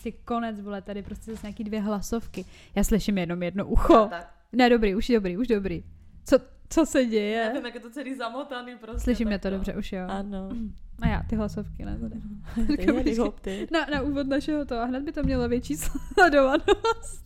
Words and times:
prostě 0.00 0.18
konec, 0.24 0.60
vole, 0.60 0.82
tady 0.82 1.02
prostě 1.02 1.30
zase 1.30 1.46
nějaký 1.46 1.64
dvě 1.64 1.80
hlasovky. 1.80 2.44
Já 2.74 2.84
slyším 2.84 3.18
jenom 3.18 3.42
jedno 3.42 3.66
ucho. 3.66 4.06
Tak. 4.10 4.34
Ne, 4.52 4.70
dobrý, 4.70 4.94
už 4.94 5.08
dobrý, 5.08 5.36
už 5.36 5.46
dobrý. 5.46 5.84
Co, 6.24 6.38
co 6.68 6.86
se 6.86 7.04
děje? 7.04 7.44
Nevím, 7.46 7.66
jak 7.66 7.74
je 7.74 7.80
to 7.80 7.90
celý 7.90 8.14
zamotaný 8.14 8.76
prostě. 8.76 9.00
Slyším 9.00 9.26
mě 9.26 9.38
tak 9.38 9.42
to 9.42 9.56
dobře, 9.56 9.74
už 9.74 9.92
jo. 9.92 10.06
Ano. 10.08 10.48
A 11.02 11.08
já, 11.08 11.22
ty 11.22 11.36
hlasovky, 11.36 11.84
ne 11.84 11.98
tady. 11.98 12.16
Ty. 13.40 13.68
Na, 13.72 13.86
na 13.92 14.00
úvod 14.00 14.26
našeho 14.26 14.64
toho 14.64 14.80
a 14.80 14.84
hned 14.84 15.02
by 15.02 15.12
to 15.12 15.22
mělo 15.22 15.48
větší 15.48 15.76
sledovanost. 16.14 17.24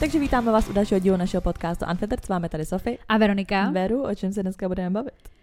Takže 0.00 0.18
vítáme 0.18 0.52
vás 0.52 0.68
u 0.68 0.72
dalšího 0.72 1.00
dílu 1.00 1.16
našeho 1.16 1.40
podcastu 1.40 1.84
Unfettered. 1.90 2.24
S 2.24 2.28
vámi 2.28 2.48
tady 2.48 2.66
Sofie. 2.66 2.98
A 3.08 3.18
Veronika? 3.18 3.70
Veru, 3.70 4.02
o 4.02 4.14
čem 4.14 4.32
se 4.32 4.42
dneska 4.42 4.68
budeme 4.68 4.90
bavit? 4.90 5.37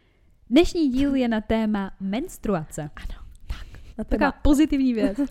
Dnešní 0.50 0.90
díl 0.90 1.16
je 1.16 1.28
na 1.28 1.42
téma 1.42 1.92
menstruace. 2.00 2.82
Ano, 2.82 3.20
tak. 3.48 3.68
Na 3.98 4.04
Taková 4.04 4.32
téma. 4.32 4.42
pozitivní 4.42 4.94
věc. 4.94 5.18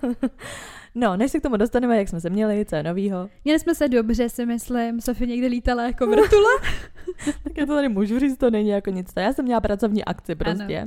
No, 0.97 1.17
než 1.17 1.31
se 1.31 1.39
k 1.39 1.43
tomu 1.43 1.57
dostaneme, 1.57 1.99
jak 1.99 2.09
jsme 2.09 2.21
se 2.21 2.31
měli, 2.31 2.65
co 2.65 2.77
je 2.77 2.83
novýho, 2.83 3.29
Měli 3.45 3.59
jsme 3.61 3.75
se 3.75 3.89
dobře, 3.89 4.29
si 4.29 4.47
myslím. 4.47 5.01
Sofie 5.01 5.29
někde 5.29 5.47
lítala 5.47 5.83
jako 5.87 6.07
vrtule. 6.07 6.51
tak 7.45 7.57
já 7.57 7.67
to 7.67 7.75
tady 7.75 7.89
můžu 7.89 8.19
říct, 8.19 8.37
to 8.39 8.51
není 8.51 8.69
jako 8.69 8.91
nic. 8.91 9.13
Já 9.17 9.33
jsem 9.33 9.45
měla 9.45 9.61
pracovní 9.61 10.05
akci 10.05 10.35
prostě. 10.35 10.87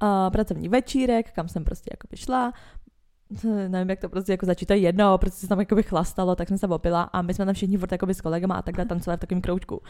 A 0.00 0.30
pracovní 0.30 0.68
večírek, 0.68 1.32
kam 1.32 1.48
jsem 1.48 1.64
prostě 1.64 1.90
jako 1.92 2.16
šla. 2.16 2.52
Nevím, 3.68 3.90
jak 3.90 4.00
to 4.00 4.08
prostě 4.08 4.32
jako 4.32 4.46
začít, 4.46 4.66
to 4.66 4.72
je 4.72 4.78
jedno, 4.78 5.18
prostě 5.18 5.40
se 5.40 5.48
tam 5.48 5.60
jako 5.60 5.74
by 5.74 5.82
chlastalo, 5.82 6.36
tak 6.36 6.48
jsem 6.48 6.58
se 6.58 6.66
opila 6.66 7.02
a 7.02 7.22
my 7.22 7.34
jsme 7.34 7.44
tam 7.44 7.54
všichni 7.54 7.78
furt 7.78 7.92
jako 7.92 8.06
s 8.06 8.20
kolegama 8.20 8.54
a 8.54 8.62
takhle 8.62 8.84
tancovali 8.84 9.16
v 9.16 9.20
takovém 9.20 9.40
kroužku. 9.40 9.82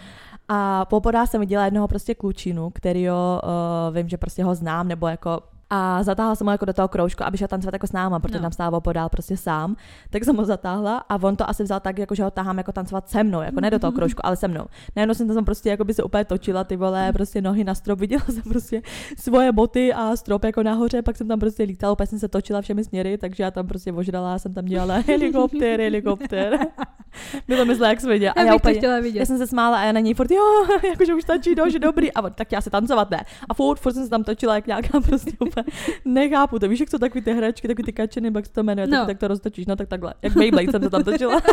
A 0.49 0.85
poprvé 0.85 1.27
jsem 1.27 1.41
viděla 1.41 1.65
jednoho 1.65 1.89
prostě 1.89 2.15
klučinu, 2.15 2.71
kterýho 2.71 3.43
uh, 3.45 3.97
vím, 3.97 4.09
že 4.09 4.17
prostě 4.17 4.45
ho 4.45 4.55
znám, 4.55 4.89
nebo 4.89 5.09
jako 5.09 5.43
a 5.75 6.03
zatáhla 6.03 6.35
jsem 6.35 6.47
ho 6.47 6.51
jako 6.53 6.65
do 6.65 6.73
toho 6.73 6.89
kroužku, 6.89 7.25
aby 7.25 7.39
šel 7.39 7.49
tancovat 7.49 7.73
jako 7.75 7.87
s 7.87 7.93
náma, 7.93 8.19
protože 8.21 8.39
No. 8.39 8.43
tam 8.43 8.53
stál 8.53 8.75
opodál 8.75 9.09
prostě 9.09 9.37
sám. 9.37 9.77
Tak 10.11 10.25
jsem 10.25 10.37
ho 10.37 10.45
zatáhla 10.45 10.99
a 11.09 11.23
on 11.23 11.37
to 11.37 11.51
asi 11.51 11.63
vzal 11.63 11.81
tak, 11.81 11.99
jako 11.99 12.15
že 12.15 12.23
ho 12.23 12.31
tahám 12.31 12.59
jako 12.59 12.73
tancovat 12.73 13.09
se 13.11 13.25
mnou, 13.25 13.41
jako 13.41 13.61
ne 13.61 13.71
do 13.71 13.79
toho 13.79 13.93
kroužku, 13.93 14.27
ale 14.27 14.37
se 14.37 14.49
mnou. 14.49 14.65
Najednou 14.97 15.15
jsem 15.15 15.29
tam 15.35 15.45
prostě 15.45 15.71
jako 15.71 15.85
by 15.85 15.95
se 15.95 16.03
úplně 16.03 16.25
točila 16.25 16.65
ty 16.65 16.77
vole, 16.77 17.13
prostě 17.13 17.43
nohy 17.43 17.65
na 17.65 17.75
strop, 17.75 17.99
viděla 18.01 18.23
jsem 18.31 18.43
prostě 18.43 18.83
svoje 19.19 19.53
boty 19.53 19.93
a 19.95 20.17
strop 20.17 20.45
jako 20.45 20.63
nahoře, 20.63 21.03
pak 21.03 21.17
jsem 21.17 21.29
tam 21.29 21.41
prostě 21.41 21.63
lítala, 21.63 21.93
úplně 21.93 22.07
jsem 22.07 22.19
se 22.19 22.29
točila 22.29 22.61
všemi 22.61 22.85
směry, 22.85 23.19
takže 23.19 23.43
já 23.43 23.51
tam 23.51 23.67
prostě 23.67 23.93
ožrala, 23.93 24.39
jsem 24.39 24.55
tam 24.55 24.65
dělala 24.65 24.95
helikopter, 25.07 25.81
helikopter. 25.81 26.59
Bylo 27.49 27.65
mi 27.65 27.75
zle, 27.75 27.89
jak 27.89 28.01
jsme 28.01 28.13
viděla. 28.13 28.33
A 28.37 28.41
Já 28.41 28.47
já 28.47 28.55
úplně, 28.55 28.75
chtěla 28.75 28.95
já 28.95 29.01
vidět. 29.01 29.27
jsem 29.27 29.39
se 29.39 29.47
smála 29.47 29.79
a 29.79 29.85
já 29.85 29.93
na 29.93 30.01
něj 30.01 30.15
furt, 30.15 30.31
jo, 30.31 30.43
jakože 30.91 31.15
už 31.15 31.23
stačí, 31.23 31.55
že 31.69 31.79
dobrý. 31.79 32.13
A 32.13 32.31
tak 32.31 32.53
já 32.53 32.61
se 32.61 32.71
tancovat 32.71 33.11
ne. 33.11 33.25
A 33.49 33.55
furt, 33.55 33.77
furt 33.81 33.93
jsem 33.93 34.05
se 34.05 34.11
tam 34.11 34.25
točila 34.25 34.55
jak 34.55 34.67
nějaká 34.67 35.01
prostě 35.01 35.31
úplně, 35.41 35.62
nechápu 36.05 36.59
to. 36.59 36.69
Víš, 36.69 36.81
jak 36.81 36.91
jsou 36.91 36.99
takový 36.99 37.23
ty 37.25 37.33
hračky, 37.33 37.69
takový 37.69 37.85
ty 37.85 37.93
kačeny, 37.93 38.31
jak 38.35 38.47
se 38.47 38.53
to 38.53 38.63
jmenuje, 38.63 38.87
No. 38.87 38.99
tak, 38.99 39.07
tak 39.07 39.19
to 39.19 39.29
roztočíš, 39.29 39.67
no 39.67 39.77
tak 39.77 39.89
takhle. 39.89 40.15
Jak 40.23 40.33
Beyblade 40.33 40.71
jsem 40.71 40.81
to 40.83 40.91
tam 40.91 41.05
točila. 41.05 41.43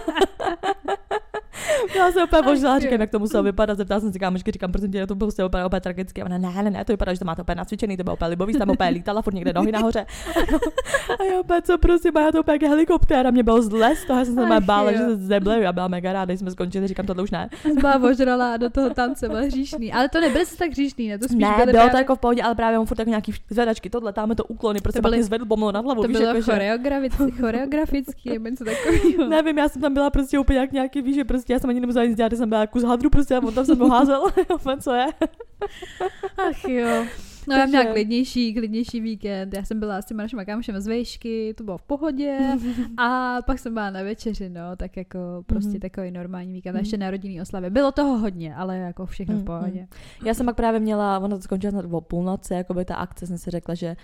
Já 1.97 2.11
se 2.11 2.23
úplně 2.23 2.41
možná 2.41 2.73
Ach, 2.75 2.81
říkám, 2.81 3.01
jak 3.01 3.09
to 3.09 3.19
muselo 3.19 3.43
vypadat. 3.43 3.77
Zeptala 3.77 3.99
jsem 4.01 4.13
si 4.13 4.19
kámošky, 4.19 4.51
říkám, 4.51 4.71
prosím 4.71 4.91
tě, 4.91 5.07
to 5.07 5.15
bylo 5.15 5.27
prostě 5.27 5.43
úplně, 5.45 5.65
úplně 5.65 5.81
tragické. 5.81 6.23
Ona, 6.23 6.37
ne, 6.37 6.63
ne, 6.63 6.69
ne, 6.69 6.85
to 6.85 6.93
vypadá, 6.93 7.13
že 7.13 7.19
to 7.19 7.25
máte 7.25 7.41
úplně 7.41 7.55
nacvičený, 7.55 7.97
to 7.97 8.03
bylo 8.03 8.15
úplně 8.15 8.29
libový, 8.29 8.53
tam 8.53 8.69
úplně 8.69 8.89
lítala, 8.89 9.21
furt 9.21 9.33
někde 9.33 9.53
nohy 9.53 9.71
nahoře. 9.71 10.05
A 11.19 11.23
já 11.23 11.39
úplně, 11.39 11.61
co 11.61 11.77
prosím, 11.77 12.11
já 12.19 12.31
to 12.31 12.39
úplně 12.39 12.67
helikoptér 12.69 13.27
a 13.27 13.31
mě 13.31 13.43
bylo 13.43 13.61
zle 13.61 13.95
z 13.95 14.05
toho, 14.05 14.19
já 14.19 14.25
jsem 14.25 14.35
se 14.35 14.41
Ach, 14.45 14.63
bála, 14.63 14.91
jo. 14.91 14.97
že 14.97 15.03
se 15.03 15.15
zebleju. 15.15 15.61
Já 15.63 15.73
byla 15.73 15.87
mega 15.87 16.13
ráda, 16.13 16.33
jsme 16.33 16.51
skončili, 16.51 16.87
říkám, 16.87 17.05
tohle 17.05 17.23
už 17.23 17.31
ne. 17.31 17.49
Byla 17.79 17.95
ožrala 18.03 18.53
a 18.53 18.57
do 18.57 18.69
toho 18.69 18.89
tance 18.89 19.29
byl 19.29 19.45
hříšný. 19.45 19.93
Ale 19.93 20.09
to 20.09 20.21
nebyl 20.21 20.41
tak 20.57 20.71
hříšný, 20.71 21.07
ne? 21.09 21.17
To 21.19 21.25
spíš 21.25 21.37
Ne, 21.41 21.47
bylo 21.47 21.65
to 21.65 21.71
právě- 21.71 21.97
jako 21.97 22.15
v 22.15 22.19
pohodě, 22.19 22.41
ale 22.41 22.55
právě 22.55 22.79
on 22.79 22.85
furt 22.85 22.99
jako 22.99 23.09
nějaký 23.09 23.33
zvedačky, 23.49 23.89
tohle, 23.89 24.13
tam 24.13 24.29
to 24.35 24.43
úklony, 24.45 24.81
prostě 24.81 25.01
To 25.01 25.09
byly- 25.09 25.23
zvedl 25.23 25.45
bomlo 25.45 25.71
na 25.71 25.79
hlavu, 25.79 26.01
To 26.01 26.07
víš, 26.07 26.17
bylo 26.17 26.27
jako, 26.29 26.41
že... 26.41 26.51
choreografický, 27.39 28.29
něco 28.39 28.65
takového. 28.65 29.27
Nevím, 29.29 29.57
já 29.57 29.69
jsem 29.69 29.81
tam 29.81 29.93
byla 29.93 30.09
prostě 30.09 30.39
úplně 30.39 30.59
jak 30.59 30.71
nějaký, 30.71 31.01
víš, 31.01 31.15
že 31.15 31.23
prostě 31.39 31.53
já 31.53 31.59
jsem 31.59 31.69
ani 31.69 31.79
nemusela 31.79 32.05
nic 32.05 32.17
dělat, 32.17 32.31
já 32.31 32.37
jsem 32.37 32.49
byla 32.49 32.67
kus 32.67 32.83
hadru 32.83 33.09
prostě 33.09 33.35
a 33.35 33.39
on 33.43 33.53
tam 33.53 33.65
jsem 33.65 33.79
ho 33.79 33.89
házel, 33.89 34.23
úplně, 34.55 34.77
co 34.77 34.91
je. 34.93 35.05
Ach 36.49 36.63
jo. 36.67 37.05
No 37.47 37.55
já 37.55 37.61
Takže- 37.61 37.67
měla 37.67 37.93
klidnější, 37.93 38.53
klidnější 38.53 38.99
víkend. 39.01 39.53
Já 39.53 39.63
jsem 39.65 39.79
byla 39.79 40.01
s 40.01 40.05
těma 40.05 40.23
našima 40.23 40.45
kámošema 40.45 40.79
z 40.79 40.87
vejšky, 40.87 41.53
to 41.57 41.63
bylo 41.63 41.77
v 41.77 41.81
pohodě. 41.83 42.37
A 42.97 43.37
pak 43.45 43.59
jsem 43.59 43.73
byla 43.73 43.89
na 43.89 44.03
večeři, 44.03 44.49
no, 44.49 44.75
tak 44.77 44.97
jako 44.97 45.19
prostě 45.45 45.69
Mhm. 45.69 45.79
takový 45.79 46.11
normální 46.11 46.53
víkend. 46.53 46.75
A 46.75 46.77
Mhm. 46.77 46.81
ještě 46.83 46.97
na 46.97 47.11
rodinný 47.11 47.41
oslavě. 47.41 47.69
Bylo 47.69 47.91
toho 47.91 48.17
hodně, 48.17 48.55
ale 48.55 48.77
jako 48.77 49.05
všechno 49.05 49.35
v 49.35 49.37
Mm, 49.39 49.45
pohodě. 49.45 49.87
Já 50.25 50.33
jsem 50.33 50.45
pak 50.45 50.55
právě 50.55 50.79
měla, 50.79 51.19
ono 51.19 51.35
to 51.37 51.41
skončilo 51.43 51.71
snad 51.71 51.85
o 51.91 52.01
půlnoci, 52.01 52.53
jako 52.53 52.73
by 52.73 52.85
ta 52.85 52.95
akce, 52.95 53.27
jsem 53.27 53.37
si 53.37 53.51
řekla, 53.51 53.75
že 53.75 53.95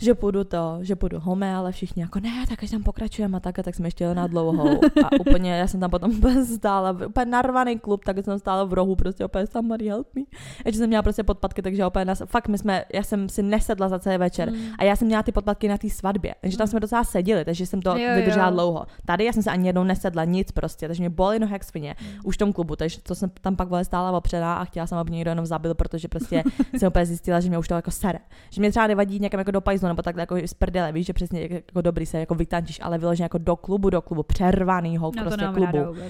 že 0.00 0.14
půjdu 0.14 0.44
to, 0.44 0.78
že 0.80 0.96
půjdu 0.96 1.20
home, 1.20 1.42
ale 1.42 1.72
všichni 1.72 2.02
jako 2.02 2.20
ne, 2.20 2.44
tak 2.48 2.62
až 2.62 2.70
tam 2.70 2.82
pokračujeme 2.82 3.36
a 3.36 3.40
tak, 3.40 3.58
a 3.58 3.62
tak 3.62 3.74
jsme 3.74 3.86
ještě 3.86 4.04
jeli 4.04 4.14
na 4.14 4.26
dlouhou. 4.26 4.80
A 5.04 5.20
úplně, 5.20 5.56
já 5.58 5.66
jsem 5.66 5.80
tam 5.80 5.90
potom 5.90 6.12
stála, 6.56 6.96
úplně 7.08 7.26
narvaný 7.26 7.78
klub, 7.78 8.04
tak 8.04 8.24
jsem 8.24 8.38
stála 8.38 8.64
v 8.64 8.72
rohu, 8.72 8.96
prostě 8.96 9.24
úplně 9.24 9.46
somebody 9.46 9.88
help 9.88 10.08
me. 10.14 10.22
Ještě 10.64 10.78
jsem 10.78 10.88
měla 10.88 11.02
prostě 11.02 11.22
podpatky, 11.22 11.62
takže 11.62 11.86
úplně 11.86 12.04
nás, 12.04 12.22
fakt 12.26 12.48
my 12.48 12.58
jsme, 12.58 12.84
já 12.94 13.02
jsem 13.02 13.28
si 13.28 13.42
nesedla 13.42 13.88
za 13.88 13.98
celý 13.98 14.18
večer. 14.18 14.50
Mm. 14.50 14.58
A 14.78 14.84
já 14.84 14.96
jsem 14.96 15.06
měla 15.06 15.22
ty 15.22 15.32
podpatky 15.32 15.68
na 15.68 15.78
té 15.78 15.90
svatbě, 15.90 16.34
takže 16.40 16.58
tam 16.58 16.66
jsme 16.66 16.80
docela 16.80 17.04
seděli, 17.04 17.44
takže 17.44 17.66
jsem 17.66 17.82
to 17.82 17.90
Jo, 17.90 18.08
jo. 18.08 18.14
vydržela 18.14 18.50
dlouho. 18.50 18.86
Tady 19.04 19.24
já 19.24 19.32
jsem 19.32 19.42
se 19.42 19.50
ani 19.50 19.68
jednou 19.68 19.84
nesedla, 19.84 20.24
nic 20.24 20.52
prostě, 20.52 20.86
takže 20.88 21.02
mě 21.02 21.10
bolely 21.10 21.38
nohy 21.38 21.52
jak 21.52 21.64
svině, 21.64 21.96
už 22.24 22.34
v 22.34 22.38
tom 22.38 22.52
klubu, 22.52 22.76
takže 22.76 23.00
to 23.02 23.14
jsem 23.14 23.30
tam 23.40 23.56
pak 23.56 23.68
vole 23.68 23.84
stála 23.84 24.18
opředá 24.18 24.54
a 24.54 24.64
chtěla 24.64 24.86
jsem, 24.86 24.98
aby 24.98 25.10
mě 25.10 25.16
někdo 25.16 25.30
jenom 25.30 25.46
zabil, 25.46 25.74
protože 25.74 26.08
prostě 26.08 26.42
jsem 26.78 26.88
úplně 26.88 27.06
zjistila, 27.06 27.40
že 27.40 27.48
mě 27.48 27.58
už 27.58 27.68
to 27.68 27.74
jako 27.74 27.90
sere. 27.90 28.18
Že 28.50 28.60
mě 28.60 28.70
třeba 28.70 28.86
nevadí 28.86 29.18
někam 29.18 29.38
jako 29.38 29.50
do 29.50 29.60
pajzlu 29.86 29.94
nebo 29.94 30.02
takhle 30.02 30.22
jako 30.22 30.36
z 30.46 30.54
prdele, 30.54 30.92
víš, 30.92 31.06
že 31.06 31.12
přesně 31.12 31.40
jak- 31.42 31.50
jako 31.50 31.80
dobrý 31.82 32.06
se 32.06 32.20
jako 32.20 32.34
vytančíš, 32.34 32.78
ale 32.82 32.98
vyloženě 32.98 33.24
jako 33.24 33.38
do 33.38 33.56
klubu, 33.56 33.90
do 33.90 34.02
klubu, 34.02 34.22
přervanýho 34.22 35.06
No 35.06 35.12
to 35.12 35.20
prostě 35.20 35.40
nemám 35.44 35.54
klubu. 35.54 36.00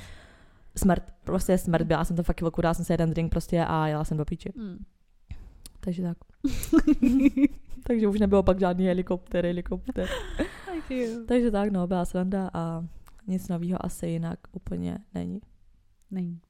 Smrt, 0.76 1.02
prostě 1.24 1.58
smrt, 1.58 1.86
byla 1.86 2.04
jsem 2.04 2.16
to 2.16 2.22
fakt 2.22 2.38
chvilku, 2.38 2.60
dala 2.62 2.74
jsem 2.74 2.84
si 2.84 2.92
jeden 2.92 3.10
drink 3.10 3.30
prostě 3.30 3.64
a 3.64 3.86
jela 3.86 4.04
jsem 4.04 4.16
do 4.16 4.24
píči. 4.24 4.52
Mm. 4.56 4.84
Takže 5.80 6.02
tak. 6.02 6.16
takže 7.86 8.08
už 8.08 8.20
nebylo 8.20 8.42
pak 8.42 8.58
žádný 8.58 8.86
helikopter, 8.86 9.44
helikopter. 9.44 10.08
Takže 11.28 11.50
tak, 11.50 11.70
no, 11.72 11.86
byla 11.86 12.04
sranda 12.04 12.50
a 12.54 12.84
nic 13.26 13.48
nového 13.48 13.84
asi 13.84 14.06
jinak 14.06 14.38
úplně 14.52 14.98
není. 15.14 15.40
Není. 16.10 16.40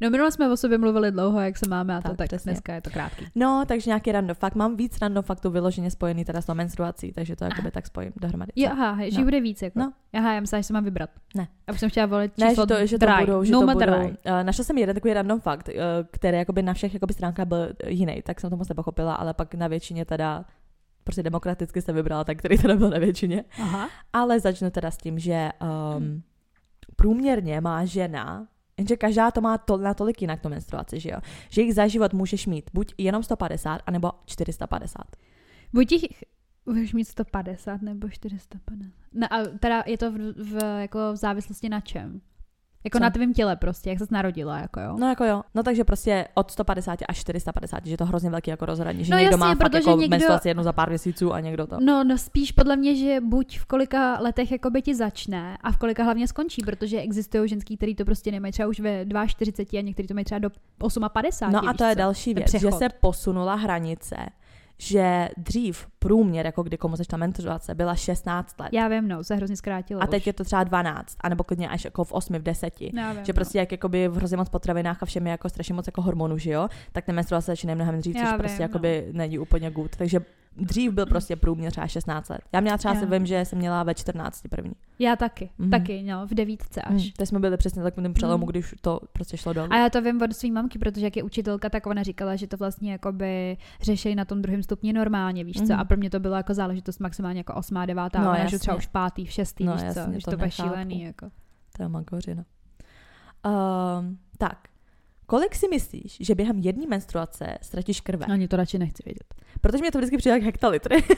No 0.00 0.10
minule 0.10 0.30
jsme 0.32 0.52
o 0.52 0.56
sobě 0.56 0.78
mluvili 0.78 1.12
dlouho, 1.12 1.40
jak 1.40 1.56
se 1.58 1.68
máme 1.68 1.96
a 1.96 2.00
to, 2.00 2.08
Tak, 2.08 2.16
tak, 2.16 2.26
přesně. 2.26 2.52
dneska 2.52 2.74
je 2.74 2.80
to 2.80 2.90
krátký. 2.90 3.26
No, 3.34 3.64
takže 3.68 3.90
nějaký 3.90 4.12
random 4.12 4.34
fakt. 4.34 4.54
Mám 4.54 4.76
víc 4.76 4.98
random 5.00 5.22
faktů 5.24 5.50
vyloženě 5.50 5.90
spojený 5.90 6.24
teda 6.24 6.40
s 6.40 6.46
tou 6.46 6.54
menstruací, 6.54 7.12
takže 7.12 7.36
to 7.36 7.44
jakoby 7.44 7.70
tak 7.70 7.86
spojím 7.86 8.12
dohromady. 8.20 8.52
Jo, 8.56 8.68
aha, 8.72 8.96
že 9.08 9.18
No. 9.18 9.24
bude 9.24 9.40
víc 9.40 9.62
jako. 9.62 9.78
No. 9.78 9.92
Aha, 10.12 10.32
já 10.34 10.40
myslela, 10.40 10.60
že 10.60 10.66
se 10.66 10.72
mám 10.72 10.84
vybrat. 10.84 11.10
Ne. 11.34 11.48
A 11.66 11.72
už 11.72 11.80
jsem 11.80 11.90
chtěla 11.90 12.06
volit 12.06 12.38
Ne, 12.38 12.48
číslo 12.48 12.62
že 12.62 12.66
to, 12.66 12.86
že 12.86 12.98
to 12.98 13.06
dry. 13.06 13.14
budou, 13.20 13.44
že 13.44 13.52
no 13.52 13.60
to 13.60 13.66
budou. 13.66 13.78
dry. 13.80 13.94
Uh, 14.08 14.14
našla 14.42 14.64
jsem 14.64 14.78
jeden 14.78 14.94
takový 14.96 15.14
random 15.14 15.40
fakt, 15.40 15.68
uh, 15.68 15.74
který 16.10 16.38
jakoby 16.38 16.62
na 16.62 16.74
všech 16.74 16.94
jakoby 16.94 17.14
stránkách 17.14 17.46
byl 17.46 17.68
jiný, 17.86 18.22
tak 18.22 18.40
jsem 18.40 18.50
to 18.50 18.56
moc 18.56 18.68
nepochopila, 18.68 19.14
ale 19.14 19.34
pak 19.34 19.54
na 19.54 19.68
většině 19.68 20.04
teda 20.04 20.44
prostě 21.04 21.22
demokraticky 21.22 21.82
se 21.82 21.92
vybrala 21.92 22.24
tak, 22.24 22.38
který 22.38 22.58
teda 22.58 22.76
byl 22.76 22.90
na 22.90 22.98
většině. 22.98 23.44
Aha. 23.62 23.88
Ale 24.12 24.40
začnu 24.40 24.70
teda 24.70 24.90
s 24.90 24.96
tím, 24.96 25.18
že 25.18 25.48
um, 25.96 26.22
průměrně 26.96 27.60
má 27.60 27.84
žena, 27.84 28.46
jenže 28.78 28.96
každá 28.96 29.30
to 29.30 29.40
má 29.40 29.58
to, 29.58 29.76
na 29.76 29.94
tolik 29.94 30.22
jinak 30.22 30.40
tu 30.40 30.48
menstruaci, 30.48 31.00
že 31.00 31.10
jo? 31.10 31.18
Že 31.48 31.62
jich 31.62 31.74
za 31.74 31.86
život 31.86 32.12
můžeš 32.12 32.46
mít 32.46 32.70
buď 32.74 32.94
jenom 32.98 33.22
150, 33.22 33.80
anebo 33.86 34.12
450. 34.26 35.02
Buď 35.72 35.92
jich 35.92 36.06
budeš 36.64 36.92
mít 36.92 37.04
150 37.04 37.82
nebo 37.82 38.08
450. 38.08 38.92
No 39.12 39.32
a 39.32 39.44
teda 39.58 39.82
je 39.86 39.98
to 39.98 40.12
v, 40.12 40.34
v, 40.36 40.80
jako 40.80 40.98
v 41.12 41.16
závislosti 41.16 41.68
na 41.68 41.80
čem? 41.80 42.20
Jako 42.86 42.98
Co? 42.98 43.02
na 43.02 43.10
tvém 43.10 43.32
těle 43.34 43.56
prostě, 43.56 43.90
jak 43.90 43.98
jsi 43.98 44.04
narodila, 44.10 44.58
jako 44.58 44.80
jo. 44.80 44.96
No 44.98 45.08
jako 45.08 45.24
jo, 45.24 45.42
no 45.54 45.62
takže 45.62 45.84
prostě 45.84 46.28
od 46.34 46.50
150 46.50 46.98
až 47.08 47.18
450, 47.18 47.86
že 47.86 47.92
je 47.92 47.96
to 47.98 48.04
hrozně 48.06 48.30
velký 48.30 48.50
jako 48.50 48.66
rozhraní, 48.66 49.04
že 49.04 49.12
No 49.12 49.18
někdo 49.18 49.30
jasně, 49.36 49.40
má 49.46 49.54
fakt 49.54 49.74
jako 49.74 49.90
někdo- 49.90 50.10
menstruaci 50.10 50.48
jednu 50.48 50.62
za 50.62 50.72
pár 50.72 50.88
měsíců 50.88 51.32
a 51.32 51.40
někdo 51.40 51.66
to. 51.66 51.76
No, 51.80 52.04
no 52.04 52.18
spíš 52.18 52.52
podle 52.52 52.76
mě, 52.76 52.96
že 52.96 53.20
buď 53.20 53.58
v 53.58 53.64
kolika 53.64 54.18
letech 54.20 54.52
jako 54.52 54.70
by 54.70 54.82
ti 54.82 54.94
začne 54.94 55.58
a 55.60 55.72
v 55.72 55.76
kolika 55.76 56.02
hlavně 56.04 56.28
skončí, 56.28 56.62
protože 56.62 57.00
existují 57.00 57.48
ženský, 57.48 57.76
který 57.76 57.94
to 57.94 58.04
prostě 58.04 58.32
nemají 58.32 58.52
třeba 58.52 58.68
už 58.68 58.80
ve 58.80 59.04
42 59.26 59.78
a 59.80 59.82
někteří 59.82 60.08
to 60.08 60.14
mají 60.14 60.24
třeba 60.24 60.38
do 60.38 60.50
58. 61.12 61.52
No 61.52 61.58
a 61.58 61.72
víš 61.72 61.78
to 61.78 61.84
je 61.84 61.94
co? 61.94 61.98
další 61.98 62.34
věc, 62.34 62.50
že 62.50 62.72
se 62.72 62.88
posunula 62.88 63.54
hranice, 63.54 64.16
že 64.78 65.28
dřív 65.36 65.86
průměr, 65.98 66.46
jako 66.46 66.62
kdy 66.62 66.76
komu 66.76 66.96
začala 66.96 67.18
menstruace, 67.18 67.74
byla 67.74 67.94
16 67.94 68.60
let. 68.60 68.68
Já 68.72 68.88
vím, 68.88 69.08
no, 69.08 69.24
se 69.24 69.34
hrozně 69.34 69.56
zkrátilo 69.56 70.02
A 70.02 70.06
teď 70.06 70.22
už. 70.22 70.26
je 70.26 70.32
to 70.32 70.44
třeba 70.44 70.64
12, 70.64 71.16
anebo 71.20 71.44
klidně 71.44 71.68
až 71.68 71.84
jako 71.84 72.04
v 72.04 72.12
8, 72.12 72.34
v 72.38 72.42
10. 72.42 72.74
No, 72.92 73.00
já 73.00 73.12
vím, 73.12 73.24
Že 73.24 73.32
prostě 73.32 73.58
jak 73.58 73.72
jakoby 73.72 74.08
v 74.08 74.16
hrozně 74.16 74.36
moc 74.36 74.48
potravinách 74.48 75.02
a 75.02 75.06
všem 75.06 75.26
je 75.26 75.30
jako 75.30 75.48
strašně 75.48 75.74
moc 75.74 75.86
jako 75.86 76.02
hormonů, 76.02 76.38
že 76.38 76.50
jo, 76.50 76.68
tak 76.92 77.04
ty 77.04 77.12
menstruace 77.12 77.46
začínají 77.52 77.74
mnohem 77.74 77.98
dřív, 77.98 78.16
Já 78.16 78.22
což 78.22 78.30
vím, 78.30 78.38
prostě 78.38 78.58
no. 78.58 78.62
jakoby 78.62 79.08
není 79.12 79.38
úplně 79.38 79.70
good. 79.70 79.96
Takže 79.96 80.20
dřív 80.56 80.92
byl 80.92 81.06
prostě 81.06 81.36
průměr 81.36 81.72
třeba 81.72 81.86
16 81.86 82.28
let. 82.28 82.40
Já 82.52 82.60
měla 82.60 82.76
třeba 82.78 82.94
Já. 82.94 83.00
si 83.00 83.06
vím, 83.06 83.26
že 83.26 83.44
jsem 83.44 83.58
měla 83.58 83.82
ve 83.82 83.94
14 83.94 84.42
první. 84.50 84.72
Já 84.98 85.16
taky, 85.16 85.50
Mhm. 85.58 85.70
taky, 85.70 86.02
no, 86.02 86.26
v 86.26 86.34
devítce 86.34 86.82
až. 86.82 87.04
Mm. 87.04 87.10
Teď 87.16 87.28
jsme 87.28 87.38
byli 87.38 87.56
přesně 87.56 87.82
tak 87.82 87.94
v 87.96 88.12
přelomu, 88.12 88.44
Mhm. 88.44 88.50
když 88.50 88.74
to 88.80 89.00
prostě 89.12 89.36
šlo 89.36 89.52
dolů. 89.52 89.68
A 89.72 89.76
já 89.78 89.90
to 89.90 90.02
vím 90.02 90.22
od 90.22 90.36
své 90.36 90.50
mamky, 90.50 90.78
protože 90.78 91.06
jak 91.06 91.16
je 91.16 91.22
učitelka, 91.22 91.68
tak 91.70 91.86
ona 91.86 92.02
říkala, 92.02 92.36
že 92.36 92.46
to 92.46 92.56
vlastně 92.56 92.92
jakoby 92.92 93.56
řeší 93.82 94.14
na 94.14 94.24
tom 94.24 94.42
druhém 94.42 94.62
stupni 94.62 94.92
normálně, 94.92 95.44
víš 95.44 95.56
co? 95.56 95.62
Mhm. 95.72 95.80
A 95.80 95.84
pro 95.84 95.96
mě 95.96 96.10
to 96.10 96.20
byla 96.20 96.36
jako 96.36 96.54
záležitost 96.54 96.98
maximálně 96.98 97.40
jako 97.40 97.54
osmá, 97.54 97.86
devátá, 97.86 98.20
No, 98.22 98.30
až 98.30 98.42
jasně. 98.42 98.58
třeba 98.58 98.76
už 98.76 98.86
pátý, 98.86 99.26
v 99.26 99.30
šestý, 99.30 99.64
No, 99.64 99.72
víš 99.72 99.80
co? 99.80 99.86
jasně, 99.86 100.20
Že 100.20 100.24
to 100.24 100.30
to 100.30 100.36
nechápu. 100.36 100.68
šílený, 100.70 101.02
jako. 101.02 101.30
To 101.76 101.82
je 101.82 101.88
magořina. 101.88 102.44
Um, 103.46 104.18
tak, 104.38 104.58
kolik 105.26 105.54
si 105.54 105.68
myslíš, 105.68 106.16
že 106.20 106.34
během 106.34 106.58
jedné 106.58 106.86
menstruace 106.86 107.58
ztratíš 107.62 108.00
krve? 108.00 108.26
Ani 108.26 108.48
to 108.48 108.56
radši 108.56 108.78
nechci 108.78 109.02
vědět. 109.06 109.34
Protože 109.60 109.78
mě 109.80 109.90
to 109.90 109.98
vždycky 109.98 110.16
přijde 110.16 110.34
jak 110.34 110.42
hektalitry. 110.42 111.04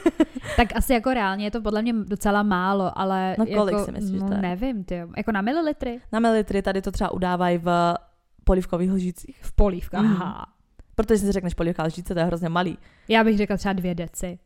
Tak 0.57 0.75
asi 0.75 0.93
jako 0.93 1.13
reálně 1.13 1.45
je 1.45 1.51
to 1.51 1.61
podle 1.61 1.81
mě 1.81 1.93
docela 1.93 2.43
málo, 2.43 2.99
ale 2.99 3.35
No, 3.39 3.45
kolik 3.45 3.73
jako, 3.73 3.85
si 3.85 3.91
myslíš, 3.91 4.11
že 4.11 4.19
no, 4.19 4.27
to 4.27 4.33
je? 4.33 4.41
nevím, 4.41 4.83
ty. 4.83 5.01
Jako 5.17 5.31
na 5.31 5.41
mililitry? 5.41 5.99
Na 6.11 6.19
mililitry 6.19 6.61
tady 6.61 6.81
to 6.81 6.91
třeba 6.91 7.11
udávají 7.11 7.57
v 7.57 7.93
polivkových 8.43 8.91
lžících. 8.91 9.39
V 9.41 9.51
polívkách. 9.51 10.03
Mhm. 10.03 10.13
Aha. 10.21 10.45
Protože 10.95 11.17
si 11.17 11.31
řekneš 11.31 11.53
polivka 11.53 11.83
lžíce, 11.83 12.13
to 12.13 12.19
je 12.19 12.25
hrozně 12.25 12.49
malý. 12.49 12.77
Já 13.07 13.23
bych 13.23 13.37
řekla 13.37 13.57
třeba 13.57 13.73
dvě 13.73 13.95
deci. 13.95 14.39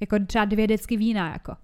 Jako 0.00 0.16
třeba 0.26 0.44
dvě 0.44 0.66
decky 0.66 0.96
vína, 0.96 1.32
jako. 1.32 1.56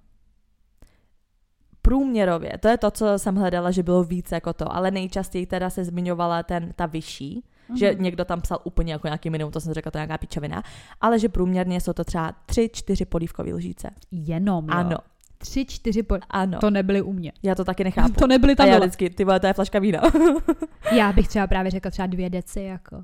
Průměrově, 1.88 2.52
to 2.60 2.68
je 2.68 2.78
to, 2.78 2.90
co 2.90 3.06
jsem 3.18 3.36
hledala, 3.36 3.70
že 3.70 3.82
bylo 3.82 4.04
víc 4.04 4.32
jako 4.32 4.52
to, 4.52 4.74
ale 4.76 4.90
nejčastěji 4.90 5.46
teda 5.46 5.70
se 5.70 5.84
zmiňovala 5.84 6.42
ten, 6.42 6.72
ta 6.76 6.86
vyšší, 6.86 7.44
že 7.74 7.92
Mhm. 7.92 8.02
někdo 8.02 8.24
tam 8.24 8.40
psal 8.40 8.58
úplně 8.64 8.92
jako 8.92 9.06
nějaký 9.06 9.30
minimum, 9.30 9.52
to 9.52 9.60
jsem 9.60 9.72
řekla, 9.74 9.90
to 9.90 9.98
je 9.98 10.00
nějaká 10.00 10.18
pičovina, 10.18 10.62
ale 11.00 11.18
že 11.18 11.28
průměrně 11.28 11.80
jsou 11.80 11.92
to 11.92 12.04
třeba 12.04 12.32
tři, 12.46 12.70
čtyři 12.72 13.04
polívkové 13.04 13.52
lžíce. 13.54 13.90
Jenom, 14.10 14.64
jo. 14.64 14.70
Ano, 14.74 14.96
Tři, 15.38 15.64
čtyři 15.64 16.02
pol... 16.02 16.18
ano. 16.30 16.58
To 16.58 16.70
nebyly 16.70 17.02
u 17.02 17.12
mě. 17.12 17.32
Já 17.42 17.54
to 17.54 17.64
taky 17.64 17.84
nechápu. 17.84 18.14
To 18.18 18.26
nebyly 18.26 18.52
A 18.52 18.56
tam 18.56 18.66
já 18.68 18.74
dole. 18.74 18.86
vždycky, 18.86 19.10
ty 19.10 19.24
vole, 19.24 19.40
to 19.40 19.46
je 19.46 19.52
flaška 19.52 19.78
vína. 19.78 20.00
Já 20.96 21.12
bych 21.12 21.28
třeba 21.28 21.46
právě 21.46 21.70
řekla 21.70 21.90
třeba 21.90 22.06
dvě 22.06 22.30
deci, 22.30 22.60
jako. 22.60 22.96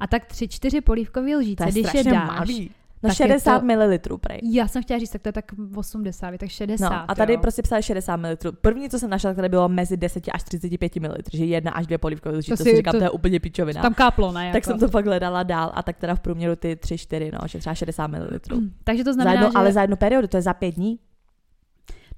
A 0.00 0.06
tak 0.06 0.24
tři, 0.26 0.48
čtyři 0.48 0.80
polívkový 0.80 1.32
to 1.32 1.38
lžíce, 1.38 1.64
když 1.70 1.94
je 1.94 2.04
dáš. 2.04 2.28
malý. 2.28 2.70
No 3.08 3.14
tak 3.14 3.20
je 3.20 3.26
60 3.26 3.58
to- 3.58 3.64
ml 3.66 4.18
prej. 4.20 4.40
Já 4.52 4.68
jsem 4.68 4.82
chtěla 4.82 4.98
říct, 4.98 5.10
tak 5.10 5.22
to 5.22 5.28
je 5.28 5.32
tak 5.32 5.44
80, 5.76 6.38
tak 6.38 6.48
60. 6.48 6.88
No, 6.90 7.10
a 7.10 7.14
tady 7.14 7.32
jo. 7.32 7.38
prostě 7.40 7.62
psali 7.62 7.82
60 7.82 8.16
ml. 8.16 8.36
První, 8.60 8.90
co 8.90 8.98
jsem 8.98 9.10
našla, 9.10 9.34
tady 9.34 9.48
bylo 9.48 9.68
mezi 9.68 9.96
10 9.96 10.24
až 10.32 10.42
35 10.42 10.96
ml, 10.96 11.14
že 11.32 11.44
jedna 11.44 11.70
až 11.72 11.86
dvě 11.86 11.98
polívkové 11.98 12.36
lžíce. 12.36 12.56
To, 12.56 12.64
si- 12.64 12.70
si 12.70 12.76
říkám, 12.76 12.92
to, 12.92 12.98
to- 12.98 13.04
je 13.04 13.10
úplně 13.10 13.40
pičovina. 13.40 13.82
Tam 13.82 13.94
káplo, 13.94 14.32
ne? 14.32 14.46
Jako. 14.46 14.56
tak 14.56 14.64
jsem 14.64 14.78
to 14.78 14.88
pak 14.88 15.06
hledala 15.06 15.42
dál 15.42 15.72
a 15.74 15.82
tak 15.82 15.96
teda 15.96 16.14
v 16.14 16.20
průměru 16.20 16.56
ty 16.56 16.74
3-4, 16.74 17.30
no, 17.32 17.48
že 17.48 17.58
třeba 17.58 17.74
60 17.74 18.06
ml. 18.06 18.28
Mm, 18.54 18.70
Takže 18.84 19.04
to 19.04 19.10
Za 19.10 19.14
znamená, 19.14 19.32
jedno, 19.32 19.50
že... 19.50 19.58
Ale 19.58 19.72
za 19.72 19.80
jednu 19.82 19.96
periodu, 19.96 20.26
to 20.28 20.36
je 20.36 20.42
za 20.42 20.54
pět 20.54 20.74
dní. 20.74 20.98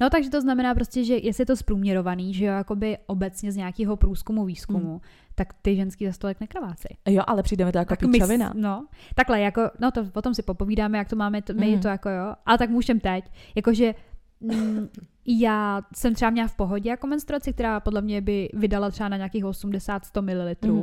No 0.00 0.10
takže 0.10 0.30
to 0.30 0.40
znamená 0.40 0.74
prostě, 0.74 1.04
že 1.04 1.16
jestli 1.16 1.42
je 1.42 1.46
to 1.46 1.56
zprůměrovaný, 1.56 2.34
že 2.34 2.44
jo, 2.44 2.52
jakoby 2.52 2.98
obecně 3.06 3.52
z 3.52 3.56
nějakého 3.56 3.96
průzkumu, 3.96 4.44
výzkumu, 4.44 4.88
Hmm. 4.90 5.00
tak 5.34 5.48
ty 5.62 5.76
ženský 5.76 6.06
za 6.06 6.12
stolek 6.12 6.40
nekrovácej. 6.40 6.96
Jo, 7.08 7.22
ale 7.26 7.42
přijde 7.42 7.64
mi 7.64 7.72
to 7.72 7.78
jako 7.78 7.96
Tak 7.96 8.10
pičovina. 8.10 8.52
no, 8.56 8.86
takhle, 9.14 9.40
jako, 9.40 9.60
no 9.80 9.90
to 9.90 10.04
potom 10.04 10.34
si 10.34 10.42
popovídáme, 10.42 10.98
jak 10.98 11.08
to 11.08 11.16
máme, 11.16 11.42
to, 11.42 11.54
my 11.54 11.74
Mm. 11.74 11.80
to 11.80 11.88
jako 11.88 12.08
jo, 12.10 12.34
ale 12.46 12.58
tak 12.58 12.70
můžem 12.70 13.00
teď, 13.00 13.24
jakože 13.54 13.94
mm, 14.40 14.88
já 15.26 15.82
jsem 15.96 16.14
třeba 16.14 16.30
měla 16.30 16.48
v 16.48 16.56
pohodě 16.56 16.90
jako 16.90 17.06
menstruaci, 17.06 17.52
která 17.52 17.80
podle 17.80 18.02
mě 18.02 18.20
by 18.20 18.48
vydala 18.52 18.90
třeba 18.90 19.08
na 19.08 19.16
nějakých 19.16 19.44
80-100 19.44 20.22
ml, 20.22 20.72
Mhm. 20.72 20.82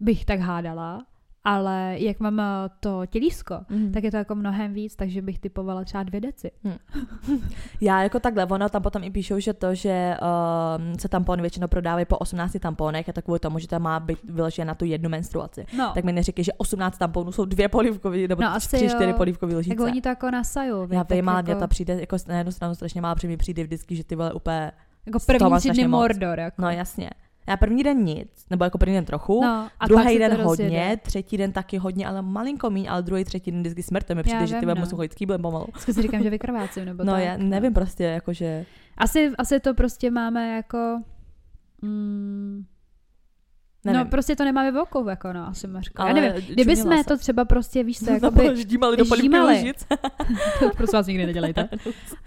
bych 0.00 0.24
tak 0.24 0.40
hádala, 0.40 1.06
ale 1.44 1.94
jak 1.98 2.20
mám 2.20 2.40
eh, 2.40 2.44
to 2.80 3.06
tělísko, 3.06 3.54
Mhm. 3.70 3.92
tak 3.92 4.04
je 4.04 4.10
to 4.10 4.16
jako 4.16 4.34
mnohem 4.34 4.72
víc, 4.74 4.96
takže 4.96 5.22
bych 5.22 5.38
typovala 5.38 5.84
třeba 5.84 6.02
dvě 6.02 6.20
deci. 6.20 6.50
Já 7.80 8.02
jako 8.02 8.20
takhle, 8.20 8.46
ono 8.46 8.68
tam 8.68 8.82
potom 8.82 9.04
i 9.04 9.10
píšou, 9.10 9.38
že 9.40 9.52
to, 9.52 9.74
že 9.74 10.16
um, 10.86 10.98
se 10.98 11.08
tampony 11.08 11.40
většinou 11.42 11.68
prodávají 11.68 12.04
po 12.06 12.18
18 12.18 12.56
tamponech, 12.60 13.06
je 13.06 13.12
to 13.12 13.22
kvůli 13.22 13.38
tomu, 13.40 13.58
že 13.58 13.68
to 13.68 13.78
má 13.80 14.00
být 14.00 14.18
vyložené 14.24 14.64
na 14.68 14.74
tu 14.74 14.84
jednu 14.84 15.08
menstruaci. 15.10 15.66
No, 15.78 15.90
Tak 15.94 16.04
mi 16.04 16.12
neříkej, 16.12 16.44
že 16.44 16.52
18 16.52 16.98
tamponů 16.98 17.32
jsou 17.32 17.44
dvě 17.44 17.68
polivkové, 17.68 18.16
nebo 18.28 18.42
No, 18.42 18.48
asi 18.54 18.76
3, 18.76 18.84
jo. 18.84 18.90
4 18.94 19.12
polivkové 19.12 19.56
lžíce. 19.56 19.76
tak 19.76 19.86
oni 19.86 20.00
to 20.00 20.08
jako 20.08 20.30
nasajou. 20.30 20.86
Já 20.90 21.02
vím, 21.10 21.28
ale 21.28 21.42
jako, 21.46 21.60
to 21.60 21.68
přijde, 21.68 22.00
jako 22.00 22.16
na 22.28 22.38
jednu 22.38 22.52
stranu 22.52 22.74
strašně 22.74 23.00
málo, 23.00 23.14
protože 23.14 23.28
mi 23.28 23.36
přijde 23.36 23.62
vždycky, 23.64 23.96
že 23.96 24.04
ty 24.04 24.16
vole 24.16 24.32
úplně, 24.32 24.72
jako 25.06 25.18
první 25.26 25.58
tři 25.58 25.70
dny. 25.70 25.88
Mordor. 25.88 26.38
Jako. 26.40 26.62
no 26.62 26.70
jasně. 26.70 27.10
Já 27.46 27.56
první 27.56 27.82
den 27.82 28.04
nic, 28.04 28.46
nebo 28.50 28.64
jako 28.64 28.78
první 28.78 28.94
den 28.94 29.04
trochu, 29.04 29.40
No, 29.42 29.68
a 29.80 29.86
druhý 29.88 30.18
den 30.18 30.30
hodně, 30.32 30.44
rozjede. 30.44 30.96
třetí 31.02 31.36
den 31.36 31.52
taky 31.52 31.78
hodně, 31.78 32.06
ale 32.06 32.22
malinko 32.22 32.70
míň, 32.70 32.86
ale 32.90 33.02
druhý, 33.02 33.24
třetí 33.24 33.50
den 33.50 33.60
vždycky 33.60 33.82
smrt, 33.82 34.06
to 34.06 34.14
mi 34.14 34.22
přijde, 34.22 34.40
Já 34.40 34.46
že 34.46 34.54
ty 34.54 34.66
vím, 34.66 34.68
no. 34.74 34.80
musím 34.80 34.96
chodit 34.96 35.12
s 35.12 35.14
kýblem 35.14 35.42
pomalu. 35.42 35.66
Vždycky 35.70 35.94
si 35.94 36.02
říkám, 36.02 36.22
že 36.22 36.30
vykrvácím, 36.30 36.84
nebo 36.84 37.04
No 37.04 37.12
tak. 37.12 37.22
já 37.22 37.36
nevím 37.36 37.74
prostě, 37.74 38.04
jakože, 38.04 38.66
Asi, 38.98 39.30
asi 39.38 39.60
to 39.60 39.74
prostě 39.74 40.10
máme 40.10 40.56
jako... 40.56 41.02
Mm, 41.82 42.64
nevím. 43.84 44.00
no 44.00 44.10
prostě 44.10 44.36
to 44.36 44.44
nemáme 44.44 44.72
v 44.72 44.76
oku, 44.78 45.08
jako 45.08 45.32
no, 45.32 45.48
asi 45.48 45.66
Mařko. 45.66 46.02
Já 46.02 46.08
Ale 46.08 46.20
nevím, 46.20 46.42
kdyby 46.54 46.76
jsme 46.76 46.94
jsem. 46.96 47.04
to 47.04 47.16
třeba 47.18 47.44
prostě, 47.44 47.84
víš 47.84 47.98
co, 47.98 48.10
jakoby, 48.12 48.50
Ždímali 48.56 48.96
do 48.96 49.04
ždímali. 49.04 49.72
to 50.58 50.70
prosím 50.76 50.96
vás 50.96 51.06
nikdy 51.06 51.26
nedělejte. 51.26 51.68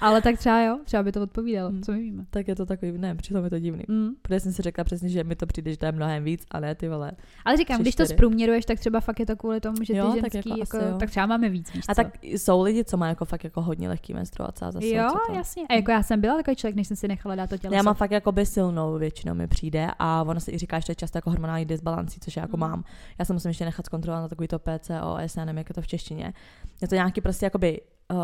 Ale 0.02 0.22
tak 0.22 0.38
třeba 0.38 0.62
jo, 0.62 0.80
třeba 0.84 1.04
by 1.04 1.12
to 1.12 1.22
odpovídalo, 1.22 1.70
Hmm. 1.70 1.82
co 1.84 1.92
my 1.92 2.00
víme. 2.00 2.26
tak 2.30 2.48
je 2.48 2.56
to 2.56 2.66
takový, 2.66 2.98
ne, 2.98 3.16
přitom 3.16 3.44
je 3.44 3.50
to 3.50 3.60
divný. 3.60 3.84
Mm. 3.88 4.10
Protože 4.22 4.40
jsem 4.40 4.52
si 4.54 4.62
řekla 4.62 4.84
přesně, 4.84 5.10
že 5.10 5.24
mi 5.24 5.36
to 5.36 5.46
přijde, 5.46 5.72
že 5.72 5.78
to 5.78 5.86
je 5.86 5.92
mnohem 5.92 6.24
víc, 6.24 6.46
a 6.52 6.60
ne 6.60 6.76
ty 6.76 6.90
vole. 6.90 7.12
Ale 7.46 7.58
říkám, 7.58 7.82
když 7.82 7.96
to 7.96 8.06
zprůměruješ, 8.06 8.66
tak 8.66 8.80
třeba 8.80 9.00
fakt 9.00 9.20
je 9.20 9.26
to 9.26 9.36
kvůli 9.36 9.60
tomu, 9.62 9.84
že 9.84 9.94
ty 9.94 9.98
Jo, 10.00 10.06
tak 10.22 10.34
ženský, 10.34 10.50
jako 10.50 10.60
jako, 10.60 10.78
asi 10.78 10.86
jo. 10.92 10.98
tak 11.00 11.10
třeba 11.10 11.26
máme 11.26 11.50
víc, 11.50 11.74
víš 11.74 11.84
A 11.88 11.96
co? 11.96 12.04
tak 12.04 12.08
jsou 12.24 12.62
lidi, 12.62 12.84
co 12.84 12.98
mají 12.98 13.10
jako 13.12 13.26
fakt 13.26 13.44
jako 13.44 13.62
hodně 13.62 13.90
lehký 13.90 14.14
menstruace 14.14 14.66
a 14.66 14.72
zase 14.72 14.88
Jo, 14.88 15.10
jasně. 15.36 15.64
A 15.70 15.74
jako 15.74 15.92
já 15.92 16.04
jsem 16.04 16.22
byla 16.22 16.36
takový 16.38 16.56
člověk, 16.56 16.76
než 16.76 16.88
jsem 16.88 16.98
si 16.98 17.08
nechala 17.08 17.36
dát 17.36 17.50
to 17.50 17.58
tělo. 17.58 17.74
Já 17.76 17.82
mám 17.84 17.96
fakt 17.96 18.12
jako 18.12 18.32
by 18.32 18.46
silnou 18.46 18.98
většinou 18.98 19.34
mi 19.34 19.48
přijde 19.48 19.88
a 20.00 20.24
ono 20.24 20.40
se 20.40 20.52
i 20.52 20.58
říká, 20.58 20.80
že 20.80 20.86
to 20.86 20.92
je 20.92 20.96
často 20.96 21.18
jako 21.18 21.30
hormonální 21.48 21.66
disbalancí, 21.66 22.20
což 22.20 22.36
já 22.36 22.44
jako 22.44 22.58
Mm. 22.58 22.62
mám. 22.62 22.84
Já 23.20 23.26
se 23.26 23.34
musím 23.34 23.50
ještě 23.50 23.66
nechat 23.66 23.86
zkontrolovat 23.86 24.22
na 24.22 24.28
takový 24.28 24.48
to 24.48 24.60
PCOS, 24.60 25.36
já 25.38 25.46
nevím, 25.46 25.58
jak 25.58 25.70
je 25.70 25.76
to 25.76 25.82
v 25.82 25.88
češtině. 25.88 26.34
Je 26.82 26.88
to 26.88 26.96
nějaký 26.96 27.22
prostě 27.22 27.46
jakoby, 27.46 27.82
uh, 28.12 28.18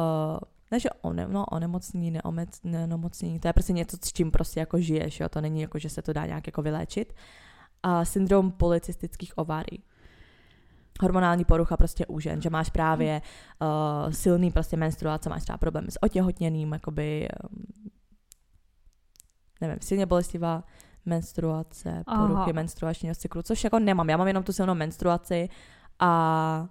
ne, 0.72 0.80
že 0.80 0.90
one, 1.02 1.28
no, 1.28 1.46
onemocnění, 1.46 2.12
neomec, 2.12 2.50
neomocnění, 2.64 3.40
to 3.40 3.48
je 3.48 3.54
prostě 3.54 3.74
něco, 3.74 3.98
s 3.98 4.14
čím 4.14 4.32
prostě 4.32 4.60
jako 4.60 4.80
žiješ, 4.80 5.20
jo, 5.20 5.30
to 5.30 5.42
není 5.42 5.62
jako, 5.62 5.80
že 5.80 5.90
se 5.90 6.02
to 6.02 6.14
dá 6.14 6.26
nějak 6.26 6.48
jako 6.48 6.62
vyléčit. 6.62 7.14
A 7.84 8.06
syndrom 8.06 8.52
polycystických 8.52 9.38
ovárií. 9.38 9.84
Hormonální 11.02 11.46
porucha 11.46 11.78
prostě 11.78 12.06
u 12.06 12.20
žen, 12.20 12.42
že 12.42 12.50
máš 12.50 12.70
právě 12.70 13.22
uh, 13.62 14.12
silný 14.12 14.52
prostě 14.52 14.78
menstruace, 14.78 15.30
máš 15.30 15.44
třeba 15.44 15.58
problémy 15.58 15.92
s 15.92 16.04
otěhotněným, 16.04 16.74
jakoby, 16.74 17.28
um, 17.44 17.64
nevím, 19.62 19.78
silně 19.82 20.06
bolestivá 20.06 20.64
menstruace, 21.06 22.04
Aha. 22.08 22.28
poruchy 22.28 22.54
menstruačního 22.54 23.16
cyklu, 23.16 23.42
což 23.42 23.64
jako 23.64 23.80
nemám. 23.80 24.10
Já 24.10 24.18
mám 24.18 24.28
jenom 24.28 24.44
tu 24.44 24.54
silnou 24.54 24.76
menstruaci 24.76 25.50
a 26.00 26.68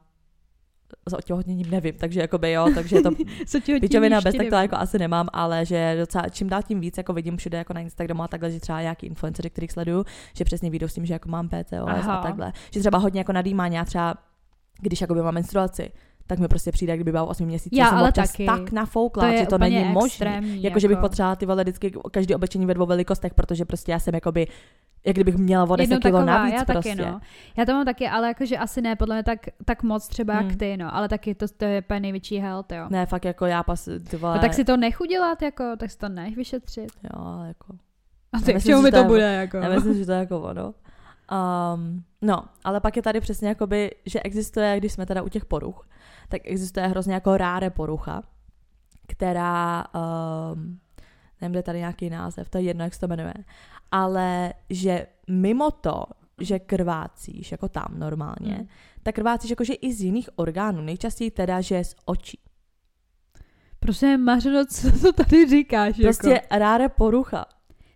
s 1.08 1.12
otěhotněním 1.12 1.70
nevím, 1.70 1.94
takže 1.94 2.20
jakoby 2.20 2.52
jo, 2.52 2.68
takže 2.74 2.96
je 2.96 3.02
to 3.02 3.10
pičovina 3.80 4.20
bez, 4.20 4.34
tak 4.34 4.48
to 4.50 4.54
jako 4.54 4.76
asi 4.76 4.98
nemám, 4.98 5.28
ale 5.32 5.66
že 5.66 5.96
docela 5.98 6.28
čím 6.28 6.48
dál 6.48 6.62
tím 6.62 6.80
víc, 6.80 6.98
jako 6.98 7.12
vidím 7.12 7.36
všude 7.36 7.58
jako 7.58 7.72
na 7.72 7.80
Instagramu 7.80 8.22
a 8.22 8.28
takhle, 8.28 8.50
že 8.50 8.60
třeba 8.60 8.82
nějaký 8.82 9.06
influenceři, 9.06 9.50
kterých 9.50 9.72
sleduju, 9.72 10.04
že 10.36 10.44
přesně 10.44 10.70
vyjdou 10.70 10.88
s 10.88 10.94
tím, 10.94 11.06
že 11.06 11.12
jako 11.12 11.28
mám 11.28 11.48
PCOS 11.48 11.88
Aha. 11.88 12.16
a 12.16 12.22
takhle. 12.22 12.52
Že 12.70 12.80
třeba 12.80 12.98
hodně 12.98 13.20
jako 13.20 13.32
nadýmání, 13.32 13.76
já 13.76 13.84
třeba, 13.84 14.14
když 14.80 15.00
jakoby 15.00 15.22
mám 15.22 15.34
menstruaci, 15.34 15.92
tak 16.26 16.38
mi 16.38 16.48
prostě 16.48 16.72
přijde, 16.72 16.94
kdyby 16.96 17.10
byla 17.12 17.24
8 17.24 17.46
měsíců, 17.46 17.76
Já, 17.76 17.88
jsem 17.88 17.98
ale 17.98 18.12
taky. 18.12 18.46
tak 18.46 18.72
nafoukla, 18.72 19.30
to 19.30 19.36
že 19.36 19.46
to 19.46 19.58
není 19.58 19.84
možné. 19.84 20.06
extrémní, 20.06 20.62
Jako, 20.62 20.78
že 20.78 20.88
bych 20.88 20.98
potřebovala 20.98 21.36
ty 21.36 21.46
vole 21.46 21.62
vždycky 21.62 21.92
každý 22.10 22.34
oblečení 22.34 22.66
ve 22.66 22.74
dvou 22.74 22.86
velikostech, 22.86 23.34
protože 23.34 23.64
prostě 23.64 23.92
já 23.92 23.98
jsem 23.98 24.14
jakoby, 24.14 24.46
jak 25.06 25.16
kdybych 25.16 25.36
měla 25.36 25.64
o 25.70 25.76
10 25.76 25.82
Jednou 25.94 26.10
kilo 26.10 26.24
navíc 26.24 26.54
já 26.54 26.64
prostě. 26.64 26.96
taky, 26.96 27.10
no. 27.10 27.20
Já 27.56 27.64
to 27.66 27.72
mám 27.72 27.84
taky, 27.84 28.08
ale 28.08 28.28
jakože 28.28 28.58
asi 28.58 28.82
ne, 28.82 28.96
podle 28.96 29.14
mě 29.14 29.22
tak, 29.22 29.38
tak 29.64 29.82
moc 29.82 30.08
třeba 30.08 30.34
Hmm. 30.34 30.48
jak 30.48 30.58
ty, 30.58 30.76
no. 30.76 30.94
Ale 30.94 31.08
taky 31.08 31.34
to, 31.34 31.46
to 31.56 31.64
je 31.64 31.80
úplně 31.82 32.00
největší 32.00 32.38
health, 32.38 32.72
jo. 32.72 32.86
Ne, 32.90 33.06
fakt 33.06 33.24
jako 33.24 33.46
já 33.46 33.62
pas, 33.62 33.88
ty 34.10 34.16
vole, 34.16 34.34
No 34.34 34.40
tak 34.40 34.54
si 34.54 34.64
to 34.64 34.76
nech 34.76 35.00
udělat, 35.00 35.42
jako, 35.42 35.64
tak 35.78 35.90
si 35.90 35.98
to 35.98 36.08
nech 36.08 36.36
vyšetřit. 36.36 36.88
jo, 37.02 37.10
ale 37.26 37.48
jako, 37.48 37.74
A 38.32 38.38
ty, 38.38 38.50
k 38.52 38.54
myslím, 38.54 38.70
čemu 38.72 38.82
že 38.82 38.84
mi 38.84 38.90
to 38.90 38.96
to 39.02 39.04
bude, 39.04 39.32
jako. 39.34 39.56
Já 39.56 39.68
myslím, 39.68 39.94
že 39.94 40.06
to 40.06 40.12
je 40.12 40.18
jako 40.18 40.40
ono. 40.40 40.74
Um, 41.74 42.02
no, 42.22 42.44
ale 42.64 42.80
pak 42.80 42.96
je 42.96 43.02
tady 43.02 43.20
přesně 43.20 43.48
jakoby, 43.48 43.90
že 44.06 44.20
existuje, 44.20 44.76
když 44.78 44.92
jsme 44.92 45.06
teda 45.06 45.22
u 45.22 45.28
těch 45.28 45.44
poruch, 45.44 45.88
tak 46.32 46.42
existuje 46.44 46.86
hrozně 46.86 47.14
jako 47.14 47.36
ráre 47.36 47.70
porucha, 47.70 48.22
která, 49.06 49.84
um, 50.52 50.78
nevím, 51.40 51.52
kde 51.52 51.62
tady 51.62 51.78
nějaký 51.78 52.10
název, 52.10 52.48
to 52.48 52.58
je 52.58 52.64
jedno, 52.64 52.84
jak 52.84 52.94
se 52.94 53.00
to 53.00 53.08
jmenuje, 53.08 53.34
ale 53.90 54.52
že 54.70 55.06
mimo 55.28 55.70
to, 55.70 56.04
že 56.40 56.58
krvácíš 56.58 57.52
jako 57.52 57.68
tam 57.68 57.86
normálně, 57.96 58.54
Hmm. 58.54 58.68
tak 59.02 59.14
krvácíš 59.14 59.50
jakože 59.50 59.74
i 59.74 59.92
z 59.92 60.00
jiných 60.00 60.28
orgánů, 60.36 60.80
nejčastěji 60.82 61.30
teda, 61.30 61.60
že 61.60 61.84
z 61.84 61.94
očí. 62.04 62.38
Prosím, 63.80 64.20
Mařeno, 64.24 64.66
co 64.66 64.92
to 64.92 65.12
tady 65.12 65.48
říkáš? 65.48 65.96
Prostě 66.02 66.30
jako? 66.30 66.46
ráre 66.58 66.88
porucha. 66.88 67.44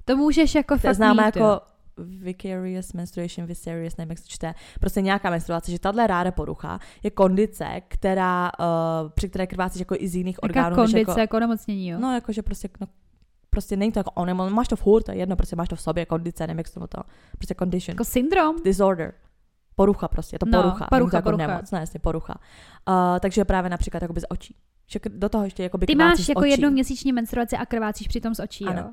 To 0.05 0.17
můžeš 0.17 0.55
jako 0.55 0.75
To 0.75 0.81
fakt 0.81 0.95
známá 0.97 1.23
mít, 1.23 1.27
jako 1.27 1.39
jo. 1.39 1.61
Vicarious 1.99 2.93
menstruation, 2.93 3.47
viserious, 3.47 3.97
nevím, 3.97 4.11
jak 4.11 4.19
se 4.19 4.25
čte, 4.29 4.55
prostě 4.81 5.01
nějaká 5.03 5.31
menstruace, 5.31 5.71
že 5.71 5.79
tahle 5.79 6.07
ráda 6.07 6.31
porucha 6.31 6.79
je 7.03 7.11
kondice, 7.11 7.67
která, 7.89 8.51
uh, 8.61 8.67
při 9.15 9.29
které 9.29 9.47
krvácíš 9.47 9.81
jako 9.81 9.95
i 9.99 10.09
z 10.09 10.15
jiných 10.17 10.37
Jaká 10.43 10.47
orgánů. 10.47 10.77
kondice, 10.77 10.99
jako, 10.99 11.21
jako 11.21 11.37
onemocnění, 11.37 11.89
jo? 11.89 11.99
No, 12.01 12.15
jakože 12.15 12.43
prostě, 12.43 12.69
no, 12.81 12.87
prostě 13.51 13.77
není 13.77 13.93
to 13.93 13.99
jako 13.99 14.11
onemocnění, 14.11 14.55
máš 14.57 14.69
to 14.69 14.77
furt, 14.77 15.03
to 15.03 15.11
je 15.13 15.19
jedno, 15.19 15.37
prostě 15.37 15.57
máš 15.57 15.69
to 15.69 15.77
v 15.77 15.81
sobě, 15.81 16.07
kondice, 16.07 16.47
nevím, 16.47 16.59
jak 16.59 16.69
se 16.69 16.81
to, 16.81 16.87
to 16.87 17.03
prostě 17.39 17.55
condition. 17.59 17.95
Jako 17.95 18.05
syndrom. 18.05 18.57
Disorder. 18.65 19.13
Porucha 19.75 20.09
prostě, 20.09 20.35
je 20.35 20.39
to 20.39 20.47
No, 20.47 20.63
porucha. 20.63 20.87
porucha, 20.91 21.17
jako 21.17 21.25
porucha. 21.27 21.47
nemoc, 21.47 21.71
ne, 21.71 21.81
jasně, 21.81 22.01
porucha. 22.01 22.35
Uh, 22.89 22.95
takže 23.21 23.45
právě 23.45 23.71
například 23.71 24.03
jakoby 24.03 24.21
z 24.21 24.25
očí. 24.29 24.57
Že 24.91 25.01
do 25.09 25.29
toho 25.29 25.45
ještě 25.45 25.63
jakoby 25.63 25.87
Ty 25.87 25.95
máš 25.95 26.29
jako 26.29 26.41
očí. 26.41 26.51
jednou 26.51 26.71
měsíční 26.71 27.13
menstruaci 27.13 27.57
a 27.57 27.67
krvácíš 27.67 28.09
přitom 28.09 28.35
z 28.35 28.41
očí, 28.41 28.65
jo? 28.65 28.91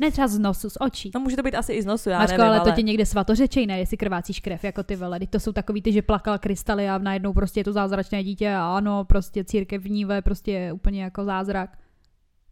Ne 0.00 0.10
třeba 0.10 0.28
z 0.28 0.38
nosu, 0.38 0.70
z 0.70 0.76
očí. 0.80 1.10
No 1.14 1.20
může 1.20 1.36
to 1.36 1.42
být 1.42 1.54
asi 1.54 1.72
i 1.72 1.82
z 1.82 1.86
nosu, 1.86 2.10
já 2.10 2.18
Mařko, 2.18 2.32
nevím, 2.32 2.46
ale 2.46 2.60
ale... 2.60 2.70
to 2.70 2.76
tě 2.76 2.82
někde 2.82 3.06
svatořečej, 3.06 3.66
ne, 3.66 3.78
jestli 3.78 3.96
krvácíš 3.96 4.40
krev, 4.40 4.64
jako 4.64 4.82
ty 4.82 4.96
vele. 4.96 5.18
Teď 5.18 5.30
to 5.30 5.40
jsou 5.40 5.52
takový 5.52 5.82
ty, 5.82 5.92
že 5.92 6.02
plakal 6.02 6.38
krystaly 6.38 6.88
a 6.88 6.98
najednou 6.98 7.32
prostě 7.32 7.60
je 7.60 7.64
to 7.64 7.72
zázračné 7.72 8.24
dítě 8.24 8.54
a 8.54 8.76
ano, 8.76 9.04
prostě 9.04 9.44
církevníve, 9.44 10.22
prostě 10.22 10.52
je 10.52 10.72
úplně 10.72 11.02
jako 11.02 11.24
zázrak. 11.24 11.78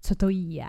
Co 0.03 0.15
to 0.15 0.29
je? 0.29 0.67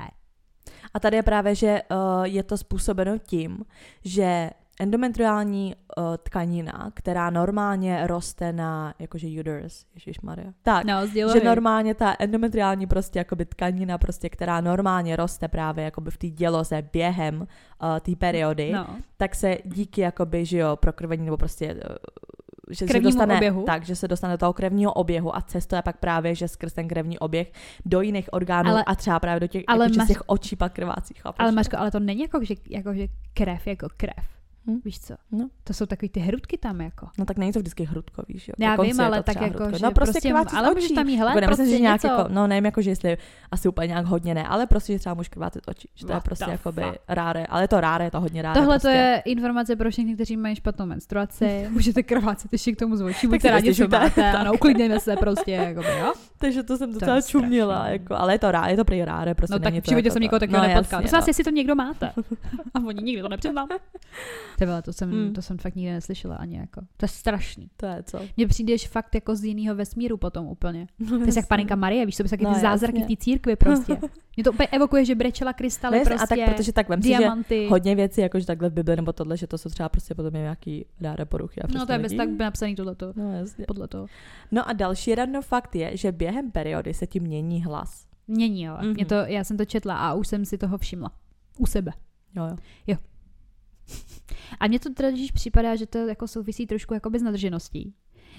A 0.94 1.00
tady 1.00 1.18
je 1.18 1.24
právě, 1.24 1.56
že 1.56 1.82
uh, 1.92 2.24
je 2.24 2.44
to 2.44 2.58
způsobeno 2.58 3.18
tím, 3.18 3.65
že 4.06 4.50
endometriální 4.80 5.75
uh, 5.98 6.03
tkanina, 6.24 6.92
která 6.94 7.30
normálně 7.30 8.08
roste 8.08 8.53
na, 8.53 8.94
jakože 9.00 9.27
uterus, 9.39 9.86
Maria. 10.22 10.51
Tak, 10.63 10.86
No, 10.86 11.08
sděluji. 11.08 11.39
že 11.39 11.46
normálně 11.46 11.96
ta 11.96 12.15
endometriální 12.20 12.88
prostě 12.88 13.20
jakoby 13.20 13.46
tkanina 13.46 13.98
prostě, 13.98 14.30
která 14.30 14.62
normálně 14.62 15.15
roste 15.15 15.48
právě 15.48 15.86
jakoby 15.86 16.12
v 16.12 16.18
té 16.18 16.27
děloze 16.30 16.82
během 16.94 17.36
uh, 17.42 17.48
té 18.00 18.15
periody, 18.15 18.72
No. 18.74 18.88
tak 19.18 19.36
se 19.36 19.58
díky 19.65 20.01
jakoby, 20.01 20.46
že 20.46 20.58
jo, 20.58 20.75
prokrvení 20.75 21.25
nebo 21.25 21.38
prostě 21.38 21.74
uh, 21.74 21.80
že 22.70 22.88
se 22.88 23.00
dostane, 23.00 23.36
oběhu. 23.36 23.63
tak, 23.63 23.86
že 23.86 23.96
se 23.96 24.08
dostane 24.08 24.34
do 24.34 24.38
toho 24.38 24.53
krevního 24.53 24.94
oběhu 24.94 25.36
a 25.36 25.42
cestuje 25.42 25.82
pak 25.82 25.98
právě, 25.98 26.36
že 26.36 26.48
skrz 26.48 26.74
ten 26.74 26.88
krevní 26.88 27.20
oběh 27.20 27.51
do 27.86 28.01
jiných 28.01 28.30
orgánů 28.34 28.70
Ale- 28.70 28.84
a 28.84 28.96
třeba 28.96 29.20
právě 29.20 29.39
do 29.39 29.48
těch, 29.48 29.63
ale 29.68 29.86
jako, 29.86 29.96
máš- 29.98 30.08
těch 30.08 30.22
očí 30.25 30.56
pak 30.56 30.74
krvácí, 30.74 31.13
chápeš? 31.13 31.39
Ale 31.39 31.51
Mařko, 31.51 31.77
ale 31.77 31.92
to 31.92 32.00
není 32.00 32.22
jako, 32.22 32.44
že, 32.44 32.53
jako, 32.70 32.94
že 32.94 33.08
krev 33.34 33.68
jako 33.68 33.88
krev. 33.98 34.25
Hm. 34.67 34.79
Víš 34.86 35.00
co? 35.00 35.13
No. 35.32 35.50
To 35.63 35.74
jsou 35.74 35.86
takový 35.86 36.10
ty 36.10 36.20
hrudky 36.20 36.58
tam 36.58 36.82
jako. 36.82 37.08
No 37.17 37.25
tak 37.25 37.38
není 37.38 37.51
to 37.51 37.60
vždycky 37.60 37.84
hrudkový, 37.84 38.39
že 38.39 38.51
jo? 38.51 38.65
Já 38.65 38.82
vím, 38.82 39.00
je 39.00 39.05
ale 39.05 39.24
tak 39.24 39.36
jako, 39.41 39.46
hrudko. 39.63 39.77
že 39.77 39.84
no 39.86 39.91
prostě, 39.91 40.12
prostě, 40.13 40.29
krvácí 40.29 40.55
ale 40.58 40.74
můžeš 40.74 40.91
tam 40.91 41.08
jí 41.10 41.17
hele, 41.17 41.32
Jako 41.36 41.46
prostě 41.48 41.65
že 41.65 41.79
nějak 41.79 42.03
něco. 42.03 42.08
jako, 42.08 42.29
no 42.34 42.48
nevím, 42.48 42.65
jako, 42.65 42.82
že 42.82 42.89
jestli 42.89 43.17
asi 43.51 43.67
úplně 43.70 43.88
nějak 43.88 44.05
hodně 44.05 44.34
ne, 44.34 44.48
ale 44.48 44.67
prostě, 44.67 44.93
že 44.93 45.00
třeba 45.00 45.13
můžeš 45.15 45.29
krvácet 45.29 45.63
z 45.65 45.67
očí, 45.67 45.89
že 45.96 46.05
to 46.05 46.12
je 46.12 46.13
What 46.13 46.24
prostě 46.24 46.46
the 46.46 46.51
jakoby 46.51 46.82
fuck? 46.84 46.98
ráre, 47.08 47.46
ale 47.46 47.63
je 47.63 47.67
to 47.67 47.82
ráre, 47.82 48.05
je 48.05 48.12
to 48.12 48.22
hodně 48.22 48.41
ráre. 48.41 48.60
Tohle 48.60 48.75
prostě. 48.75 48.88
to 48.88 48.93
je 48.93 49.22
informace 49.25 49.75
pro 49.75 49.91
všechny, 49.91 50.15
kteří 50.15 50.38
mají 50.38 50.55
špatnou 50.55 50.86
menstruaci. 50.86 51.67
Můžete 51.72 52.03
krvácet 52.03 52.51
ještě 52.53 52.72
k 52.72 52.79
tomu 52.79 52.96
z 52.96 53.01
očí, 53.01 53.22
Tak 53.22 53.29
buďte 53.29 53.51
rádi, 53.51 53.63
co 53.63 53.67
nestěžujte. 53.70 54.00
máte. 54.00 54.32
Ano, 54.32 54.53
uklidněme 54.53 55.00
se 55.00 55.15
prostě, 55.15 55.51
jakoby, 55.51 55.88
jo? 56.00 56.13
Takže 56.38 56.63
to 56.63 56.77
jsem 56.77 56.89
je 56.89 56.93
docela 56.93 57.22
čuměla, 57.22 57.88
jako, 57.88 58.15
ale 58.15 58.34
je 58.34 58.39
to 58.39 58.51
ráre, 58.51 58.72
je 58.74 58.77
to 58.77 58.86
prý 58.86 59.05
ráre, 59.05 59.34
prostě 59.36 59.53
No 59.53 59.60
tak 59.60 59.74
v 59.74 59.75
životě 59.75 59.96
jako 59.96 60.03
jsem 60.13 60.13
to- 60.13 60.24
někoho 60.24 60.39
takového 60.39 60.63
no, 60.63 60.70
nepotkala. 60.70 61.01
Prosím 61.01 61.15
vás, 61.17 61.25
no. 61.25 61.29
jestli 61.29 61.43
to 61.43 61.50
někdo 61.50 61.75
máte. 61.75 62.12
A 62.74 62.79
oni 62.88 63.03
nikdy 63.03 63.22
to 63.22 63.29
nepřiznám. 63.29 63.67
Vole, 64.65 64.82
to 64.82 64.93
jsem, 64.93 65.12
Hmm. 65.12 65.34
to 65.34 65.41
jsem 65.41 65.58
fakt 65.58 65.75
nikdy 65.75 65.91
neslyšela 65.91 66.36
ani 66.36 66.58
jako. 66.58 66.82
To 66.98 67.03
je 67.03 67.08
strašný. 67.08 67.70
To 67.77 67.86
je 67.86 68.03
co? 68.03 68.20
Mně 68.38 68.48
přijdeš 68.48 68.88
fakt 68.88 69.15
jako 69.15 69.36
z 69.36 69.43
jiného 69.43 69.75
vesmíru 69.75 70.17
potom 70.17 70.48
úplně. 70.48 70.88
To 71.10 71.15
je 71.15 71.32
jak 71.36 71.48
paninka 71.48 71.75
Marie, 71.75 72.05
víš, 72.05 72.15
to 72.17 72.24
by 72.24 72.29
taky 72.29 72.43
No, 72.43 72.53
ty 72.53 72.60
zázraky 72.60 73.03
v 73.03 73.08
té 73.08 73.15
církvi 73.17 73.55
prostě. 73.55 73.98
Mě 74.36 74.43
to 74.43 74.51
úplně 74.51 74.67
evokuje, 74.67 75.05
že 75.05 75.15
brečela 75.15 75.53
krystaly 75.53 75.98
No, 76.00 76.05
prostě, 76.05 76.24
a 76.24 76.27
tak 76.46 76.55
protože 76.55 76.74
tak 76.74 76.89
vem 76.89 77.01
si, 77.01 77.08
že 77.08 77.17
diamanty. 77.17 77.67
hodně 77.70 77.96
věcí, 77.96 78.22
jakože 78.22 78.46
takhle 78.46 78.70
v 78.70 78.74
Bibli 78.74 78.96
nebo 78.96 79.13
tohle, 79.13 79.38
že 79.38 79.48
to 79.48 79.58
jsou 79.58 79.70
třeba 79.70 79.89
prostě 79.89 80.15
potom 80.15 80.34
nějaký 80.34 80.86
ráre 81.01 81.25
poruchy. 81.25 81.62
A 81.62 81.67
No 81.67 81.72
prostě 81.72 81.86
to 81.86 81.91
je 81.93 82.00
bez 82.00 82.13
tak 82.13 82.29
napsaný 82.29 82.75
tohleto. 82.75 83.13
No 83.15 83.34
jasně. 83.34 83.65
Podle 83.67 83.88
toho. 83.88 84.05
No 84.51 84.70
a 84.70 84.74
další 84.74 85.15
random 85.15 85.41
fakt 85.43 85.75
je, 85.75 85.98
že 85.98 86.12
během 86.12 86.51
periody 86.51 86.93
se 86.93 87.08
ti 87.08 87.20
mění 87.20 87.63
hlas. 87.63 88.05
Mění, 88.27 88.70
ale. 88.70 88.79
Mhm. 88.84 88.93
Mě 88.93 89.05
to, 89.05 89.15
já 89.15 89.43
jsem 89.43 89.58
to 89.58 89.65
četla 89.65 89.98
a 89.98 90.13
už 90.13 90.27
jsem 90.27 90.46
si 90.46 90.58
toho 90.58 90.77
všimla. 90.77 91.12
U 91.60 91.65
sebe. 91.65 91.91
Jo, 92.36 92.58
jo. 92.88 92.96
A 94.60 94.68
mně 94.68 94.80
to 94.80 94.94
teda 94.94 95.12
totiž 95.12 95.32
připadá, 95.32 95.75
že 95.75 95.86
to 95.86 95.98
jako 95.98 96.28
souvisí 96.28 96.68
trošku 96.68 96.94
jakoby 96.94 97.20
s 97.20 97.24
nadržeností. 97.24 97.94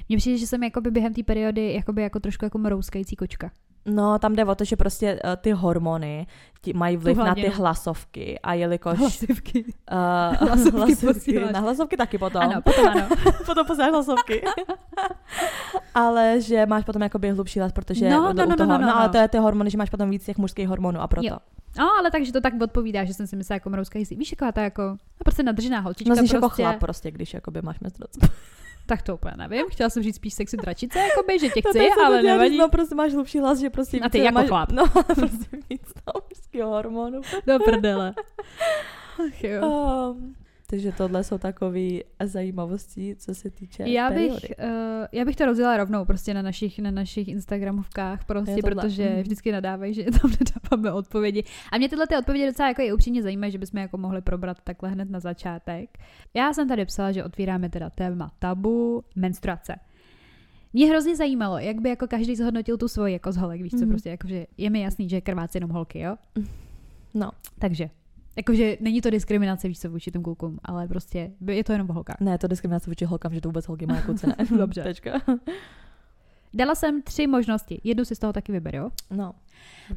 Mně 0.09 0.19
přijde, 0.19 0.39
že 0.39 0.47
jsem 0.47 0.63
jakoby 0.63 0.91
během 0.91 1.15
té 1.15 1.23
periody 1.23 1.73
jakoby 1.73 2.03
jako 2.03 2.21
trošku 2.21 2.45
jako 2.45 2.59
mrouskající 2.59 3.17
kočka. 3.17 3.51
No, 3.87 4.19
tam 4.19 4.35
jde 4.35 4.45
o 4.45 4.55
to, 4.55 4.65
že 4.65 4.77
prostě 4.77 5.21
uh, 5.25 5.31
ty 5.37 5.51
hormony 5.51 6.27
ti 6.61 6.73
mají 6.73 6.97
vliv 6.97 7.17
na 7.19 7.35
ty 7.35 7.49
hlasovky 7.49 8.39
a 8.43 8.55
jelikož... 8.55 8.99
Hlasivky. 8.99 9.65
Uh, 9.93 10.49
Hlasovky 10.49 10.97
posíláš. 11.07 11.53
na 11.53 11.61
hlasovky 11.61 11.97
taky 11.97 12.19
potom. 12.19 12.43
Ano, 12.43 12.63
potom 12.63 12.89
ano. 12.89 13.09
potom 13.47 13.67
posíláš 13.67 13.91
hlasovky. 13.91 14.43
ale 15.95 16.41
že 16.41 16.67
máš 16.67 16.85
potom 16.85 17.03
jakoby 17.03 17.31
hlubší 17.31 17.59
hlas, 17.61 17.73
protože 17.73 18.09
No, 18.11 18.21
no, 18.21 18.33
no, 18.33 18.47
no, 18.47 18.57
toho, 18.57 18.79
no, 18.79 18.87
no. 18.87 18.97
ale 18.97 19.09
to 19.09 19.17
je 19.19 19.29
ty 19.29 19.39
hormony, 19.39 19.71
že 19.71 19.79
máš 19.79 19.91
potom 19.91 20.11
víc 20.11 20.25
těch 20.25 20.39
mužských 20.39 20.69
hormonů 20.69 21.01
a 21.01 21.07
proto. 21.09 21.27
Jo. 21.29 21.37
No, 21.79 21.91
ale 21.99 22.11
takže 22.11 22.33
to 22.33 22.41
tak 22.41 22.63
odpovídá, 22.63 23.05
že 23.05 23.15
jsem 23.15 23.27
si 23.27 23.37
myslela 23.37 23.57
jako 23.57 23.71
mrouskající. 23.71 24.17
Víš, 24.17 24.33
jaká 24.33 24.53
ta 24.53 24.63
jako, 24.63 24.83
no 24.83 24.97
prostě 25.25 25.43
nadržená 25.43 25.81
holčička 25.81 26.11
No, 26.11 26.15
jsi 26.17 26.21
prostě. 26.21 26.37
jako 26.37 26.49
chlap 26.49 26.79
prostě, 26.79 27.11
když 27.11 27.35
jakoby 27.35 27.63
máš 27.63 27.81
menstruaci. 27.81 28.21
Tak 28.87 29.03
to 29.03 29.15
úplně 29.15 29.33
nevím. 29.37 29.67
Chtěla 29.71 29.91
jsem 29.91 30.03
říct 30.03 30.17
spíš 30.17 30.35
sexy 30.35 30.57
dračice, 30.57 30.99
jakoby, 30.99 31.39
že 31.39 31.49
tě 31.49 31.61
No, 31.65 31.71
chci, 31.71 31.79
jsem 31.79 32.07
ale 32.07 32.23
nevadí. 32.23 32.51
říct, 32.51 32.59
No, 32.61 32.69
prostě 32.69 32.95
máš 32.95 33.13
hlubší 33.13 33.39
hlas, 33.39 33.59
že 33.59 33.71
prostě 33.71 34.01
A 34.01 34.09
ty 34.09 34.19
jako 34.19 34.35
máš, 34.35 34.49
chlap. 34.49 34.73
No, 34.73 34.87
prostě 35.15 35.57
víc 35.71 35.93
toho 36.05 36.69
hormonu. 36.71 37.21
Do 37.47 37.59
prdele. 37.59 38.15
Ach 39.27 39.45
jo. 39.45 39.69
Um, 39.69 40.35
takže 40.75 40.93
tohle 40.93 41.25
jsou 41.25 41.39
takové 41.39 41.81
zajímavosti, 42.25 43.17
co 43.19 43.35
se 43.35 43.51
týče 43.51 43.83
Já 43.89 44.11
bych, 44.11 44.17
periody. 44.41 44.49
uh, 44.59 45.07
já 45.13 45.25
bych 45.25 45.37
to 45.37 45.47
rozjela 45.47 45.77
rovnou 45.77 46.05
prostě 46.05 46.35
na 46.35 46.43
našich, 46.43 46.79
na 46.79 46.91
našich 46.91 47.29
Instagramovkách, 47.29 48.25
prostě, 48.25 48.51
Je 48.51 48.63
protože 48.63 49.11
Mhm. 49.11 49.21
vždycky 49.21 49.53
nadávají, 49.53 49.95
že 49.95 50.05
tam 50.23 50.31
nedáváme 50.31 50.93
odpovědi. 50.93 51.45
A 51.73 51.79
mě 51.79 51.89
tyhle 51.89 52.07
ty 52.07 52.17
odpovědi 52.17 52.47
docela 52.47 52.69
jako 52.69 52.83
i 52.83 52.93
upřímně 52.93 53.23
zajímají, 53.23 53.53
že 53.53 53.59
bychom 53.59 53.81
jako 53.81 53.99
mohli 53.99 54.23
probrat 54.23 54.57
takhle 54.65 54.91
hned 54.91 55.11
na 55.11 55.21
začátek. 55.21 55.99
Já 56.35 56.53
jsem 56.53 56.69
tady 56.69 56.85
psala, 56.85 57.13
že 57.13 57.25
otvíráme 57.25 57.69
teda 57.69 57.91
téma 57.91 58.33
tabu, 58.39 59.05
menstruace. 59.17 59.75
Mě 60.73 60.87
hrozně 60.87 61.17
zajímalo, 61.17 61.59
jak 61.59 61.81
by 61.81 61.89
jako 61.89 62.07
každý 62.07 62.37
zhodnotil 62.37 62.77
tu 62.77 62.89
svoji 62.89 63.13
jako 63.13 63.33
z 63.33 63.37
holek, 63.37 63.63
víš 63.63 63.71
co, 63.73 63.77
Mhm. 63.79 63.89
prostě 63.89 64.11
jakože 64.11 64.47
je 64.59 64.71
mi 64.71 64.81
jasný, 64.81 65.09
že 65.09 65.21
krvácí 65.21 65.57
jenom 65.57 65.71
holky, 65.71 65.99
jo? 65.99 66.17
No, 67.15 67.31
Takže, 67.59 67.91
jakože 68.37 68.77
není 68.81 69.01
to 69.01 69.11
diskriminace, 69.11 69.69
víš 69.69 69.81
co, 69.81 69.91
vůči 69.91 70.11
těm 70.11 70.23
klukům, 70.23 70.59
ale 70.65 70.89
prostě 70.89 71.31
je 71.47 71.65
to 71.65 71.73
jenom 71.73 71.91
o 71.91 71.93
holkách. 71.93 72.21
ne, 72.21 72.39
to 72.39 72.47
diskriminace 72.47 72.91
vůči 72.91 73.05
holkám, 73.05 73.35
že 73.35 73.41
to 73.41 73.49
vůbec 73.49 73.67
holky 73.67 73.87
mají 73.87 74.03
kluci 74.03 74.27
ne. 74.27 74.37
Dobře. 74.59 74.83
Tečka. 74.83 75.21
Dala 76.55 76.75
jsem 76.75 77.03
tři 77.03 77.27
možnosti, 77.27 77.81
jednu 77.85 78.05
si 78.05 78.17
z 78.17 78.19
toho 78.19 78.33
taky 78.33 78.53
vyber, 78.53 78.77
jo? 78.77 78.91
No. 79.11 79.35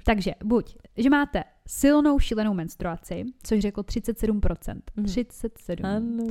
Takže 0.04 0.32
buď, 0.44 0.78
že 0.98 1.10
máte 1.10 1.44
silnou 1.68 2.20
šílenou 2.20 2.54
menstruaci, 2.54 3.26
což 3.44 3.60
řekl 3.60 3.82
37%. 3.82 4.82
Mhm. 4.96 5.06
37. 5.06 5.86
Ano. 5.86 6.24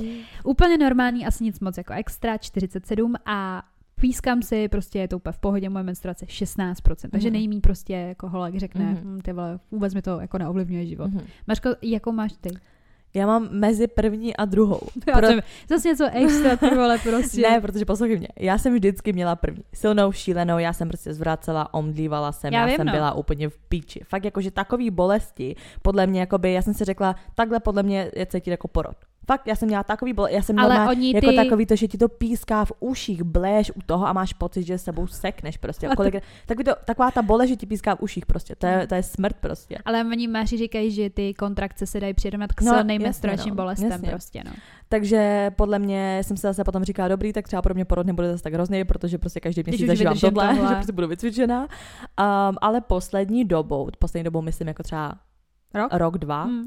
Úplně 0.43 0.77
normální, 0.77 1.25
asi 1.25 1.43
nic 1.43 1.59
moc 1.59 1.77
jako 1.77 1.93
extra, 1.93 2.37
47 2.37 3.15
a 3.25 3.63
pískám 4.01 4.41
si, 4.41 4.67
prostě 4.67 4.99
je 4.99 5.07
to 5.07 5.15
úplně 5.17 5.33
v 5.33 5.37
pohodě, 5.39 5.69
moje 5.69 5.83
menstruace 5.83 6.25
16%. 6.25 7.09
Takže 7.11 7.27
Mhm. 7.29 7.33
nejmí 7.33 7.61
prostě 7.61 7.93
jako 7.93 8.29
holek 8.29 8.55
řekne, 8.55 8.85
Mhm. 8.85 8.97
hm, 9.03 9.19
ty 9.21 9.33
vole, 9.33 9.59
vůbec 9.71 9.93
mi 9.93 10.01
to 10.01 10.19
jako 10.19 10.37
neovlivňuje 10.37 10.85
život. 10.85 11.07
Mhm. 11.11 11.21
Mařko, 11.47 11.69
jakou 11.81 12.11
máš 12.11 12.33
ty? 12.41 12.49
Já 13.13 13.27
mám 13.27 13.47
mezi 13.51 13.87
první 13.87 14.35
a 14.35 14.45
druhou. 14.45 14.79
Já 15.07 15.13
Pro- 15.17 15.27
jsem, 15.27 15.39
zase 15.69 15.87
něco 15.89 16.09
extra, 16.13 16.55
ty 16.57 16.69
vole, 16.75 16.97
prostě. 16.97 17.41
Ne, 17.49 17.61
protože 17.61 17.85
poslouchej 17.85 18.17
mě. 18.17 18.27
Já 18.39 18.57
jsem 18.57 18.73
vždycky 18.73 19.13
měla 19.13 19.35
první. 19.35 19.63
Silnou, 19.73 20.11
šílenou, 20.11 20.57
já 20.57 20.73
jsem 20.73 20.87
prostě 20.87 21.13
zvracela, 21.13 21.73
omdlívala 21.73 22.31
jsem, 22.31 22.53
Já 22.53 22.59
já, 22.59 22.65
vím, 22.65 22.75
jsem 22.75 22.85
no. 22.87 22.93
byla 22.93 23.13
úplně 23.13 23.49
v 23.49 23.57
píči. 23.69 24.01
Fakt 24.03 24.25
jakože 24.25 24.51
takový 24.51 24.89
bolesti, 24.91 25.55
podle 25.81 26.07
mě, 26.07 26.19
jakoby, 26.19 26.53
já 26.53 26.61
jsem 26.61 26.73
si 26.73 26.85
řekla, 26.85 27.15
takhle 27.35 27.59
podle 27.59 27.83
mě 27.83 28.11
je 28.15 28.25
cítit 28.25 28.51
jako 28.51 28.67
porod. 28.67 28.95
Fakt, 29.27 29.47
já 29.47 29.55
jsem 29.55 29.67
měla 29.67 29.83
takový 29.83 30.13
bolest, 30.13 30.33
já 30.33 30.41
jsem 30.41 30.59
Ale 30.59 30.69
měla 30.69 30.89
oni 30.89 31.13
jako 31.15 31.29
ty- 31.29 31.35
takový 31.35 31.65
to, 31.65 31.75
že 31.75 31.87
ti 31.87 31.97
to 31.97 32.07
píská 32.09 32.65
v 32.65 32.71
uších, 32.79 33.23
bléš 33.23 33.71
u 33.75 33.81
toho 33.85 34.07
a 34.07 34.13
máš 34.13 34.33
pocit, 34.33 34.63
že 34.63 34.77
sebou 34.77 35.07
sekneš 35.07 35.57
prostě. 35.57 35.87
A 35.87 35.89
to- 35.89 35.95
Kolik, 35.95 36.15
takový 36.45 36.63
to, 36.65 36.71
taková 36.85 37.11
ta 37.11 37.21
bolest, 37.21 37.49
že 37.49 37.55
ti 37.55 37.65
píská 37.65 37.95
v 37.95 38.01
uších 38.01 38.25
prostě, 38.25 38.55
to 38.55 38.67
je, 38.67 38.87
to 38.87 38.95
je 38.95 39.03
smrt 39.03 39.35
prostě. 39.41 39.77
Ale 39.85 40.01
oni 40.01 40.27
máši 40.27 40.57
říkají, 40.57 40.91
že 40.91 41.09
ty 41.09 41.33
kontrakce 41.33 41.85
se 41.85 41.99
dají 41.99 42.13
přirovnat 42.13 42.53
k 42.53 42.61
No, 42.61 42.73
silným 42.73 43.01
menstruačním 43.01 43.51
no, 43.51 43.55
bolestem 43.55 43.91
jasně. 43.91 44.09
prostě, 44.09 44.41
no. 44.45 44.51
Takže 44.89 45.51
podle 45.55 45.79
mě 45.79 46.19
jsem 46.23 46.37
se 46.37 46.47
zase 46.47 46.63
potom 46.63 46.83
říkala, 46.83 47.07
dobrý, 47.07 47.33
tak 47.33 47.47
třeba 47.47 47.61
pro 47.61 47.73
mě 47.73 47.85
porod 47.85 48.07
nebude 48.07 48.31
zase 48.31 48.43
tak 48.43 48.53
hrozný, 48.53 48.83
protože 48.85 49.17
prostě 49.17 49.39
každý 49.39 49.63
měsíc 49.67 49.87
zažívám 49.87 50.19
tohle, 50.19 50.47
tohle. 50.55 50.69
že 50.69 50.75
prostě 50.75 50.91
budu 50.91 51.07
vycvičená. 51.07 51.61
Um, 51.61 51.67
ale 52.61 52.81
poslední 52.81 53.45
dobou, 53.45 53.89
poslední 53.99 54.23
dobou 54.23 54.41
myslím 54.41 54.67
jako 54.67 54.83
třeba 54.83 55.13
Rok? 55.73 55.93
rok 55.93 56.17
dva, 56.17 56.43
Hmm. 56.43 56.59
uh, 56.61 56.65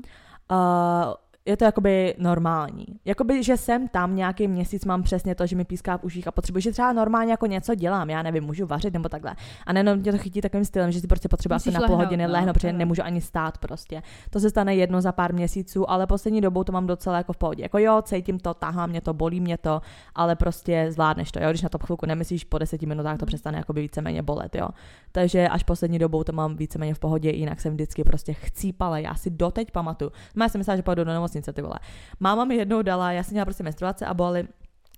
je 1.47 1.56
to 1.56 1.64
jakoby 1.64 2.14
normální. 2.18 2.87
Jakoby, 3.04 3.42
že 3.42 3.56
jsem 3.56 3.88
tam 3.88 4.16
nějaký 4.16 4.49
měsíc, 4.49 4.85
mám 4.85 5.02
přesně 5.02 5.35
to, 5.35 5.47
že 5.47 5.56
mi 5.56 5.64
píská 5.64 5.99
v 5.99 6.04
uších 6.04 6.28
a 6.28 6.32
potřebuji, 6.32 6.61
že 6.61 6.73
třeba 6.73 6.92
normálně 6.92 7.30
jako 7.30 7.47
něco 7.47 7.75
dělám, 7.75 8.11
já 8.11 8.23
nevím, 8.23 8.44
můžu 8.44 8.66
vařit 8.66 8.94
nebo 8.94 9.09
takhle. 9.09 9.37
A 9.66 9.73
nejenom 9.73 9.99
mě 9.99 10.12
to 10.12 10.18
chytí 10.18 10.40
takovým 10.40 10.64
stylem, 10.64 10.92
že 10.92 11.00
si 11.00 11.06
prostě 11.06 11.28
potřebuji 11.28 11.54
asi 11.54 11.70
na 11.70 11.80
půl 11.80 11.97
hodiny 11.97 12.26
no, 12.26 12.32
lehnout, 12.32 12.54
protože 12.54 12.73
no. 12.73 12.78
nemůžu 12.78 13.02
ani 13.02 13.20
stát 13.20 13.59
prostě. 13.59 14.02
To 14.30 14.40
se 14.40 14.50
stane 14.50 14.75
jedno 14.75 15.00
za 15.00 15.12
pár 15.12 15.35
měsíců, 15.35 15.90
ale 15.90 16.06
poslední 16.06 16.40
dobou 16.40 16.64
to 16.64 16.73
mám 16.73 16.87
docela 16.87 17.16
jako 17.16 17.32
v 17.32 17.37
pohodě. 17.37 17.62
Jako 17.62 17.78
jo, 17.78 18.02
cítím 18.02 18.38
to, 18.38 18.54
tahá 18.54 18.87
mě 18.87 19.00
to, 19.00 19.14
bolí 19.14 19.40
mě 19.40 19.59
to, 19.59 19.82
ale 20.14 20.37
prostě 20.37 20.87
zvládneš 20.90 21.32
to, 21.32 21.40
jo. 21.40 21.50
Když 21.50 21.62
na 21.62 21.68
to 21.68 21.78
chvilku 21.78 22.06
nemyslíš, 22.06 22.44
po 22.44 22.59
deseti 22.59 22.87
minutách 22.87 23.18
to 23.18 23.26
přestane 23.26 23.59
jako 23.59 23.73
víceméně 23.73 24.23
bolet, 24.23 24.54
jo. 24.54 24.68
Takže 25.12 25.49
až 25.49 25.62
poslední 25.62 25.99
dobou 25.99 26.25
to 26.25 26.32
mám 26.32 26.56
víceméně 26.56 26.94
v 26.94 26.99
pohodě, 26.99 27.30
jinak 27.30 27.61
jsem 27.61 27.73
vždycky 27.73 28.04
prostě 28.04 28.32
chcípala. 28.32 28.99
Já 28.99 29.14
si 29.14 29.30
doteď 29.30 29.70
pamatuju. 29.70 30.11
Má 30.35 30.49
jsem 30.49 30.59
myslela, 30.59 30.76
že 30.76 30.82
půjdu 30.82 31.04
do 31.04 31.12
nemocnice, 31.30 31.52
ty 31.52 31.62
vole. 31.62 31.78
Máma 32.20 32.44
mi 32.44 32.54
jednou 32.54 32.82
dala, 32.82 33.12
já 33.12 33.22
jsem 33.22 33.32
měla 33.34 33.44
prostě 33.44 33.62
menstruace 33.62 34.06
a 34.06 34.14
bolely 34.14 34.49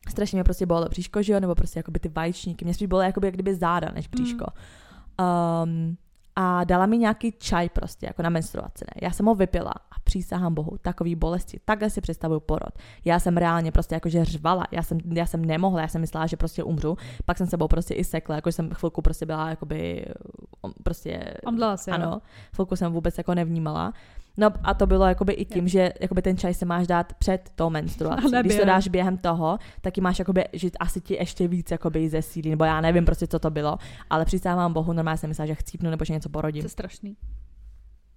strašně 0.08 0.36
mě 0.36 0.44
prostě 0.44 0.66
bolelo 0.66 0.88
bříško, 0.88 1.22
že 1.22 1.32
jo, 1.32 1.40
nebo 1.40 1.54
prostě 1.54 1.78
jakoby 1.78 1.98
ty 1.98 2.08
vajčníky, 2.08 2.64
mě 2.64 2.74
spíš 2.74 2.88
bolelo 2.88 3.06
jakoby 3.06 3.26
jak 3.26 3.34
kdyby 3.34 3.54
záda 3.54 3.88
než 3.94 4.08
bříško. 4.08 4.46
Mm. 5.20 5.26
Um, 5.68 5.96
a 6.36 6.64
dala 6.64 6.86
mi 6.86 6.98
nějaký 6.98 7.32
čaj 7.32 7.68
prostě, 7.68 8.06
jako 8.06 8.22
na 8.22 8.30
menstruaci, 8.30 8.84
ne. 8.84 9.06
Já 9.06 9.10
jsem 9.10 9.26
ho 9.26 9.34
vypila 9.34 9.70
a 9.70 10.00
přísahám 10.04 10.54
bohu, 10.54 10.78
takový 10.82 11.14
bolesti, 11.14 11.60
takhle 11.64 11.90
si 11.90 12.00
představuju 12.00 12.40
porod. 12.40 12.72
Já 13.04 13.18
jsem 13.18 13.36
reálně 13.36 13.72
prostě 13.72 13.94
jakože 13.94 14.24
řvala, 14.24 14.64
já 14.70 14.82
jsem, 14.82 14.98
já 15.14 15.26
jsem 15.26 15.44
nemohla, 15.44 15.80
já 15.80 15.88
jsem 15.88 16.00
myslela, 16.00 16.26
že 16.26 16.36
prostě 16.36 16.64
umřu, 16.64 16.96
pak 17.24 17.38
jsem 17.38 17.46
sebou 17.46 17.68
prostě 17.68 17.94
i 17.94 18.04
sekla, 18.04 18.34
jakože 18.36 18.52
jsem 18.52 18.70
chvilku 18.70 19.02
prostě 19.02 19.26
byla 19.26 19.50
jakoby, 19.50 20.06
prostě, 20.82 21.34
Omdlela 21.46 21.76
si, 21.76 21.90
ano, 21.90 22.20
chvilku 22.54 22.76
jsem 22.76 22.92
vůbec 22.92 23.18
jako 23.18 23.34
nevnímala. 23.34 23.92
No 24.36 24.50
a 24.62 24.74
to 24.74 24.86
bylo 24.86 25.06
jakoby 25.06 25.32
i 25.32 25.44
tím, 25.44 25.68
že 25.68 25.92
jakoby 26.00 26.22
ten 26.22 26.36
čaj 26.36 26.54
se 26.54 26.64
máš 26.64 26.86
dát 26.86 27.12
před 27.12 27.50
tou 27.54 27.70
menstruací. 27.70 28.32
Když 28.40 28.56
to 28.56 28.64
dáš 28.64 28.88
během 28.88 29.18
toho, 29.18 29.58
taky 29.80 30.00
máš 30.00 30.18
jakoby, 30.18 30.44
že 30.52 30.70
asi 30.80 31.00
ti 31.00 31.14
ještě 31.14 31.48
víc 31.48 31.70
jakoby 31.70 32.08
zesílí, 32.08 32.50
nebo 32.50 32.64
já 32.64 32.80
nevím 32.80 33.04
prostě, 33.04 33.26
co 33.26 33.38
to 33.38 33.50
bylo, 33.50 33.78
ale 34.10 34.24
přistávám 34.24 34.72
bohu, 34.72 34.92
normálně 34.92 35.18
jsem 35.18 35.30
myslela, 35.30 35.46
že 35.46 35.54
chcípnu 35.54 35.90
nebo 35.90 36.04
že 36.04 36.12
něco 36.12 36.28
porodím. 36.28 36.62
To 36.62 36.66
je 36.66 36.70
strašný. 36.70 37.16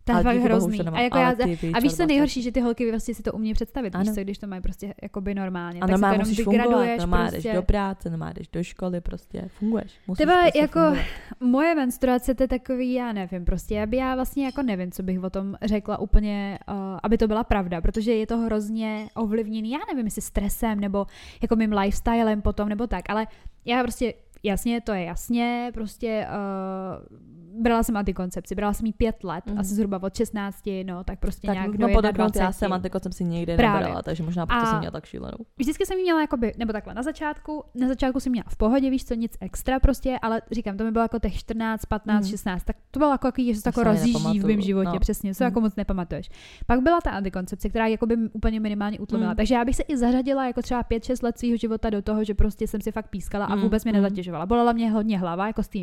To 0.06 0.18
je 0.18 0.24
fakt 0.24 0.38
hrozný. 0.38 0.80
A, 0.82 1.00
jako 1.00 1.18
já, 1.18 1.36
a 1.74 1.80
víš, 1.80 1.96
co 1.96 2.06
nejhorší, 2.06 2.42
že 2.42 2.52
ty 2.52 2.62
holky 2.62 2.92
vlastně 2.92 3.14
si 3.14 3.24
to 3.24 3.32
umí 3.32 3.54
představit, 3.54 3.96
víš 3.98 4.12
co, 4.12 4.22
když 4.22 4.38
to 4.38 4.48
mají 4.48 4.62
prostě 4.62 4.94
jakoby 5.02 5.36
normálně. 5.36 5.80
A 5.80 5.88
normálně 5.88 6.18
musíš 6.18 6.44
fungovat, 6.44 6.98
normálně 7.00 7.32
prostě... 7.32 7.48
jdeš 7.48 7.56
do 7.56 7.64
práce, 7.64 8.10
normálně 8.10 8.34
jdeš 8.38 8.48
do 8.48 8.64
školy, 8.64 9.02
prostě 9.02 9.42
funguješ. 9.48 10.00
Musíš 10.08 10.26
prostě 10.26 10.60
jako 10.60 10.80
fungovat. 10.80 11.06
moje 11.40 11.76
menstruace 11.76 12.36
to 12.36 12.44
je 12.44 12.48
takový, 12.48 12.94
já 12.94 13.14
nevím, 13.14 13.46
prostě, 13.46 13.82
aby 13.82 13.98
já 13.98 14.16
vlastně 14.16 14.46
jako 14.46 14.62
nevím, 14.62 14.92
co 14.92 15.04
bych 15.04 15.24
o 15.24 15.30
tom 15.30 15.56
řekla 15.62 15.98
úplně, 15.98 16.60
uh, 16.70 16.76
aby 17.04 17.18
to 17.18 17.28
byla 17.28 17.44
pravda, 17.44 17.82
protože 17.82 18.14
je 18.14 18.28
to 18.28 18.38
hrozně 18.38 19.08
ovlivněný, 19.16 19.72
já 19.72 19.80
nevím, 19.92 20.06
jestli 20.06 20.22
stresem 20.22 20.80
nebo 20.80 21.06
jako 21.42 21.56
mým 21.56 21.74
lifestylem 21.74 22.42
potom 22.42 22.70
nebo 22.70 22.88
tak, 22.88 23.10
ale 23.10 23.28
já 23.66 23.84
prostě 23.84 24.14
jasně, 24.44 24.82
to 24.82 24.94
je 24.94 25.04
jasně, 25.04 25.72
prostě 25.74 26.28
uh, 26.30 27.18
brala 27.62 27.84
jsem 27.84 27.98
antikoncepci, 27.98 28.56
brala 28.56 28.74
jsem 28.74 28.86
jí 28.86 28.94
pět 28.94 29.24
let, 29.24 29.46
mm. 29.46 29.60
asi 29.60 29.76
zhruba 29.76 30.04
od 30.04 30.16
16, 30.16 30.64
no, 30.86 31.04
tak 31.04 31.20
prostě 31.20 31.48
tak, 31.48 31.54
nějak 31.54 31.68
no, 31.68 31.88
do 31.88 32.12
21. 32.12 32.46
já 32.46 32.52
jsem 32.52 32.74
antikoncepci 32.74 33.24
nikdy 33.24 33.56
Právě. 33.56 33.80
nebrala, 33.80 34.02
takže 34.02 34.24
možná 34.24 34.46
proto 34.46 34.66
jsem 34.66 34.80
měla 34.80 34.92
tak 34.92 35.06
šílenou. 35.06 35.38
Vždycky 35.58 35.86
jsem 35.86 35.98
jí 35.98 36.04
měla 36.04 36.22
jakoby, 36.22 36.54
nebo 36.58 36.74
takhle, 36.74 36.94
na 36.94 37.04
začátku, 37.04 37.64
na 37.76 37.88
začátku 37.88 38.20
jsem 38.20 38.32
měla 38.32 38.46
v 38.50 38.58
pohodě, 38.58 38.90
víš 38.90 39.06
co, 39.06 39.14
nic 39.14 39.38
extra 39.42 39.80
prostě, 39.80 40.20
ale 40.22 40.42
říkám, 40.52 40.78
to 40.78 40.84
mi 40.84 40.92
bylo 40.92 41.04
jako 41.04 41.20
těch 41.20 41.38
14, 41.38 41.86
15, 41.86 42.24
mm. 42.24 42.30
16, 42.30 42.64
tak 42.64 42.76
to 42.92 43.00
bylo 43.00 43.12
jako, 43.12 43.32
že 43.38 43.56
se 43.56 43.64
to 43.64 43.70
jako 43.70 43.84
rozjíždí 43.84 44.40
v 44.40 44.46
mém 44.46 44.62
životě, 44.62 44.90
no. 44.94 45.00
přesně, 45.00 45.36
co 45.36 45.44
mm. 45.44 45.46
jako 45.46 45.62
moc 45.62 45.76
nepamatuješ. 45.76 46.30
Pak 46.66 46.80
byla 46.82 47.02
ta 47.02 47.12
antikoncepce, 47.12 47.70
která 47.70 47.88
jakoby 47.88 48.18
úplně 48.34 48.60
minimálně 48.60 49.00
utlumila, 49.00 49.32
mm. 49.32 49.36
takže 49.36 49.56
já 49.56 49.66
bych 49.66 49.76
se 49.76 49.84
i 49.84 49.98
zařadila 49.98 50.48
jako 50.48 50.62
třeba 50.62 50.84
5-6 50.84 51.24
let 51.24 51.40
svého 51.40 51.58
života 51.58 51.90
do 51.90 52.02
toho, 52.02 52.24
že 52.24 52.34
prostě 52.34 52.68
jsem 52.68 52.82
si 52.82 52.92
fakt 52.92 53.10
pískala 53.10 53.46
a 53.46 53.56
vůbec 53.56 53.84
mě 53.84 53.94
mm. 53.94 54.02
nezatěžovala. 54.02 54.46
Bolela 54.46 54.72
mě 54.72 54.92
hodně 54.92 55.20
hlava, 55.20 55.48
jako 55.48 55.64
z 55.64 55.68
té 55.68 55.80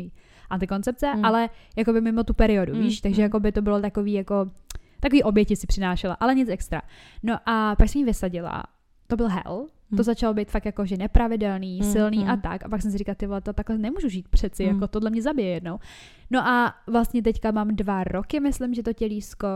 antikoncepce, 0.49 1.15
mm. 1.15 1.25
ale 1.25 1.49
jako 1.75 1.93
by 1.93 2.01
mimo 2.01 2.23
tu 2.23 2.33
periodu, 2.33 2.75
mm. 2.75 2.81
víš, 2.81 3.01
takže 3.01 3.21
mm. 3.21 3.23
jako 3.23 3.39
by 3.39 3.51
to 3.51 3.61
bylo 3.61 3.81
takový 3.81 4.13
jako 4.13 4.51
takový 4.99 5.23
oběti 5.23 5.55
si 5.55 5.67
přinášela, 5.67 6.17
ale 6.19 6.35
nic 6.35 6.49
extra. 6.49 6.81
No 7.23 7.37
a 7.45 7.75
pak 7.75 7.89
jsem 7.89 7.99
ji 7.99 8.05
vysadila, 8.05 8.63
to 9.07 9.15
byl 9.15 9.27
hell, 9.27 9.67
to 9.89 9.95
mm. 9.95 10.03
začalo 10.03 10.33
být 10.33 10.51
fakt 10.51 10.65
jako, 10.65 10.85
že 10.85 10.97
nepravidelný, 10.97 11.79
mm, 11.81 11.91
silný 11.91 12.23
mm. 12.23 12.29
a 12.29 12.37
tak. 12.37 12.65
A 12.65 12.69
pak 12.69 12.81
jsem 12.81 12.91
si 12.91 12.97
říkala, 12.97 13.15
ty 13.15 13.27
vole, 13.27 13.41
to 13.41 13.53
takhle 13.53 13.77
nemůžu 13.77 14.09
žít 14.09 14.27
přeci, 14.27 14.63
mm. 14.63 14.69
jako 14.73 14.87
tohle 14.87 15.09
mě 15.09 15.21
zabije 15.21 15.49
jednou. 15.49 15.79
No 16.31 16.47
a 16.47 16.73
vlastně 16.87 17.21
teďka 17.21 17.51
mám 17.51 17.75
dva 17.75 18.03
roky, 18.03 18.39
myslím, 18.39 18.73
že 18.73 18.83
to 18.83 18.93
tělísko 18.93 19.47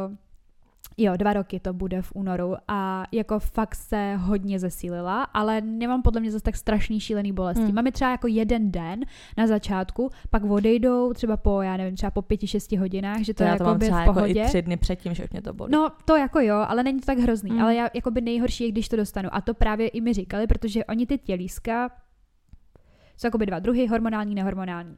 Jo, 0.99 1.17
dva 1.17 1.33
roky 1.33 1.59
to 1.59 1.73
bude 1.73 2.01
v 2.01 2.11
únoru 2.15 2.55
a 2.67 3.03
jako 3.11 3.39
fakt 3.39 3.75
se 3.75 4.15
hodně 4.15 4.59
zesílila, 4.59 5.23
ale 5.23 5.61
nemám 5.61 6.01
podle 6.01 6.21
mě 6.21 6.31
zase 6.31 6.43
tak 6.43 6.55
strašný 6.55 6.99
šílený 6.99 7.31
bolesti. 7.31 7.63
Hmm. 7.63 7.75
Máme 7.75 7.91
třeba 7.91 8.11
jako 8.11 8.27
jeden 8.27 8.71
den 8.71 8.99
na 9.37 9.47
začátku, 9.47 10.09
pak 10.29 10.43
odejdou 10.43 11.13
třeba 11.13 11.37
po, 11.37 11.61
já 11.61 11.77
nevím, 11.77 11.95
třeba 11.95 12.11
po 12.11 12.21
pěti, 12.21 12.47
šesti 12.47 12.77
hodinách, 12.77 13.21
že 13.21 13.33
to, 13.33 13.37
to 13.37 13.43
je 13.43 13.49
jako 13.49 13.75
by 13.75 13.89
v 13.89 14.05
pohodě. 14.05 14.39
Jako 14.39 14.47
i 14.47 14.49
tři 14.49 14.61
dny 14.61 14.77
předtím, 14.77 15.13
že 15.13 15.27
mě 15.31 15.41
to 15.41 15.53
bolí. 15.53 15.71
No, 15.71 15.91
to 16.05 16.15
jako 16.15 16.39
jo, 16.39 16.65
ale 16.67 16.83
není 16.83 16.99
to 16.99 17.05
tak 17.05 17.17
hrozný, 17.17 17.51
hmm. 17.51 17.61
ale 17.61 17.75
já 17.75 17.89
jako 17.93 18.11
by 18.11 18.21
nejhorší 18.21 18.63
je, 18.63 18.71
když 18.71 18.89
to 18.89 18.95
dostanu. 18.95 19.29
A 19.31 19.41
to 19.41 19.53
právě 19.53 19.87
i 19.87 20.01
mi 20.01 20.13
říkali, 20.13 20.47
protože 20.47 20.85
oni 20.85 21.07
ty 21.07 21.17
tělíska 21.17 21.89
jsou 23.17 23.27
jako 23.27 23.37
by 23.37 23.45
dva 23.45 23.59
druhy, 23.59 23.87
hormonální, 23.87 24.35
nehormonální 24.35 24.97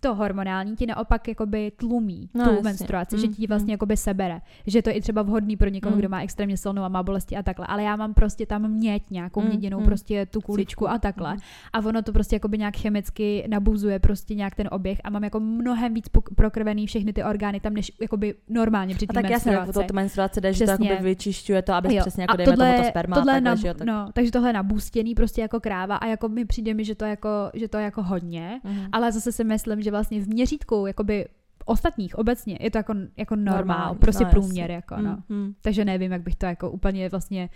to 0.00 0.14
hormonální 0.14 0.76
ti 0.76 0.86
naopak 0.86 1.28
jakoby 1.28 1.72
tlumí 1.76 2.30
no, 2.34 2.44
tu 2.44 2.50
jasně. 2.50 2.62
menstruaci, 2.62 3.16
mm, 3.16 3.20
že 3.20 3.28
ti 3.28 3.46
vlastně 3.46 3.66
mm. 3.66 3.70
jakoby 3.70 3.96
sebere. 3.96 4.40
Že 4.66 4.82
to 4.82 4.90
je 4.90 4.94
i 4.94 5.00
třeba 5.00 5.22
vhodný 5.22 5.56
pro 5.56 5.68
někoho, 5.68 5.92
mm. 5.92 5.98
kdo 5.98 6.08
má 6.08 6.20
extrémně 6.22 6.56
silnou 6.56 6.82
a 6.82 6.88
má 6.88 7.02
bolesti 7.02 7.36
a 7.36 7.42
takhle. 7.42 7.66
Ale 7.66 7.82
já 7.82 7.96
mám 7.96 8.14
prostě 8.14 8.46
tam 8.46 8.68
měť, 8.68 9.02
nějakou 9.10 9.40
mm, 9.40 9.48
měděnou 9.48 9.80
mm. 9.80 9.84
prostě 9.84 10.26
tu 10.26 10.40
kuličku 10.40 10.90
a 10.90 10.98
takhle. 10.98 11.34
Mm. 11.34 11.40
A 11.72 11.78
ono 11.78 12.02
to 12.02 12.12
prostě 12.12 12.36
jakoby 12.36 12.58
nějak 12.58 12.76
chemicky 12.76 13.44
nabuzuje 13.48 13.98
prostě 13.98 14.34
nějak 14.34 14.54
ten 14.54 14.68
oběh 14.72 15.00
a 15.04 15.10
mám 15.10 15.24
jako 15.24 15.40
mnohem 15.40 15.94
víc 15.94 16.06
prokrvený 16.36 16.86
všechny 16.86 17.12
ty 17.12 17.24
orgány 17.24 17.60
tam, 17.60 17.74
než 17.74 17.92
jakoby 18.00 18.34
normálně 18.48 18.94
při 18.94 19.06
té 19.06 19.14
tak 19.14 19.30
jasně, 19.30 19.58
to, 19.72 19.82
to 19.82 19.94
menstruace 19.94 20.40
jde, 20.40 20.52
že 20.52 20.64
to 20.64 20.70
jakoby 20.70 20.96
vyčišťuje 21.00 21.62
to, 21.62 21.72
aby 21.72 21.98
přesně 22.00 22.22
jako 22.22 22.36
dejme 22.36 22.52
tohle, 22.52 22.72
tomu 22.72 22.82
to 22.82 22.88
sperma. 22.88 23.16
Tohle 23.16 23.32
takhle, 23.32 23.50
na, 23.50 23.56
že 23.56 23.68
jo, 23.68 23.74
tak... 23.74 23.86
no, 23.86 24.08
takže 24.12 24.32
tohle 24.32 24.48
je 24.48 24.52
nabůstěný 24.52 25.14
prostě 25.14 25.40
jako 25.40 25.60
kráva 25.60 25.96
a 25.96 26.06
jako 26.06 26.28
mi 26.28 26.44
přijde 26.44 26.74
mi, 26.74 26.84
že 26.84 26.94
to 26.94 27.04
jako, 27.04 27.28
že 27.54 27.68
to 27.68 27.78
je 27.78 27.84
jako 27.84 28.02
hodně, 28.02 28.60
mm. 28.64 28.86
ale 28.92 29.12
zase 29.12 29.32
si 29.32 29.44
myslím, 29.44 29.82
že 29.82 29.90
vlastně 29.96 30.20
v 30.20 30.28
měřítku 30.28 30.86
jakoby 30.86 31.26
ostatních 31.64 32.18
obecně 32.18 32.58
je 32.60 32.70
to 32.70 32.78
jako, 32.78 32.94
jako 33.16 33.36
normál, 33.36 33.56
Normál, 33.56 33.94
prostě 33.94 34.24
no, 34.24 34.30
průměr, 34.30 34.70
jako, 34.70 34.96
no. 34.96 35.22
Mm, 35.28 35.36
mm. 35.36 35.54
Takže 35.60 35.84
nevím, 35.84 36.12
jak 36.12 36.22
bych 36.22 36.36
to 36.36 36.46
jako 36.46 36.70
úplně 36.70 37.08
vlastně 37.08 37.48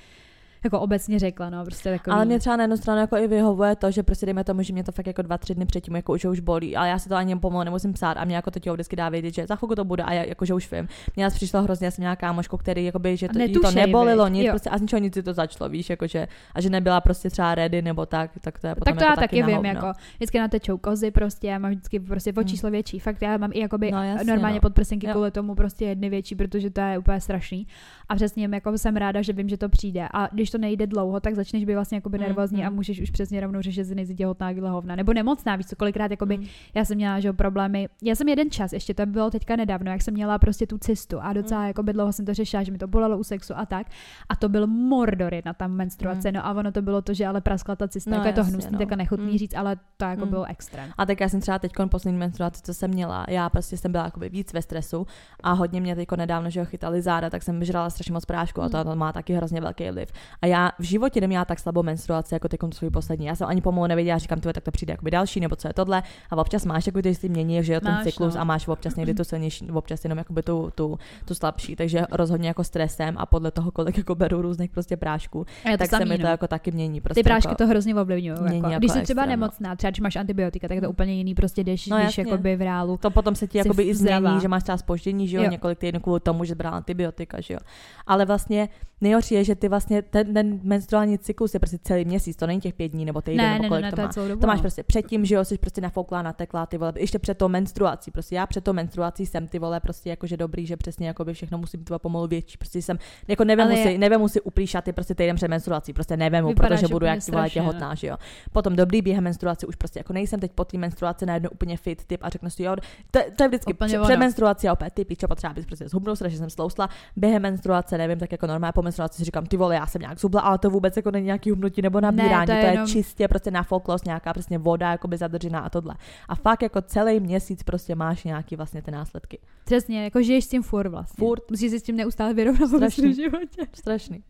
jako 0.65 0.81
obecně 0.81 1.19
řekla, 1.19 1.51
no, 1.51 1.65
prostě 1.65 1.91
takový. 1.91 2.15
Ale 2.15 2.25
mě 2.25 2.39
třeba 2.39 2.57
na 2.57 2.63
jednu 2.63 2.77
stranu 2.77 3.01
jako 3.01 3.17
i 3.17 3.29
vyhovuje 3.29 3.77
to, 3.77 3.91
že 3.91 4.03
prostě 4.03 4.27
dejme 4.27 4.45
tomu, 4.45 4.63
že 4.63 4.73
mě 4.73 4.85
to 4.85 4.93
fakt 4.93 5.07
jako 5.07 5.23
dva, 5.23 5.39
tři 5.39 5.55
dny 5.55 5.67
předtím 5.67 5.97
jako 5.97 6.13
už, 6.13 6.25
už 6.25 6.41
bolí, 6.41 6.77
ale 6.77 6.89
já 6.89 6.99
si 6.99 7.09
to 7.09 7.15
ani 7.15 7.37
pomalu 7.37 7.65
nemusím 7.65 7.93
psát 7.93 8.13
a 8.13 8.25
mě 8.25 8.37
jako 8.37 8.51
to 8.51 8.59
tělo 8.59 8.75
vždycky 8.75 8.97
dá 8.97 9.09
vědět, 9.09 9.35
že 9.35 9.47
za 9.47 9.57
chvilku 9.57 9.75
to 9.75 9.85
bude 9.85 10.03
a 10.03 10.13
já, 10.13 10.23
jako, 10.23 10.45
že 10.45 10.55
už 10.55 10.73
vím. 10.73 10.89
Mě 11.17 11.25
nás 11.25 11.35
přišlo 11.35 11.63
hrozně, 11.63 11.87
já 11.87 11.91
jsem 11.91 12.03
měla 12.03 12.17
kámošku, 12.17 12.57
který 12.57 12.85
jakoby, 12.85 13.17
že 13.17 13.29
to, 13.29 13.61
to 13.61 13.71
nebolilo, 13.71 14.29
nic, 14.29 14.51
prostě 14.51 14.71
a 14.71 14.79
z 14.79 14.81
ničeho 14.81 15.01
nic 15.01 15.15
si 15.15 15.23
to 15.23 15.33
začalo, 15.33 15.71
víš, 15.71 15.91
jako, 15.91 16.07
že, 16.07 16.29
a 16.55 16.61
že 16.61 16.71
nebyla 16.71 17.01
prostě 17.01 17.31
třeba 17.31 17.55
ready 17.55 17.83
nebo 17.83 18.07
tak, 18.07 18.31
tak 18.41 18.59
to 18.59 18.67
je 18.67 18.75
potom 18.75 18.85
Tak 18.85 18.99
to 18.99 19.05
jako 19.05 19.13
já 19.13 19.17
taky, 19.17 19.41
taky 19.41 19.53
vím, 19.53 19.65
jako 19.65 19.93
vždycky 20.17 20.39
natečou 20.39 20.79
kozy 20.79 21.11
prostě, 21.11 21.47
já 21.47 21.59
mám 21.59 21.71
vždycky 21.71 22.01
prostě 22.01 22.33
o 22.33 22.43
číslo 22.43 22.67
hmm. 22.67 22.73
větší, 22.73 22.99
fakt 22.99 23.23
já 23.23 23.37
mám 23.37 23.51
i 23.55 23.61
jakoby 23.61 23.91
no, 23.91 24.03
jasně, 24.03 24.33
normálně 24.33 24.55
no. 24.55 24.61
podprsenky 24.61 25.07
kvůli 25.07 25.31
tomu 25.31 25.55
prostě 25.55 25.85
jedny 25.85 26.11
větší, 26.11 26.35
protože 26.35 26.71
to 26.71 26.81
je 26.81 26.99
úplně 26.99 27.21
strašný. 27.21 27.67
A 28.09 28.15
přesně 28.15 28.49
jako 28.53 28.79
jsem 28.79 28.97
ráda, 28.97 29.23
že 29.23 29.33
vím, 29.33 29.49
že 29.49 29.57
to 29.57 29.69
přijde. 29.69 30.09
A 30.13 30.29
když 30.33 30.50
to 30.51 30.59
nejde 30.59 30.87
dlouho, 30.87 31.21
tak 31.21 31.35
začneš 31.35 31.65
být 31.65 31.75
vlastně 31.75 31.97
jakoby 31.97 32.19
mm, 32.19 32.25
nervózní 32.25 32.61
mm, 32.61 32.67
a 32.67 32.71
můžeš 32.71 33.01
už 33.01 33.11
přesně 33.11 33.41
rovnou 33.41 33.63
řešit, 33.63 33.85
že 33.85 33.95
nejsi 33.95 34.15
těhotná 34.15 34.51
hovna. 34.71 34.97
Nebo 34.97 35.13
nemocná, 35.13 35.57
víš 35.57 35.67
co, 35.67 35.77
kolikrát 35.77 36.11
jakoby, 36.11 36.39
mm. 36.39 36.45
já 36.75 36.85
jsem 36.85 36.97
měla 36.97 37.21
že 37.21 37.33
problémy. 37.33 37.89
Já 38.03 38.15
jsem 38.15 38.29
jeden 38.29 38.51
čas, 38.51 38.73
ještě 38.73 38.95
to 38.95 39.07
bylo 39.07 39.31
teďka 39.31 39.57
nedávno, 39.57 39.91
jak 39.91 40.03
jsem 40.03 40.15
měla 40.15 40.39
prostě 40.39 40.67
tu 40.67 40.79
cestu 40.79 41.21
a 41.21 41.33
docela 41.33 41.61
mm. 41.61 41.67
jakoby 41.67 41.93
dlouho 41.93 42.13
jsem 42.13 42.27
to 42.27 42.35
řešila, 42.35 42.63
že 42.63 42.73
mi 42.73 42.79
to 42.79 42.87
bolelo 42.87 43.19
u 43.19 43.25
sexu 43.25 43.55
a 43.57 43.67
tak. 43.67 43.87
A 44.29 44.37
to 44.37 44.49
byl 44.49 44.67
mordor 44.67 45.35
jedna 45.35 45.53
tam 45.53 45.73
menstruace, 45.73 46.29
mm. 46.29 46.35
no 46.35 46.47
a 46.47 46.53
ono 46.53 46.73
to 46.73 46.83
bylo 46.83 47.03
to, 47.03 47.15
že 47.15 47.27
ale 47.27 47.41
praskla 47.41 47.77
ta 47.77 47.89
cesta, 47.89 48.11
no, 48.11 48.17
jako 48.17 48.29
je 48.29 48.33
to 48.33 48.45
hnusný, 48.45 48.73
no. 48.73 48.79
tak 48.79 48.93
nechutný 48.93 49.33
mm. 49.33 49.39
říct, 49.39 49.55
ale 49.55 49.77
to 49.97 50.05
jako 50.05 50.25
mm. 50.25 50.31
bylo 50.31 50.45
extrém. 50.45 50.91
A 50.99 51.07
tak 51.07 51.21
já 51.21 51.29
jsem 51.29 51.41
třeba 51.41 51.59
teď 51.59 51.73
poslední 51.91 52.19
menstruaci, 52.19 52.63
co 52.63 52.75
jsem 52.75 52.91
měla, 52.91 53.27
já 53.29 53.51
prostě 53.51 53.77
jsem 53.77 53.93
byla 53.93 54.05
jakoby 54.05 54.29
víc 54.29 54.53
ve 54.53 54.63
stresu 54.63 55.07
a 55.43 55.53
hodně 55.53 55.81
mě 55.81 55.97
teď 55.97 56.09
nedávno, 56.17 56.51
že 56.51 56.61
ho 56.61 56.67
chytali 56.67 57.03
záda, 57.03 57.31
tak 57.31 57.43
jsem 57.43 57.65
žrala 57.65 57.91
strašně 57.91 58.13
moc 58.13 58.25
prášku 58.25 58.63
a 58.63 58.69
to, 58.69 58.85
to 58.85 58.97
má 58.97 59.13
taky 59.13 59.33
hrozně 59.33 59.61
velký 59.61 59.91
vliv. 59.91 60.13
A 60.43 60.47
já 60.47 60.73
v 60.79 60.83
životě 60.83 61.21
neměla 61.21 61.45
tak 61.45 61.59
slabou 61.59 61.83
menstruaci 61.83 62.35
jako 62.35 62.49
teď 62.49 62.61
svůj 62.75 62.91
poslední. 62.91 63.27
Já 63.27 63.35
jsem 63.35 63.47
ani 63.47 63.61
pomalu 63.61 63.87
nevěděla, 63.87 64.19
říkám, 64.19 64.41
tak 64.41 64.65
to 64.65 64.71
přijde 64.71 64.93
jako 64.93 65.11
další, 65.11 65.41
nebo 65.41 65.57
co 65.57 65.69
je 65.69 65.75
tohle. 65.75 66.03
A 66.31 66.37
občas 66.37 66.65
máš 66.65 66.87
jako 66.87 67.03
ty 67.03 67.29
mění, 67.29 67.65
že 67.65 67.75
jo, 67.75 67.81
ten 67.81 67.93
máš, 67.93 68.05
cyklus 68.05 68.35
no. 68.35 68.41
a 68.41 68.45
máš 68.45 68.69
občas 68.69 68.97
někdy 68.97 69.15
tu 69.15 69.25
silnější, 69.25 69.71
občas 69.71 70.05
jenom 70.05 70.19
jakoby 70.19 70.43
tu, 70.43 70.73
tu, 70.75 70.99
tu 71.25 71.35
slabší. 71.35 71.77
Takže 71.77 72.03
rozhodně 72.11 72.49
jako 72.49 72.65
stresem 72.65 73.15
a 73.19 73.27
podle 73.27 73.51
toho, 73.51 73.71
kolik 73.71 73.99
jako 73.99 74.15
beru 74.15 74.43
různých 74.43 74.71
prostě 74.71 74.97
prášků, 74.97 75.47
tak 75.79 75.91
se 75.91 76.05
mi 76.05 76.19
to 76.19 76.25
no. 76.25 76.29
jako 76.29 76.49
taky 76.49 76.71
mění. 76.71 77.01
Prostě 77.01 77.21
ty 77.21 77.25
prášky 77.25 77.49
jako, 77.49 77.57
to 77.57 77.67
hrozně 77.67 77.95
ovlivňují. 77.95 78.39
Jako. 78.39 78.69
Když 78.69 78.71
jako 78.71 78.89
jsi 78.89 79.03
třeba 79.03 79.27
nemocná, 79.27 79.77
třeba 79.77 79.91
když 79.91 80.01
máš 80.01 80.17
antibiotika, 80.17 80.69
tak 80.69 80.81
to 80.81 80.87
mm. 80.87 80.91
úplně 80.91 81.13
jiný, 81.15 81.35
prostě 81.35 81.65
jdeš, 81.65 81.87
no, 81.87 81.99
když 81.99 82.19
jakoby 82.19 82.57
v 82.57 82.63
reálu. 82.63 82.97
To 82.97 83.11
potom 83.11 83.35
se 83.35 83.47
ti 83.47 83.59
jakoby 83.59 83.83
i 83.83 83.95
změní, 83.95 84.41
že 84.43 84.49
máš 84.49 84.63
třeba 84.63 84.79
spoždění, 84.79 85.29
že 85.29 85.37
jo, 85.37 85.43
jo. 85.43 85.51
několik 85.51 85.79
týdnů 85.79 86.01
kvůli 86.01 86.21
tomu, 86.21 86.45
že 86.45 86.55
brala 86.55 86.77
antibiotika, 86.77 87.41
že 87.41 87.55
jo. 87.55 87.61
Ale 88.07 88.25
vlastně 88.25 88.69
nejhorší 89.01 89.35
je, 89.35 89.45
že 89.45 89.55
ty 89.55 89.69
vlastně 89.69 90.03
ten, 90.03 90.30
ten 90.35 90.61
menstruální 90.63 91.19
cyklus 91.19 91.55
je 91.55 91.61
prostě 91.61 91.79
celý 91.83 92.05
měsíc, 92.05 92.37
to 92.37 92.47
není 92.47 92.61
těch 92.61 92.75
pět 92.75 92.89
dní 92.89 93.05
nebo 93.05 93.21
týden, 93.23 93.47
ne, 93.47 93.59
nebo 93.59 93.69
kolik 93.69 93.83
ne, 93.83 93.91
ne, 93.97 94.09
to, 94.09 94.15
to 94.15 94.29
má. 94.29 94.37
To 94.37 94.47
máš 94.47 94.59
no. 94.59 94.63
prostě 94.63 94.83
předtím, 94.83 95.25
že 95.25 95.35
jo, 95.35 95.45
jsi 95.45 95.59
prostě 95.59 95.81
nafouklá, 95.81 96.23
natekla, 96.23 96.67
ty 96.67 96.79
vole, 96.79 96.93
ještě 96.97 97.19
před 97.19 97.39
tou 97.39 97.49
menstruací, 97.49 98.11
prostě 98.11 98.35
já 98.35 98.47
před 98.47 98.65
tou 98.65 98.73
menstruací 98.73 99.27
jsem 99.27 99.49
ty 99.49 99.59
vole 99.59 99.81
prostě 99.81 100.11
jakože 100.11 100.37
dobrý, 100.37 100.67
že 100.67 100.77
přesně 100.77 101.07
jako 101.07 101.25
by 101.25 101.35
všechno 101.35 101.59
musím 101.59 101.81
být 101.81 101.99
pomalu 101.99 102.27
větší, 102.27 102.59
prostě 102.59 102.83
jsem, 102.83 102.99
jako 103.29 103.45
nevemu 103.45 103.77
si, 103.77 103.99
nevemu 103.99 104.29
si 104.29 104.41
uplý 104.41 104.67
šaty 104.67 104.93
prostě 104.93 105.15
týden 105.15 105.37
před 105.37 105.49
menstruací, 105.49 105.93
prostě 105.93 106.17
nevemu, 106.17 106.49
Vypadáš 106.49 106.81
protože 106.81 106.93
budu 106.93 107.07
jak 107.07 107.25
ty 107.25 107.33
vole 107.33 107.51
těhotná, 107.51 107.95
že 107.95 108.07
jo. 108.07 108.17
Potom 108.53 108.77
dobrý 108.77 109.03
během 109.03 109.25
menstruace 109.25 109.67
už 109.67 109.77
prostě 109.77 109.99
jako 109.99 110.13
nejsem 110.13 110.41
teď 110.41 110.53
po 110.53 110.65
té 110.65 110.79
menstruaci 110.79 111.27
najednou 111.27 111.51
úplně 111.51 111.77
fit 111.77 112.05
typ 112.05 112.21
a 112.23 112.29
řeknu 112.29 112.51
si, 112.51 112.63
jo, 112.63 112.77
to, 113.11 113.21
to 113.37 113.43
je 113.43 113.49
vždycky 113.49 113.75
před, 113.75 114.03
před 114.03 114.17
menstruací 114.17 114.69
a 114.69 114.73
opět 114.73 114.93
ty 114.95 115.05
pičo 115.05 115.29
potřeba 115.29 115.53
být 115.53 115.67
prostě 115.67 115.89
zhubnout, 115.89 116.19
že 116.27 116.39
jsem 116.39 116.51
slousla, 116.51 116.89
během 117.17 117.43
menstruace 117.43 117.99
nevím, 117.99 118.19
tak 118.19 118.33
jako 118.33 118.47
normálně 118.47 118.73
po 118.73 118.83
menstruaci 118.83 119.19
si 119.19 119.25
říkám, 119.25 119.47
ty 119.47 119.57
vole, 119.57 119.75
já 119.75 119.87
jsem 119.87 120.01
nějak 120.01 120.20
zubla, 120.21 120.41
ale 120.41 120.59
to 120.59 120.71
vůbec 120.71 120.97
jako 120.97 121.11
není 121.11 121.27
nějaký 121.27 121.51
hubnutí 121.51 121.83
nebo 121.83 122.01
nabírání, 122.01 122.41
ne, 122.41 122.47
to, 122.47 122.53
je, 122.53 122.61
to 122.61 122.67
je 122.67 122.73
jenom... 122.73 122.87
čistě 122.87 123.29
prostě 123.29 123.51
nafouklost, 123.51 124.05
nějaká 124.07 124.33
prostě 124.33 124.59
voda 124.59 124.91
jakoby 124.91 125.17
zadržená 125.17 125.61
a 125.61 125.71
tohle. 125.71 125.95
A 126.29 126.35
fakt 126.35 126.63
jako 126.63 126.83
celý 126.83 127.21
měsíc 127.21 127.63
prostě 127.63 127.95
máš 127.95 128.25
nějaký 128.25 128.57
vlastně 128.57 128.83
ty 128.83 128.91
následky. 128.91 129.39
Přesně, 129.65 130.05
jako 130.05 130.23
žiješ 130.23 130.45
s 130.45 130.49
tím 130.49 130.63
furt 130.63 130.89
vlastně. 130.89 131.27
Furt. 131.27 131.51
Musíš 131.51 131.71
si 131.71 131.81
s 131.81 131.83
tím 131.83 131.97
neustále 131.97 132.35
vyrovnat 132.35 132.71
v 132.71 133.15
životě. 133.15 133.67
Strašný. 133.73 134.23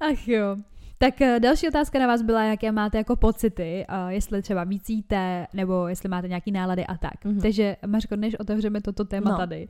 Ach 0.00 0.28
jo. 0.28 0.56
Tak 0.98 1.20
eh, 1.20 1.40
další 1.40 1.68
otázka 1.68 1.98
na 1.98 2.06
vás 2.06 2.22
byla, 2.22 2.42
jaké 2.42 2.72
máte 2.72 2.98
jako 2.98 3.16
pocity, 3.16 3.86
uh, 3.88 4.08
jestli 4.08 4.42
třeba 4.42 4.64
vícíte, 4.64 5.46
nebo 5.52 5.88
jestli 5.88 6.08
máte 6.08 6.28
nějaký 6.28 6.52
nálady 6.52 6.86
a 6.86 6.96
tak. 6.96 7.24
Mm-hmm. 7.24 7.40
Takže 7.42 7.76
Mařko, 7.86 8.16
než 8.16 8.34
otevřeme 8.38 8.80
toto 8.80 9.04
téma 9.04 9.30
no. 9.30 9.36
tady, 9.36 9.68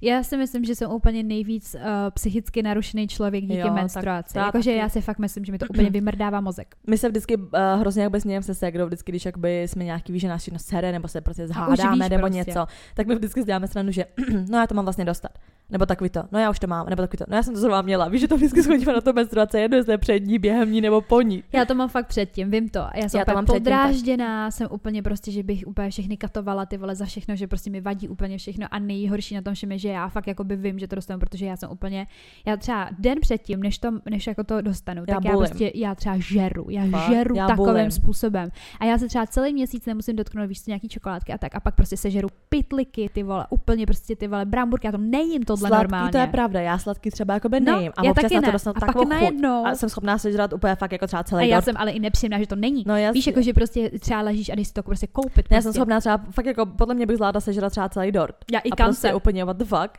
já 0.00 0.22
si 0.22 0.36
myslím, 0.36 0.64
že 0.64 0.74
jsem 0.74 0.90
úplně 0.90 1.22
nejvíc 1.22 1.74
uh, 1.74 1.80
psychicky 2.10 2.62
narušený 2.62 3.08
člověk 3.08 3.44
díky 3.44 3.58
jo, 3.58 3.72
menstruaci. 3.72 4.38
Jakože 4.38 4.72
já 4.72 4.88
si 4.88 5.00
fakt 5.00 5.18
myslím, 5.18 5.44
že 5.44 5.52
mi 5.52 5.58
to 5.58 5.66
úplně 5.70 5.90
vymrdává 5.90 6.40
mozek. 6.40 6.76
My 6.86 6.98
se 6.98 7.08
vždycky 7.08 7.36
uh, 7.36 7.50
hrozně 7.78 8.02
jakby 8.02 8.20
smějeme 8.20 8.42
se 8.42 8.54
segrou, 8.54 8.86
vždycky, 8.86 9.12
když 9.12 9.24
jakby 9.24 9.62
jsme 9.62 9.84
nějaký 9.84 10.12
víš, 10.12 10.22
že 10.22 10.28
nás 10.28 10.42
všechno 10.42 10.58
sere, 10.58 10.92
nebo 10.92 11.08
se 11.08 11.20
prostě 11.20 11.48
zhádáme, 11.48 12.08
nebo 12.08 12.20
prostě. 12.20 12.36
něco, 12.36 12.66
tak 12.94 13.06
my 13.06 13.14
vždycky 13.14 13.44
děláme 13.44 13.68
stranu, 13.68 13.92
že 13.92 14.04
no 14.50 14.58
já 14.58 14.66
to 14.66 14.74
mám 14.74 14.84
vlastně 14.84 15.04
dostat. 15.04 15.30
Nebo 15.70 15.86
takový 15.86 16.10
to, 16.10 16.22
no 16.32 16.38
já 16.38 16.50
už 16.50 16.58
to 16.58 16.66
mám, 16.66 16.86
nebo 16.88 17.02
takový 17.02 17.18
to, 17.18 17.24
no 17.28 17.36
já 17.36 17.42
jsem 17.42 17.54
to 17.54 17.60
zrovna 17.60 17.82
měla. 17.82 18.08
Víš, 18.08 18.20
že 18.20 18.28
to 18.28 18.36
vždycky 18.36 18.62
schodíme 18.62 18.92
na 18.92 19.00
to 19.00 19.12
menstruace, 19.12 19.60
jedno 19.60 19.76
jestli 19.76 19.98
před 19.98 20.18
ní, 20.18 20.38
během 20.38 20.72
ní 20.72 20.80
nebo 20.80 21.00
po 21.00 21.22
ní. 21.22 21.44
Já 21.52 21.64
to 21.64 21.74
mám 21.74 21.88
fakt 21.88 22.06
předtím, 22.06 22.50
vím 22.50 22.68
to. 22.68 22.86
Já 22.94 23.08
jsem 23.08 23.18
já 23.18 23.24
to 23.24 23.34
mám 23.34 23.46
podrážděná, 23.46 24.50
jsem 24.50 24.68
úplně 24.70 25.02
prostě, 25.02 25.30
že 25.30 25.42
bych 25.42 25.64
úplně 25.66 25.90
všechny 25.90 26.16
katovala 26.16 26.66
ty 26.66 26.76
vole 26.76 26.94
za 26.94 27.04
všechno, 27.04 27.36
že 27.36 27.46
prostě 27.46 27.70
mi 27.70 27.80
vadí 27.80 28.08
úplně 28.08 28.38
všechno 28.38 28.66
a 28.70 28.78
nejhorší 28.78 29.34
na 29.34 29.42
tom 29.42 29.54
všem 29.54 29.72
je, 29.72 29.78
že 29.78 29.88
já 29.88 30.08
fakt 30.08 30.26
jako 30.26 30.44
by 30.44 30.56
vím, 30.56 30.78
že 30.78 30.88
to 30.88 30.94
dostanu, 30.94 31.20
protože 31.20 31.46
já 31.46 31.56
jsem 31.56 31.70
úplně, 31.70 32.06
já 32.46 32.56
třeba 32.56 32.90
den 32.98 33.18
předtím, 33.20 33.62
než, 33.62 33.78
to, 33.78 33.88
než 34.10 34.26
jako 34.26 34.44
to 34.44 34.60
dostanu, 34.60 35.04
já 35.08 35.14
tak 35.14 35.22
bulim. 35.22 35.34
já 35.34 35.46
prostě, 35.46 35.72
já 35.74 35.94
třeba 35.94 36.18
žeru, 36.18 36.66
já 36.70 36.86
fakt? 36.90 37.10
žeru 37.10 37.36
já 37.36 37.46
takovým 37.46 37.72
bulim. 37.72 37.90
způsobem. 37.90 38.48
A 38.80 38.84
já 38.84 38.98
se 38.98 39.08
třeba 39.08 39.26
celý 39.26 39.52
měsíc 39.52 39.86
nemusím 39.86 40.16
dotknout, 40.16 40.48
víš, 40.48 40.66
nějaký 40.66 40.88
čokoládky 40.88 41.32
a 41.32 41.38
tak 41.38 41.54
a 41.54 41.60
pak 41.60 41.74
prostě 41.74 41.96
sežeru 41.96 42.28
pitliky, 42.48 43.10
ty 43.14 43.22
vole, 43.22 43.46
úplně 43.50 43.86
prostě 43.86 44.16
ty 44.16 44.28
vole 44.28 44.44
bramburky, 44.44 44.86
já 44.86 44.92
to 44.92 44.98
nejím 44.98 45.44
tohle 45.56 45.68
Sladký, 45.68 45.82
normálně. 45.82 46.12
to 46.12 46.18
je 46.18 46.26
pravda, 46.26 46.60
já 46.60 46.78
sladký 46.78 47.10
třeba 47.10 47.34
jako 47.34 47.48
by 47.48 47.60
no, 47.60 47.76
nejím. 47.76 47.92
A 47.96 48.02
občas 48.02 48.32
na 48.32 48.42
to 48.42 48.50
dostanu 48.50 48.74
a 48.76 48.80
takovou 48.80 49.10
chuť. 49.18 49.34
A 49.64 49.74
jsem 49.74 49.88
schopná 49.88 50.18
sežrat 50.18 50.52
úplně 50.52 50.74
fakt 50.74 50.92
jako 50.92 51.06
třeba 51.06 51.24
celý 51.24 51.42
A 51.42 51.46
já 51.46 51.56
dort. 51.56 51.64
jsem 51.64 51.74
ale 51.78 51.90
i 51.90 52.00
nepříjemná, 52.00 52.38
že 52.38 52.46
to 52.46 52.56
není. 52.56 52.84
No, 52.86 52.96
jasný. 52.96 53.18
Víš, 53.18 53.26
jako 53.26 53.42
že 53.42 53.52
prostě 53.52 53.90
třeba 53.98 54.20
ležíš 54.20 54.48
a 54.48 54.54
jdeš 54.54 54.68
si 54.68 54.74
to 54.74 54.82
prostě 54.82 55.06
koupit. 55.06 55.32
Prostě. 55.32 55.54
Já 55.54 55.60
jsem 55.60 55.68
prostě. 55.68 55.78
schopná 55.78 56.00
třeba, 56.00 56.18
fakt 56.30 56.46
jako 56.46 56.66
podle 56.66 56.94
mě 56.94 57.06
bych 57.06 57.16
zvládla 57.16 57.40
sežrat 57.40 57.70
třeba 57.70 57.88
celý 57.88 58.12
dort. 58.12 58.36
Já 58.52 58.60
i 58.60 58.70
kam 58.70 58.86
prostě 58.86 59.14
úplně 59.14 59.44
what 59.44 59.56
the 59.56 59.64
fuck. 59.64 59.90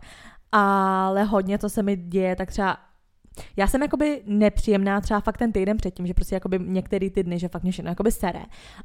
Ale 0.52 1.24
hodně, 1.24 1.58
co 1.58 1.70
se 1.70 1.84
mi 1.84 1.96
děje, 1.96 2.36
tak 2.36 2.50
třeba 2.50 2.78
já 3.58 3.68
jsem 3.68 3.82
jakoby 3.82 4.22
nepříjemná 4.26 5.02
třeba 5.02 5.20
fakt 5.20 5.38
ten 5.38 5.52
týden 5.52 5.78
předtím, 5.78 6.08
že 6.08 6.14
prostě 6.14 6.36
jakoby 6.36 6.60
některý 6.60 7.10
ty 7.10 7.24
dny, 7.24 7.40
že 7.40 7.48
fakt 7.48 7.64
mě 7.64 7.72
všechno 7.72 7.92
jakoby 7.92 8.12
sere. 8.12 8.42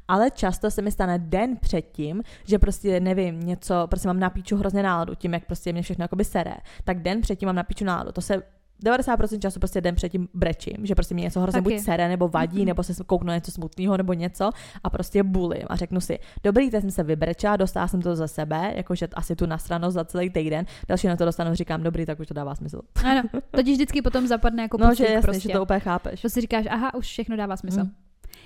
Ale 0.07 0.31
často 0.31 0.71
se 0.71 0.81
mi 0.81 0.91
stane 0.91 1.19
den 1.19 1.57
předtím, 1.57 2.23
že 2.45 2.59
prostě 2.59 2.99
nevím, 2.99 3.39
něco, 3.39 3.87
prostě 3.89 4.07
mám 4.07 4.19
na 4.19 4.29
píču 4.29 4.57
hrozně 4.57 4.83
náladu 4.83 5.15
tím, 5.15 5.33
jak 5.33 5.45
prostě 5.45 5.73
mě 5.73 5.81
všechno 5.81 6.03
jakoby 6.03 6.25
sere. 6.25 6.55
Tak 6.83 7.01
den 7.01 7.21
předtím 7.21 7.47
mám 7.47 7.55
na 7.55 7.63
píču 7.63 7.85
náladu. 7.85 8.11
To 8.11 8.21
se 8.21 8.43
90% 8.85 9.39
času 9.39 9.59
prostě 9.59 9.81
den 9.81 9.95
předtím 9.95 10.27
brečím, 10.33 10.85
že 10.85 10.95
prostě 10.95 11.13
mě 11.13 11.23
něco 11.23 11.39
hrozně 11.39 11.61
buď 11.61 11.79
sere, 11.79 12.07
nebo 12.07 12.27
vadí, 12.27 12.57
mm-hmm. 12.57 12.65
nebo 12.65 12.83
se 12.83 13.03
kouknu 13.03 13.27
na 13.27 13.35
něco 13.35 13.51
smutného, 13.51 13.97
nebo 13.97 14.13
něco 14.13 14.49
a 14.83 14.89
prostě 14.89 15.23
bulím 15.23 15.63
a 15.67 15.75
řeknu 15.75 16.01
si, 16.01 16.19
dobrý, 16.43 16.71
teď 16.71 16.81
jsem 16.81 16.91
se 16.91 17.03
vybrečela, 17.03 17.57
dostala 17.57 17.87
jsem 17.87 18.01
to 18.01 18.15
za 18.15 18.27
sebe, 18.27 18.73
jakože 18.75 19.07
asi 19.13 19.35
tu 19.35 19.45
nasranost 19.45 19.93
za 19.93 20.05
celý 20.05 20.29
týden, 20.29 20.65
další 20.87 21.07
na 21.07 21.15
to 21.15 21.25
dostanu, 21.25 21.55
říkám, 21.55 21.83
dobrý, 21.83 22.05
tak 22.05 22.19
už 22.19 22.27
to 22.27 22.33
dává 22.33 22.55
smysl. 22.55 22.81
Ano, 23.05 23.23
totiž 23.51 23.73
vždycky 23.73 24.01
potom 24.01 24.27
zapadne 24.27 24.63
jako 24.63 24.77
No, 24.77 24.95
že 24.95 25.03
jasný, 25.03 25.21
prostě. 25.21 25.49
že 25.49 25.53
to 25.53 25.63
úplně 25.63 25.79
chápeš. 25.79 26.21
To 26.21 26.29
si 26.29 26.41
říkáš, 26.41 26.65
aha, 26.69 26.93
už 26.93 27.05
všechno 27.05 27.37
dává 27.37 27.57
smysl. 27.57 27.83
Mm. 27.83 27.91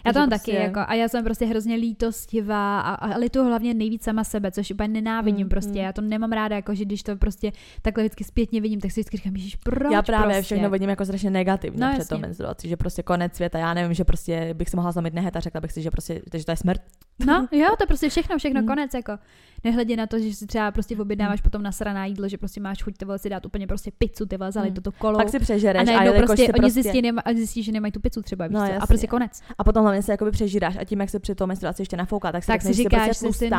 Já 0.08 0.14
to 0.14 0.20
mám 0.20 0.30
prostě... 0.30 0.52
taky, 0.52 0.64
jako, 0.64 0.80
a 0.88 0.94
já 0.94 1.08
jsem 1.08 1.24
prostě 1.24 1.46
hrozně 1.46 1.76
lítostivá 1.76 2.80
a, 2.80 2.94
a 2.94 3.18
litu 3.18 3.44
hlavně 3.44 3.74
nejvíc 3.74 4.04
sama 4.04 4.24
sebe, 4.24 4.52
což 4.52 4.72
úplně 4.72 4.88
nenávidím 4.88 5.46
mm, 5.46 5.50
prostě. 5.50 5.72
Mm. 5.72 5.78
Já 5.78 5.94
to 5.94 6.02
nemám 6.02 6.32
ráda, 6.32 6.56
jako, 6.56 6.76
že 6.76 6.86
když 6.86 7.04
to 7.04 7.16
prostě 7.16 7.52
takhle 7.82 8.04
vždycky 8.04 8.24
zpětně 8.24 8.62
vidím, 8.62 8.82
tak 8.82 8.92
si 8.92 9.00
vždycky 9.00 9.18
říkám, 9.18 9.38
že 9.38 9.58
proč 9.64 9.94
Já 9.94 10.02
právě 10.02 10.36
prostě? 10.36 10.42
všechno 10.42 10.70
vidím 10.70 10.90
jako 10.90 11.06
strašně 11.06 11.30
negativně 11.30 11.86
no, 11.86 11.94
před 11.94 12.10
tou 12.10 12.18
menstruací, 12.18 12.70
že 12.70 12.78
prostě 12.78 13.04
konec 13.04 13.36
světa, 13.36 13.60
já 13.60 13.74
nevím, 13.74 13.94
že 13.94 14.04
prostě 14.04 14.54
bych 14.54 14.70
si 14.70 14.76
mohla 14.76 14.92
zamít 14.92 15.14
nehet 15.14 15.36
a 15.36 15.40
řekla 15.40 15.62
bych 15.62 15.72
si, 15.72 15.82
že 15.82 15.92
prostě, 15.92 16.22
že 16.34 16.46
to 16.46 16.52
je 16.52 16.58
smrt. 16.58 16.82
No, 17.26 17.48
jo, 17.52 17.68
to 17.80 17.88
prostě 17.88 18.10
všechno, 18.10 18.38
všechno 18.38 18.62
mm. 18.62 18.68
konec, 18.68 18.94
jako. 18.94 19.18
Nehledě 19.64 19.96
na 19.96 20.08
to, 20.08 20.20
že 20.20 20.34
si 20.34 20.48
třeba 20.48 20.72
prostě 20.72 20.98
objednáváš 20.98 21.40
mm. 21.40 21.44
potom 21.44 21.64
nasraná 21.64 22.06
jídlo, 22.06 22.28
že 22.28 22.38
prostě 22.38 22.62
máš 22.62 22.84
chuť 22.84 22.98
ty 22.98 23.06
si 23.18 23.30
dát 23.30 23.46
úplně 23.46 23.68
prostě 23.68 23.92
pizzu, 23.98 24.26
ty 24.26 24.38
vole, 24.38 24.52
zalej 24.52 24.70
mm. 24.70 24.76
toto 24.76 24.92
kolo. 24.92 25.18
Pak 25.18 25.30
si 25.30 25.40
přežereš 25.40 25.90
a, 25.90 26.00
a 26.00 26.14
prostě, 26.14 26.44
oni 26.44 26.52
prostě... 26.52 26.82
zjistí, 26.82 27.02
nema, 27.02 27.22
zjistí, 27.36 27.64
že 27.64 27.72
nemají 27.72 27.92
tu 27.92 28.00
pizzu 28.00 28.22
třeba, 28.22 28.48
no, 28.48 28.60
a 28.80 28.88
prostě 28.88 29.08
konec. 29.08 29.42
A 29.58 29.64
potom 29.64 29.84
hlavně 29.84 30.02
se 30.02 30.12
jakoby 30.12 30.32
přežíráš 30.32 30.78
a 30.80 30.84
tím, 30.84 31.00
jak 31.00 31.10
se 31.10 31.20
při 31.20 31.36
tom 31.36 31.48
menstruaci 31.48 31.82
ještě 31.82 31.98
nafouká, 31.98 32.32
tak 32.32 32.44
si 32.44 32.48
tak 32.48 32.62
si 32.62 32.74
říkáš, 32.74 33.18
že 33.18 33.26
prostě 33.26 33.46
si 33.46 33.52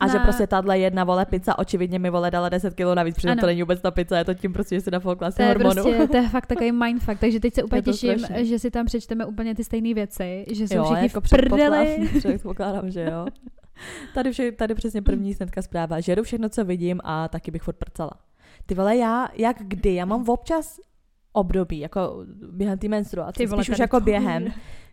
a 0.00 0.08
že 0.08 0.18
prostě 0.18 0.46
tahle 0.46 0.78
jedna 0.78 1.04
vole 1.04 1.26
pizza 1.26 1.58
očividně 1.58 1.98
mi 1.98 2.10
vole 2.10 2.30
dala 2.30 2.48
10 2.48 2.74
kg 2.74 2.94
navíc, 2.94 3.14
protože 3.14 3.36
to 3.36 3.46
není 3.46 3.62
vůbec 3.62 3.80
ta 3.80 3.90
pizza, 3.90 4.18
je 4.18 4.24
to 4.24 4.34
tím 4.34 4.52
prostě, 4.52 4.74
že 4.74 4.80
si 4.80 4.90
nafoukla 4.90 5.30
si 5.30 5.42
hormonu. 5.42 5.82
Prostě, 5.82 6.08
to 6.08 6.16
je 6.16 6.28
fakt 6.28 6.46
takový 6.46 6.72
mindfuck, 6.72 7.18
takže 7.20 7.40
teď 7.40 7.54
se 7.54 7.62
úplně 7.62 7.82
těším, 7.82 8.26
že 8.36 8.58
si 8.58 8.70
tam 8.70 8.86
přečteme 8.86 9.26
úplně 9.26 9.54
ty 9.54 9.64
stejné 9.64 9.94
věci, 9.94 10.46
že 10.52 10.68
jsou 10.68 10.84
všichni 10.84 11.02
jako 11.02 11.20
v 11.20 11.28
prdeli. 11.30 12.08
Předpokládám, 12.18 12.90
že 12.90 13.02
jo. 13.02 13.26
Tady, 14.14 14.32
vše, 14.32 14.52
tady 14.52 14.74
přesně 14.74 15.02
první 15.02 15.34
snetka 15.34 15.62
zpráva. 15.62 16.00
Žeru 16.00 16.22
všechno, 16.22 16.48
co 16.48 16.64
vidím 16.64 17.00
a 17.04 17.28
taky 17.28 17.50
bych 17.50 17.62
furt 17.62 17.76
prcala. 17.76 18.10
Ty 18.66 18.74
vole, 18.74 18.96
já, 18.96 19.28
jak 19.34 19.56
kdy, 19.60 19.94
já 19.94 20.04
mám 20.04 20.28
občas 20.28 20.80
období, 21.32 21.78
jako 21.78 22.24
během 22.52 22.78
té 22.78 22.88
menstruace, 22.88 23.38
Ty 23.38 23.46
vole, 23.46 23.64
spíš 23.64 23.74
už 23.74 23.78
jako 23.78 24.00
během, 24.00 24.46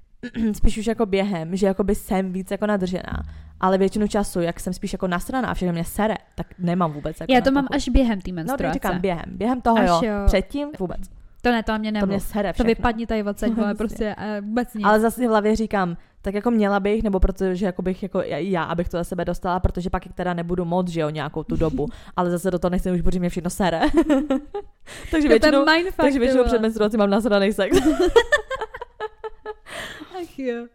spíš 0.53 0.77
už 0.77 0.87
jako 0.87 1.05
během, 1.05 1.55
že 1.55 1.67
jako 1.67 1.83
by 1.83 1.95
jsem 1.95 2.33
víc 2.33 2.51
jako 2.51 2.65
nadržená. 2.65 3.23
Ale 3.59 3.77
většinu 3.77 4.07
času, 4.07 4.41
jak 4.41 4.59
jsem 4.59 4.73
spíš 4.73 4.93
jako 4.93 5.07
nasraná 5.07 5.49
a 5.49 5.53
všechno 5.53 5.73
mě 5.73 5.83
sere, 5.83 6.15
tak 6.35 6.47
nemám 6.59 6.91
vůbec 6.91 7.19
jako 7.19 7.33
Já 7.33 7.41
to 7.41 7.51
mám 7.51 7.67
až 7.71 7.89
během 7.89 8.21
té 8.21 8.31
menstruace. 8.31 8.67
No, 8.67 8.73
říkám 8.73 9.01
během. 9.01 9.25
Během 9.27 9.61
toho 9.61 9.77
až 9.77 9.89
jo, 9.89 10.01
jo. 10.03 10.25
předtím 10.25 10.69
vůbec. 10.79 11.16
To 11.47 11.51
ne, 11.51 11.63
to 11.63 11.79
mě 11.79 11.91
nebo. 11.91 12.05
To 12.05 12.09
mě 12.09 12.19
sere 12.19 12.53
všechno. 12.53 12.63
To 12.63 12.67
vypadni 12.67 13.07
tady 13.07 13.23
odsaď, 13.23 13.51
ale 13.63 13.75
prostě 13.75 14.15
uh, 14.17 14.45
vůbec 14.45 14.73
nic. 14.73 14.85
Ale 14.85 14.99
zase 14.99 15.21
v 15.21 15.29
hlavě 15.29 15.55
říkám, 15.55 15.97
tak 16.21 16.33
jako 16.33 16.51
měla 16.51 16.79
bych, 16.79 17.03
nebo 17.03 17.19
protože 17.19 17.65
jako 17.65 17.81
bych 17.81 18.03
jako 18.03 18.21
já, 18.21 18.63
abych 18.63 18.89
to 18.89 18.97
za 18.97 19.03
sebe 19.03 19.25
dostala, 19.25 19.59
protože 19.59 19.89
pak 19.89 20.03
teda 20.15 20.33
nebudu 20.33 20.65
moc, 20.65 20.89
že 20.89 21.01
jo, 21.01 21.09
nějakou 21.09 21.43
tu 21.43 21.55
dobu, 21.55 21.87
ale 22.15 22.31
zase 22.31 22.51
do 22.51 22.59
toho 22.59 22.69
nechci 22.69 22.91
už, 22.91 23.01
protože 23.01 23.19
mě 23.19 23.29
všechno 23.29 23.49
sere. 23.49 23.81
takže 25.11 25.27
většinou, 25.27 25.65
takže 25.95 26.19
většinou 26.19 26.43
před 26.43 26.61
menstruací 26.61 26.97
mám 26.97 27.09
nasraný 27.09 27.53
sex. 27.53 27.77
Ach 30.21 30.39
jo. 30.39 30.67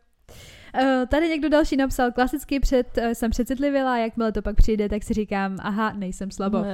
Uh, 0.81 1.07
tady 1.09 1.29
někdo 1.29 1.49
další 1.49 1.77
napsal, 1.77 2.13
klasicky 2.13 2.61
před, 2.61 2.99
uh, 2.99 3.11
jsem 3.13 3.31
přecitlivila, 3.31 3.99
jakmile 3.99 4.33
to 4.33 4.43
pak 4.43 4.57
přijde, 4.57 4.89
tak 4.89 5.03
si 5.03 5.15
říkám, 5.15 5.57
aha, 5.61 5.93
nejsem 5.93 6.31
slabou. 6.31 6.59
No. 6.59 6.65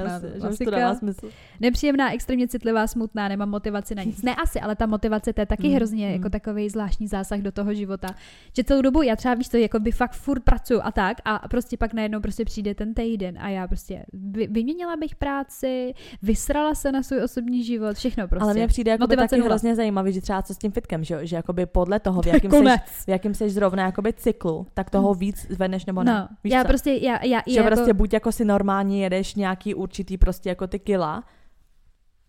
Nepříjemná, 1.61 2.13
extrémně 2.13 2.49
citlivá, 2.49 2.87
smutná, 2.87 3.29
nemám 3.29 3.51
motivaci 3.51 3.95
na 3.95 4.03
nic. 4.03 4.23
Ne 4.23 4.35
asi, 4.35 4.61
ale 4.61 4.77
ta 4.77 4.87
motivace 4.87 5.33
to 5.33 5.41
je 5.41 5.47
taky 5.47 5.69
mm, 5.69 5.75
hrozně 5.75 6.07
mm. 6.07 6.13
jako 6.13 6.31
takový 6.31 6.69
zvláštní 6.69 7.09
zásah 7.09 7.41
do 7.41 7.53
toho 7.53 7.75
života. 7.75 8.09
Že 8.57 8.65
celou 8.65 8.83
dobu 8.83 9.03
já 9.03 9.17
třeba 9.17 9.35
víš 9.35 9.49
to, 9.49 9.57
jako 9.57 9.81
by 9.81 9.93
fakt 9.93 10.13
furt 10.13 10.41
pracuju 10.41 10.81
a 10.83 10.93
tak 10.93 11.17
a 11.25 11.49
prostě 11.49 11.77
pak 11.77 11.95
najednou 11.95 12.21
prostě 12.21 12.45
přijde 12.45 12.75
ten 12.75 12.95
týden 12.95 13.39
a 13.39 13.49
já 13.49 13.69
prostě 13.69 14.05
vy, 14.13 14.47
vyměnila 14.47 14.97
bych 14.97 15.15
práci, 15.15 15.95
vysrala 16.23 16.75
se 16.75 16.93
na 16.93 17.03
svůj 17.03 17.23
osobní 17.23 17.65
život, 17.65 17.97
všechno 17.97 18.29
prostě. 18.29 18.45
Ale 18.45 18.55
mně 18.55 18.69
přijde 18.69 18.91
jako 18.91 19.07
taky 19.07 19.41
hrozně 19.41 19.77
zajímavý, 19.77 20.13
že 20.13 20.21
třeba 20.21 20.43
co 20.43 20.55
s 20.55 20.59
tím 20.59 20.73
fitkem, 20.73 21.05
že, 21.05 21.27
že 21.27 21.37
jakoby 21.37 21.67
podle 21.67 22.01
toho, 22.01 22.23
v 22.23 22.27
jakém 22.33 22.51
seš, 22.51 22.81
v 23.07 23.09
jakým 23.09 23.35
seš 23.35 23.53
zrovna 23.53 23.88
jakoby 23.89 24.13
cyklu, 24.13 24.67
tak 24.75 24.91
toho 24.91 25.15
mm. 25.15 25.19
víc 25.19 25.47
zvedneš 25.51 25.87
nebo 25.87 26.03
ne. 26.03 26.13
No, 26.13 26.29
Víš 26.45 26.53
já 26.53 26.63
co? 26.63 26.69
prostě, 26.69 26.93
já, 26.93 27.25
já, 27.25 27.43
že 27.47 27.57
jako... 27.57 27.67
prostě 27.67 27.95
buď 27.95 28.13
jako 28.13 28.33
si 28.33 28.45
normálně 28.45 29.03
jedeš 29.03 29.35
nějaký 29.35 29.75
určitý 29.75 30.19
prostě 30.19 30.49
jako 30.49 30.67
ty 30.67 30.79
kila, 30.79 31.25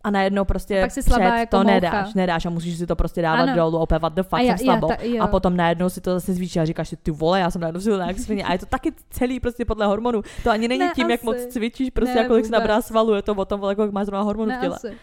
a 0.04 0.12
najednou 0.12 0.46
prostě 0.46 0.80
a 0.80 0.84
pak 0.84 0.92
si 0.92 1.04
slabá 1.04 1.26
před 1.26 1.40
jako 1.40 1.50
to 1.52 1.58
moucha. 1.58 1.74
nedáš, 1.74 2.14
nedáš 2.14 2.46
a 2.46 2.50
musíš 2.50 2.78
si 2.78 2.88
to 2.88 2.96
prostě 2.96 3.22
dávat 3.22 3.44
ano. 3.44 3.56
dolů, 3.56 3.78
opět 3.78 4.02
what 4.02 4.14
the 4.14 4.24
fuck, 4.24 4.34
a 4.34 4.42
já, 4.42 4.58
jsem 4.58 4.66
slabo. 4.66 4.88
Já, 5.02 5.18
ta, 5.18 5.24
a 5.24 5.28
potom 5.28 5.58
najednou 5.58 5.90
si 5.90 6.02
to 6.02 6.14
zase 6.14 6.34
zvýšíš 6.34 6.58
a 6.58 6.66
říkáš 6.66 6.90
si, 6.90 6.98
ty 6.98 7.12
vole, 7.12 7.40
já 7.40 7.52
jsem 7.52 7.62
najednou 7.62 7.82
silná 7.82 8.08
jak 8.08 8.20
svině. 8.20 8.44
A 8.44 8.54
je 8.54 8.60
to 8.60 8.66
taky 8.66 8.94
celý 9.10 9.40
prostě 9.40 9.66
podle 9.66 9.86
hormonů. 9.86 10.22
To 10.44 10.50
ani 10.50 10.68
není 10.68 10.80
ne, 10.80 10.92
tím, 10.96 11.06
asi. 11.06 11.12
jak 11.12 11.24
moc 11.24 11.46
cvičíš, 11.46 11.90
prostě 11.90 12.16
ne, 12.16 12.22
jako 12.22 12.36
jak 12.36 12.46
si 12.46 12.52
nabrá 12.52 12.82
svalu, 12.82 13.14
je 13.14 13.22
to 13.22 13.36
o 13.36 13.46
tom, 13.46 13.64
jako 13.70 13.82
jak 13.82 13.92
máš 13.92 14.06
zrovna 14.06 14.24
hormonů 14.24 14.52
v 14.58 14.62
těle. 14.62 14.76
Asi. 14.76 14.98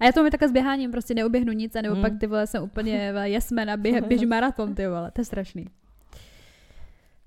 A 0.00 0.04
já 0.04 0.12
to 0.12 0.22
mi 0.22 0.30
takhle 0.30 0.48
s 0.48 0.52
běháním, 0.52 0.90
prostě 0.90 1.14
neuběhnu 1.14 1.52
nic, 1.52 1.76
a 1.76 1.82
nebo 1.82 1.94
hmm. 1.94 2.02
pak 2.02 2.12
ty 2.20 2.26
vole 2.26 2.46
jsem 2.46 2.62
úplně 2.62 3.12
jesmen 3.22 3.70
a 3.70 3.76
běž, 3.76 4.00
běž 4.08 4.22
maraton, 4.22 4.74
ty 4.74 4.86
vole, 4.86 5.10
to 5.10 5.20
je 5.20 5.24
strašný. 5.24 5.66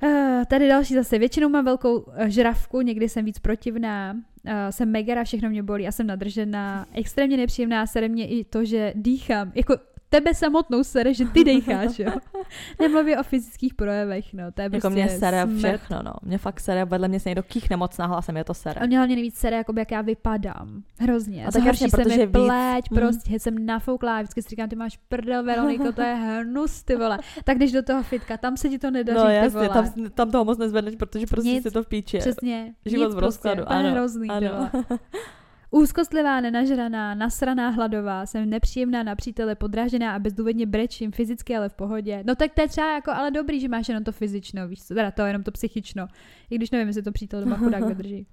Uh, 0.04 0.46
tady 0.48 0.68
další 0.68 0.94
zase. 0.94 1.20
Většinou 1.20 1.50
mám 1.50 1.66
velkou 1.66 2.00
uh, 2.00 2.14
žravku, 2.26 2.82
někdy 2.82 3.10
jsem 3.10 3.26
víc 3.26 3.40
protivná, 3.40 4.14
uh, 4.14 4.52
jsem 4.70 4.92
megara, 4.92 5.24
všechno 5.24 5.50
mě 5.50 5.64
bolí 5.64 5.88
a 5.88 5.92
jsem 5.92 6.08
nadržená. 6.08 6.86
Extrémně 6.94 7.38
nepříjemná, 7.38 7.88
sere 7.88 8.08
mě 8.08 8.28
i 8.28 8.44
to, 8.44 8.66
že 8.66 8.94
dýchám. 8.96 9.52
Jako 9.56 9.76
tebe 10.14 10.34
samotnou 10.34 10.84
sere, 10.84 11.14
že 11.14 11.26
ty 11.26 11.44
dejcháš, 11.44 12.00
jo. 12.00 12.12
Nemluvě 12.80 13.18
o 13.20 13.24
fyzických 13.24 13.74
projevech, 13.74 14.34
no. 14.34 14.52
To 14.52 14.62
je 14.62 14.64
jako 14.64 14.72
prostě 14.72 14.90
mě 14.90 15.10
sere 15.10 15.44
smrt. 15.44 15.58
všechno, 15.58 16.02
no. 16.04 16.14
Mě 16.24 16.38
fakt 16.38 16.60
sere, 16.60 16.86
vedle 16.86 17.08
mě 17.08 17.20
se 17.20 17.30
někdo 17.30 17.44
kýchne 17.44 17.78
moc 17.78 17.98
na 17.98 18.06
hlasem, 18.06 18.38
je 18.38 18.44
to 18.44 18.54
sere. 18.54 18.82
A 18.82 18.86
mě 18.86 18.98
hlavně 18.98 19.16
nejvíc 19.16 19.36
sere, 19.36 19.58
jako 19.58 19.74
jak 19.78 19.92
já 19.92 20.02
vypadám. 20.02 20.84
Hrozně. 21.00 21.48
A 21.48 21.52
tak 21.52 21.66
jasně, 21.66 21.90
se 21.90 22.04
mi 22.06 22.28
pleť, 22.28 22.90
víc... 22.92 23.00
prostě 23.00 23.32
mm. 23.32 23.40
jsem 23.40 23.66
nafouklá, 23.66 24.22
vždycky 24.22 24.42
si 24.42 24.50
říkám, 24.50 24.70
ty 24.70 24.76
máš 24.76 24.98
prdel, 24.98 25.44
Veroniko, 25.44 25.92
to 25.92 26.02
je 26.02 26.14
hnus, 26.14 26.84
ty 26.84 26.96
vole. 26.96 27.20
Tak 27.44 27.58
když 27.58 27.72
do 27.72 27.84
toho 27.84 28.04
fitka, 28.04 28.38
tam 28.38 28.58
se 28.58 28.70
ti 28.70 28.80
to 28.80 28.92
nedaří, 28.92 29.20
No 29.20 29.30
jasně, 29.30 29.70
tam, 29.70 29.94
tam, 30.10 30.32
toho 30.32 30.46
moc 30.46 30.58
nezvedneš, 30.58 30.96
protože 30.96 31.26
prostě 31.28 31.50
Nic, 31.50 31.64
si 31.64 31.72
to 31.72 31.84
v 31.84 31.88
píči. 31.88 32.18
Přesně. 32.18 32.74
Život 32.86 33.06
nic 33.06 33.16
v 33.16 33.20
rozkladu, 33.20 33.64
prostě, 33.64 33.76
ano. 33.76 33.92
hrozný, 33.92 34.30
ano. 34.30 34.70
Úzkostlivá, 35.74 36.42
nenažraná, 36.42 37.16
nasraná, 37.16 37.70
hladová, 37.70 38.26
jsem 38.26 38.50
nepříjemná 38.50 39.04
na 39.04 39.16
přítele, 39.16 39.56
podrážená 39.56 40.16
a 40.16 40.20
bezdůvodně 40.20 40.66
brečím, 40.66 41.12
fyzicky, 41.12 41.56
ale 41.56 41.70
v 41.70 41.74
pohodě. 41.74 42.24
No 42.26 42.36
tak 42.36 42.54
to 42.54 42.62
je 42.62 42.68
třeba 42.68 42.94
jako 42.94 43.12
ale 43.12 43.32
dobrý, 43.32 43.60
že 43.60 43.68
máš 43.68 43.88
jenom 43.88 44.04
to 44.04 44.12
fyzično, 44.12 44.68
víš 44.68 44.84
co, 44.84 44.94
teda 44.94 45.12
to 45.12 45.22
jenom 45.22 45.44
to 45.44 45.52
psychično. 45.52 46.08
I 46.50 46.56
když 46.56 46.72
nevím, 46.72 46.88
jestli 46.88 47.04
to 47.04 47.12
přítel 47.12 47.42
doma 47.42 47.58
chudák 47.58 47.84
vydrží. 47.88 48.28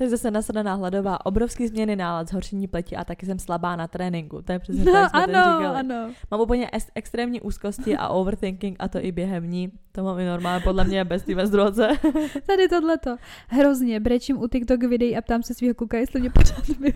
Je 0.00 0.08
zase 0.08 0.30
nasraná 0.30 0.74
hladová, 0.74 1.26
obrovský 1.26 1.68
změny 1.68 1.96
nálad, 1.96 2.28
zhoršení 2.28 2.66
pleti 2.68 2.96
a 2.96 3.04
taky 3.04 3.26
jsem 3.26 3.38
slabá 3.38 3.76
na 3.76 3.88
tréninku. 3.88 4.42
To 4.42 4.52
je 4.52 4.58
přesně 4.58 4.84
no, 4.84 4.92
jsme 4.92 5.08
ano, 5.12 5.26
říkali. 5.26 5.78
ano. 5.78 6.10
Mám 6.30 6.40
úplně 6.40 6.66
es- 6.66 6.90
extrémní 6.94 7.40
úzkosti 7.40 7.96
a 7.96 8.08
overthinking 8.08 8.76
a 8.78 8.88
to 8.88 9.04
i 9.04 9.12
během 9.12 9.50
ní. 9.50 9.72
To 9.92 10.04
mám 10.04 10.18
i 10.18 10.26
normálně 10.26 10.64
podle 10.64 10.84
mě 10.84 11.04
bez 11.04 11.22
té 11.22 11.34
menstruace. 11.34 11.88
Tady 12.46 12.68
tohleto. 12.68 13.16
Hrozně. 13.48 14.00
Brečím 14.00 14.42
u 14.42 14.48
TikTok 14.48 14.82
videí 14.82 15.16
a 15.16 15.22
ptám 15.22 15.42
se 15.42 15.54
svého 15.54 15.74
kuka, 15.74 15.98
jestli 15.98 16.20
mě 16.20 16.30
pořád 16.30 16.68
miluje. 16.78 16.94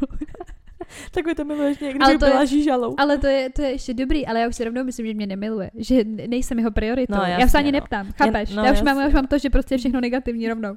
tak 1.10 1.26
mi 1.26 1.34
to 1.34 1.44
miluješ 1.44 1.78
někdy, 1.78 1.98
ale 2.04 2.12
to 2.12 2.26
byla 2.26 2.40
je, 2.40 2.46
žížalou. 2.46 2.94
Ale 2.98 3.18
to 3.18 3.26
je, 3.26 3.50
to 3.50 3.62
je 3.62 3.70
ještě 3.70 3.94
dobrý, 3.94 4.26
ale 4.26 4.40
já 4.40 4.48
už 4.48 4.56
si 4.56 4.64
rovnou 4.64 4.84
myslím, 4.84 5.06
že 5.06 5.14
mě 5.14 5.26
nemiluje. 5.26 5.70
Že 5.74 6.04
nejsem 6.04 6.58
jeho 6.58 6.70
prioritou. 6.70 7.14
No, 7.14 7.22
jasně, 7.22 7.42
já 7.42 7.48
se 7.48 7.58
ani 7.58 7.72
no. 7.72 7.76
neptám, 7.76 8.12
chápeš? 8.12 8.50
no, 8.54 8.64
já, 8.64 8.72
už 8.72 8.82
mám, 8.82 9.00
já 9.00 9.08
už 9.08 9.14
mám 9.14 9.26
to, 9.26 9.38
že 9.38 9.50
prostě 9.50 9.74
je 9.74 9.78
všechno 9.78 10.00
negativní 10.00 10.48
rovnou. 10.48 10.76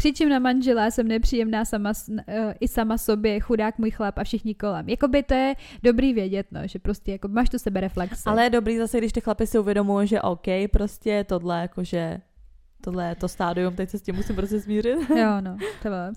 Křičím 0.00 0.28
na 0.28 0.38
manžela, 0.38 0.90
jsem 0.90 1.08
nepříjemná 1.08 1.64
sama, 1.64 1.92
uh, 2.08 2.16
i 2.60 2.68
sama 2.68 2.98
sobě, 2.98 3.40
chudák 3.40 3.78
můj 3.78 3.90
chlap 3.90 4.18
a 4.18 4.24
všichni 4.24 4.54
kolem. 4.54 4.88
Jakoby 4.88 5.22
to 5.22 5.34
je 5.34 5.54
dobrý 5.82 6.14
vědět, 6.14 6.46
no, 6.50 6.60
že 6.64 6.78
prostě 6.78 7.12
jako 7.12 7.28
máš 7.28 7.48
tu 7.48 7.58
sebe 7.58 7.80
reflexe. 7.80 8.30
Ale 8.30 8.44
je 8.44 8.50
dobrý 8.50 8.78
zase, 8.78 8.98
když 8.98 9.12
ty 9.12 9.20
chlapi 9.20 9.46
si 9.46 9.58
uvědomují, 9.58 10.08
že 10.08 10.20
OK, 10.20 10.46
prostě 10.72 11.24
tohle 11.24 11.60
jakože 11.60 12.20
tohle 12.80 13.08
je 13.08 13.14
to 13.14 13.28
stádium, 13.28 13.76
teď 13.76 13.90
se 13.90 13.98
s 13.98 14.02
tím 14.02 14.14
musím 14.14 14.36
prostě 14.36 14.60
smířit. 14.60 15.10
jo, 15.16 15.40
no, 15.40 15.56
to 15.82 15.88
bylo. 15.88 16.12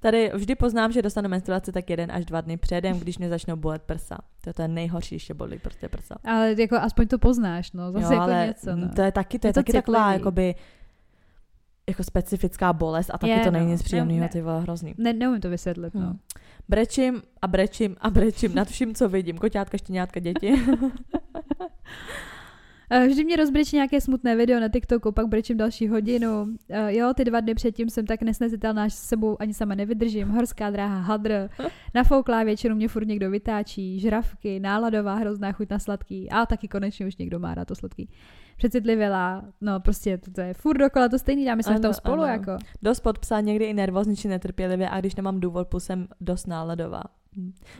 Tady 0.00 0.30
vždy 0.34 0.54
poznám, 0.54 0.92
že 0.92 1.02
dostanu 1.02 1.28
menstruaci 1.28 1.72
tak 1.72 1.90
jeden 1.90 2.12
až 2.12 2.24
dva 2.24 2.40
dny 2.40 2.56
předem, 2.56 2.98
když 2.98 3.18
mě 3.18 3.28
začnou 3.28 3.56
bolet 3.56 3.82
prsa. 3.82 4.18
To 4.44 4.50
je 4.50 4.54
to 4.54 4.68
nejhorší, 4.68 5.14
když 5.14 5.30
bolí 5.30 5.58
prostě 5.58 5.88
prsa. 5.88 6.14
Ale 6.24 6.54
jako 6.58 6.76
aspoň 6.76 7.08
to 7.08 7.18
poznáš, 7.18 7.72
no. 7.72 7.92
Zase 7.92 8.04
jo, 8.04 8.12
jako 8.12 8.22
ale 8.22 8.46
něco, 8.46 8.76
no. 8.76 8.88
to 8.88 9.02
je 9.02 9.12
taky, 9.12 9.38
to 9.38 9.46
je, 9.46 9.48
je 9.48 9.52
to 9.52 9.60
taky 9.60 9.72
citlivý. 9.72 9.82
taková, 9.82 10.12
jakoby, 10.12 10.54
jako 11.88 12.04
specifická 12.04 12.72
bolest 12.72 13.10
a 13.14 13.18
taky 13.18 13.30
je, 13.30 13.44
to 13.44 13.50
není 13.50 13.66
no. 13.66 13.72
nic 13.72 13.82
příjemného, 13.82 14.20
ne, 14.20 14.28
ty 14.28 14.42
vole, 14.42 14.60
hrozný. 14.60 14.94
Ne, 14.98 15.12
neumím 15.12 15.40
to 15.40 15.50
vysvětlit, 15.50 15.94
no. 15.94 16.00
Hmm. 16.00 16.18
Brečím 16.68 17.22
a 17.42 17.48
brečím 17.48 17.96
a 18.00 18.10
brečím 18.10 18.54
nad 18.54 18.68
vším, 18.68 18.94
co 18.94 19.08
vidím. 19.08 19.38
Koťátka, 19.38 19.78
štěňátka, 19.78 20.20
děti. 20.20 20.54
Eh, 22.90 23.06
vždy 23.06 23.24
mě 23.24 23.36
rozbrečí 23.36 23.76
nějaké 23.76 24.00
smutné 24.00 24.36
video 24.36 24.60
na 24.60 24.68
TikToku, 24.68 25.12
pak 25.12 25.26
brečím 25.26 25.56
další 25.56 25.88
hodinu. 25.88 26.42
Uh, 26.42 26.86
jo, 26.88 27.14
ty 27.14 27.24
dva 27.24 27.40
dny 27.40 27.54
předtím 27.54 27.90
jsem 27.90 28.06
tak 28.06 28.22
nesnesitelná, 28.22 28.88
že 28.88 28.96
s 28.96 28.98
sebou 28.98 29.36
ani 29.40 29.54
sama 29.54 29.74
nevydržím. 29.74 30.28
Horská 30.28 30.70
dráha, 30.70 31.00
hadr, 31.00 31.48
nafouklá 31.94 32.42
většinu 32.42 32.76
mě 32.76 32.88
furt 32.88 33.06
někdo 33.06 33.30
vytáčí, 33.30 34.00
žravky, 34.00 34.60
náladová, 34.60 35.14
hrozná 35.14 35.52
chuť 35.52 35.70
na 35.70 35.78
sladký. 35.78 36.30
A 36.30 36.46
taky 36.46 36.68
konečně 36.68 37.06
už 37.06 37.16
někdo 37.16 37.38
má 37.38 37.54
rád 37.54 37.64
to 37.64 37.74
sladký. 37.74 38.08
Přecitlivělá, 38.56 39.44
no 39.60 39.80
prostě 39.80 40.18
to, 40.18 40.30
to 40.30 40.40
je 40.40 40.54
furt 40.54 40.78
dokola 40.78 41.08
to 41.08 41.18
stejný, 41.18 41.44
dáme 41.44 41.62
jsme 41.62 41.70
ano, 41.70 41.78
v 41.78 41.82
tom 41.82 41.94
spolu 41.94 42.22
ano. 42.22 42.32
jako. 42.32 42.56
Dost 42.82 43.00
pod 43.00 43.18
psa, 43.18 43.40
někdy 43.40 43.64
i 43.64 43.74
nervózní 43.74 44.16
či 44.16 44.28
netrpělivě 44.28 44.90
a 44.90 45.00
když 45.00 45.14
nemám 45.14 45.40
důvod, 45.40 45.68
plus 45.68 45.84
jsem 45.84 46.08
dost 46.20 46.46
náladová. 46.46 47.02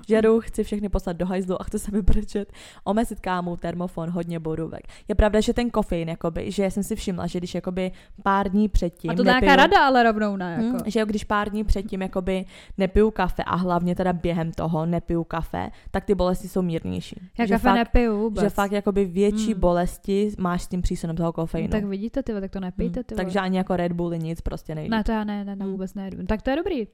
Žeru, 0.08 0.40
chci 0.40 0.64
všechny 0.64 0.88
poslat 0.88 1.16
do 1.16 1.26
hajzlu 1.26 1.62
a 1.62 1.64
chci 1.64 1.78
se 1.78 1.90
mi 1.90 2.02
brečet. 2.02 2.52
Omezit 2.84 3.20
kámu, 3.20 3.56
termofon, 3.56 4.10
hodně 4.10 4.38
borůvek. 4.38 4.80
Je 5.08 5.14
pravda, 5.14 5.40
že 5.40 5.52
ten 5.52 5.70
kofein, 5.70 6.08
jakoby, 6.08 6.50
že 6.50 6.70
jsem 6.70 6.82
si 6.82 6.96
všimla, 6.96 7.26
že 7.26 7.38
když 7.38 7.54
jakoby 7.54 7.92
pár 8.22 8.50
dní 8.50 8.68
předtím. 8.68 9.10
A 9.10 9.14
to 9.14 9.24
nepiju, 9.24 9.40
nějaká 9.40 9.56
rada 9.56 9.86
ale 9.86 10.02
rovnou 10.02 10.36
na 10.36 10.50
jako. 10.50 10.62
Hmm, 10.62 10.80
že 10.86 11.04
když 11.04 11.24
pár 11.24 11.50
dní 11.50 11.64
předtím 11.64 12.02
jakoby 12.02 12.44
nepiju 12.78 13.10
kafe 13.10 13.42
a 13.42 13.56
hlavně 13.56 13.94
teda 13.94 14.12
během 14.12 14.52
toho 14.52 14.86
nepiju 14.86 15.24
kafe, 15.24 15.70
tak 15.90 16.04
ty 16.04 16.14
bolesti 16.14 16.48
jsou 16.48 16.62
mírnější. 16.62 17.20
Já 17.38 17.46
že 17.46 17.54
kafe 17.54 17.62
fakt, 17.62 17.74
nepiju 17.74 18.18
vůbec. 18.18 18.44
Že 18.44 18.50
fakt 18.50 18.72
jakoby 18.72 19.04
větší 19.04 19.52
hmm. 19.52 19.60
bolesti 19.60 20.32
máš 20.38 20.62
s 20.62 20.68
tím 20.68 20.82
přísunem 20.82 21.16
toho 21.16 21.32
kofeinu. 21.32 21.68
No, 21.68 21.72
tak 21.72 21.84
vidíte, 21.84 22.22
ty, 22.22 22.32
tak 22.32 22.50
to 22.50 22.60
nepijte. 22.60 23.04
Ty, 23.04 23.14
hmm. 23.14 23.24
Takže 23.24 23.40
ani 23.40 23.56
jako 23.56 23.76
Red 23.76 23.92
Bulli 23.92 24.18
nic 24.18 24.40
prostě 24.40 24.74
nejde. 24.74 24.96
Ne, 24.96 25.04
to 25.04 25.12
já 25.12 25.24
ne, 25.24 25.44
ne, 25.44 25.56
ne 25.56 25.66
vůbec 25.66 25.94
nejedu. 25.94 26.26
Tak 26.26 26.42
to 26.42 26.50
je 26.50 26.56
dobrý. 26.56 26.86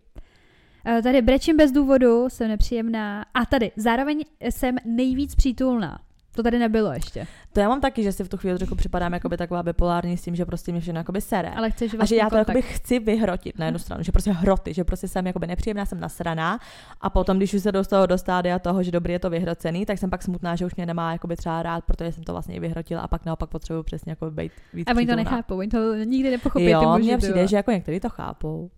Eh, 0.84 1.02
tady 1.02 1.22
brečím 1.22 1.56
bez 1.56 1.72
důvodu, 1.72 2.28
jsem 2.28 2.48
nepříjemná. 2.48 3.24
A 3.34 3.46
tady 3.46 3.72
zároveň 3.76 4.24
jsem 4.40 4.76
nejvíc 4.84 5.34
přítulná. 5.34 5.98
To 6.34 6.42
tady 6.42 6.58
nebylo 6.58 6.92
ještě. 6.92 7.26
To 7.52 7.60
já 7.60 7.68
mám 7.68 7.80
taky, 7.80 8.02
že 8.02 8.12
si 8.12 8.24
v 8.24 8.28
tu 8.28 8.36
chvíli 8.36 8.58
trochu 8.58 8.74
připadám 8.74 9.12
jako 9.12 9.28
by 9.28 9.36
taková 9.36 9.62
bipolární 9.62 10.16
s 10.16 10.22
tím, 10.22 10.34
že 10.34 10.44
prostě 10.44 10.72
mě 10.72 10.80
všechno 10.80 11.00
jakoby 11.00 11.20
sere. 11.20 11.50
Ale 11.50 11.70
chceš 11.70 11.94
a 11.98 12.04
že 12.04 12.16
já 12.16 12.30
to 12.30 12.36
jakoby 12.36 12.62
chci 12.62 12.98
vyhrotit 12.98 13.58
na 13.58 13.66
jednu 13.66 13.78
stranu, 13.78 14.02
že 14.02 14.12
prostě 14.12 14.32
hroty, 14.32 14.74
že 14.74 14.84
prostě 14.84 15.08
jsem 15.08 15.26
jakoby 15.26 15.46
nepříjemná, 15.46 15.86
jsem 15.86 16.00
nasraná 16.00 16.60
a 17.00 17.10
potom, 17.10 17.36
když 17.36 17.54
už 17.54 17.62
se 17.62 17.72
dostalo 17.72 18.06
do 18.06 18.18
stádia 18.18 18.58
toho, 18.58 18.82
že 18.82 18.90
dobrý 18.90 19.12
je 19.12 19.18
to 19.18 19.30
vyhrocený, 19.30 19.86
tak 19.86 19.98
jsem 19.98 20.10
pak 20.10 20.22
smutná, 20.22 20.56
že 20.56 20.66
už 20.66 20.74
mě 20.74 20.86
nemá 20.86 21.12
jakoby 21.12 21.36
třeba 21.36 21.62
rád, 21.62 21.84
protože 21.84 22.12
jsem 22.12 22.24
to 22.24 22.32
vlastně 22.32 22.60
vyhrotila 22.60 23.00
a 23.02 23.08
pak 23.08 23.24
naopak 23.24 23.50
potřebuju 23.50 23.82
přesně 23.82 24.12
jako 24.12 24.30
být 24.30 24.52
víc 24.74 24.88
A 24.88 24.96
oni 24.96 25.06
to 25.06 25.16
nechápou, 25.16 25.58
oni 25.58 25.68
to 25.68 25.94
nikdy 25.94 26.30
nepochopí. 26.30 26.70
Jo, 26.70 26.98
mně 26.98 27.18
přijde, 27.18 27.46
že 27.46 27.56
jako 27.56 27.70
někteří 27.70 28.00
to 28.00 28.08
chápou. 28.08 28.70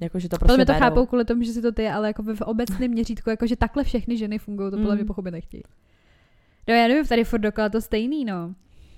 Jako, 0.00 0.18
že 0.18 0.28
to 0.28 0.38
prostě 0.38 0.52
podle 0.52 0.64
to 0.64 0.74
chápou 0.74 1.06
kvůli 1.06 1.24
tomu, 1.24 1.42
že 1.42 1.52
si 1.52 1.62
to 1.62 1.72
ty, 1.72 1.88
ale 1.88 2.08
jako 2.08 2.22
v 2.22 2.40
obecném 2.40 2.90
měřítku, 2.90 3.30
jako 3.30 3.46
že 3.46 3.56
takhle 3.56 3.84
všechny 3.84 4.16
ženy 4.16 4.38
fungují, 4.38 4.70
to 4.70 4.76
podle 4.76 4.92
mm. 4.92 4.96
mě 4.96 5.04
pochopit 5.04 5.30
nechtějí. 5.30 5.62
No 6.68 6.74
já 6.74 6.88
nevím, 6.88 7.06
tady 7.06 7.24
furt 7.24 7.38
dokola 7.38 7.68
to 7.68 7.80
stejný, 7.80 8.24
no. 8.24 8.54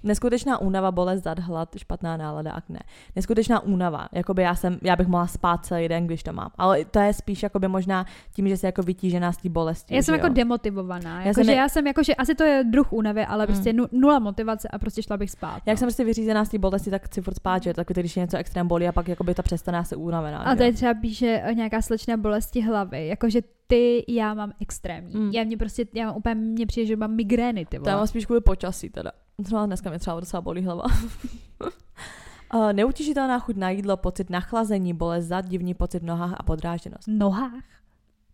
Neskutečná 0.07 0.59
únava, 0.59 0.92
bolest, 0.92 1.23
zad, 1.23 1.38
hlad, 1.38 1.69
špatná 1.77 2.16
nálada, 2.16 2.53
akné. 2.53 2.81
Neskutečná 3.16 3.61
únava. 3.61 4.09
Jakoby 4.12 4.42
já, 4.42 4.55
jsem, 4.55 4.79
já 4.83 4.97
bych 4.97 5.07
mohla 5.07 5.27
spát 5.27 5.66
celý 5.66 5.88
den, 5.88 6.07
když 6.07 6.23
to 6.23 6.33
mám. 6.33 6.51
Ale 6.59 6.85
to 6.85 6.99
je 6.99 7.12
spíš 7.12 7.42
jakoby 7.42 7.69
možná 7.69 8.07
tím, 8.35 8.49
že 8.49 8.57
se 8.57 8.66
jako 8.66 8.83
vytížená 8.83 9.33
z 9.33 9.37
té 9.37 9.49
bolesti. 9.49 9.95
Já 9.95 10.03
jsem 10.03 10.14
jako 10.14 10.27
jo? 10.27 10.33
demotivovaná. 10.33 11.21
Já, 11.21 11.27
jako, 11.27 11.35
jsem 11.35 11.45
že 11.45 11.51
ne... 11.51 11.57
já 11.57 11.69
jsem 11.69 11.87
jako, 11.87 12.03
že 12.03 12.14
asi 12.14 12.35
to 12.35 12.45
je 12.45 12.64
druh 12.64 12.92
únavy, 12.92 13.27
ale 13.27 13.42
mm. 13.42 13.47
prostě 13.47 13.73
nula 13.92 14.19
motivace 14.19 14.69
a 14.69 14.79
prostě 14.79 15.03
šla 15.03 15.16
bych 15.16 15.31
spát. 15.31 15.62
Jak 15.66 15.77
no. 15.77 15.77
jsem 15.77 15.87
prostě 15.87 16.05
vyřízená 16.05 16.45
z 16.45 16.49
té 16.49 16.59
bolesti, 16.59 16.90
tak 16.90 17.07
chci 17.07 17.23
furt 17.23 17.35
spát, 17.35 17.62
že 17.62 17.75
tak 17.75 17.87
když 17.88 18.16
je 18.16 18.21
něco 18.21 18.37
extrém 18.37 18.69
bolí 18.69 18.88
a 18.88 18.92
pak 18.92 19.09
jakoby 19.09 19.35
to 19.35 19.42
přestane 19.42 19.85
se 19.85 19.97
unavená. 19.97 20.38
A 20.38 20.55
tady 20.55 20.73
třeba 20.73 20.95
píše 20.95 21.42
nějaká 21.55 21.83
slečna 21.83 22.16
bolesti 22.16 22.61
hlavy, 22.61 23.07
jakože 23.07 23.40
ty, 23.66 24.05
já 24.09 24.35
mám 24.35 24.53
extrémní. 24.61 25.14
Mm. 25.14 25.31
Já 25.31 25.45
mě 25.45 25.57
prostě, 25.57 25.87
já 25.95 26.07
mám 26.07 26.16
úplně, 26.16 26.35
mě 26.35 26.66
přijde, 26.66 26.87
že 26.87 26.97
mám 26.97 27.14
migrény, 27.16 27.66
ty 27.66 27.79
vole. 27.79 27.85
To 27.85 27.90
já 27.90 27.97
mám 27.97 28.07
spíš 28.07 28.27
kvůli 28.27 28.40
počasí 28.40 28.90
teda. 28.90 29.11
No, 29.53 29.66
dneska 29.66 29.90
mě 29.90 29.99
třeba 29.99 30.20
docela 30.20 30.40
bolí 30.40 30.64
hlava. 30.64 30.85
uh, 32.55 32.72
neutěšitelná 32.72 33.38
chuť 33.38 33.57
na 33.57 33.70
jídlo, 33.70 33.96
pocit 33.96 34.31
nachlazení, 34.31 34.94
bolest 34.94 35.25
zad, 35.25 35.49
divný 35.49 35.75
pocit 35.75 35.99
v 36.03 36.07
nohách 36.07 36.35
a 36.37 36.42
podrážděnost. 36.42 37.09
Nohách? 37.09 37.64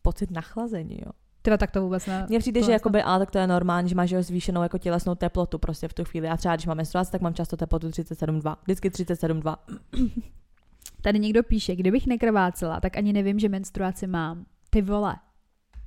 Pocit 0.03 0.31
nachlazení, 0.31 0.99
jo. 1.07 1.13
Teda 1.43 1.57
tak 1.57 1.71
to 1.71 1.83
vůbec 1.83 2.07
ne. 2.07 2.27
Mně 2.29 2.39
přijde, 2.39 2.63
že 2.63 2.73
jakoby, 2.73 3.03
ale 3.03 3.19
tak 3.19 3.31
to 3.31 3.39
je 3.39 3.47
normální, 3.47 3.89
že 3.89 3.95
máš 3.95 4.11
jo, 4.11 4.23
zvýšenou 4.23 4.63
jako 4.63 4.79
tělesnou 4.79 5.15
teplotu 5.15 5.59
prostě 5.59 5.89
v 5.89 5.95
tu 5.95 6.05
chvíli. 6.05 6.27
Já 6.27 6.37
třeba, 6.37 6.57
když 6.57 6.67
mám 6.67 6.77
menstruaci, 6.77 7.13
tak 7.13 7.21
mám 7.21 7.35
často 7.35 7.57
teplotu 7.57 7.89
37,2. 7.89 8.57
Vždycky 8.63 8.91
37,2. 8.91 9.57
Tady 11.03 11.19
někdo 11.19 11.43
píše, 11.43 11.77
kdybych 11.77 12.07
nekrvácela, 12.07 12.81
tak 12.81 12.97
ani 12.97 13.13
nevím, 13.13 13.39
že 13.39 13.49
menstruaci 13.49 14.07
mám. 14.07 14.45
Ty 14.71 14.83
vole. 14.83 15.17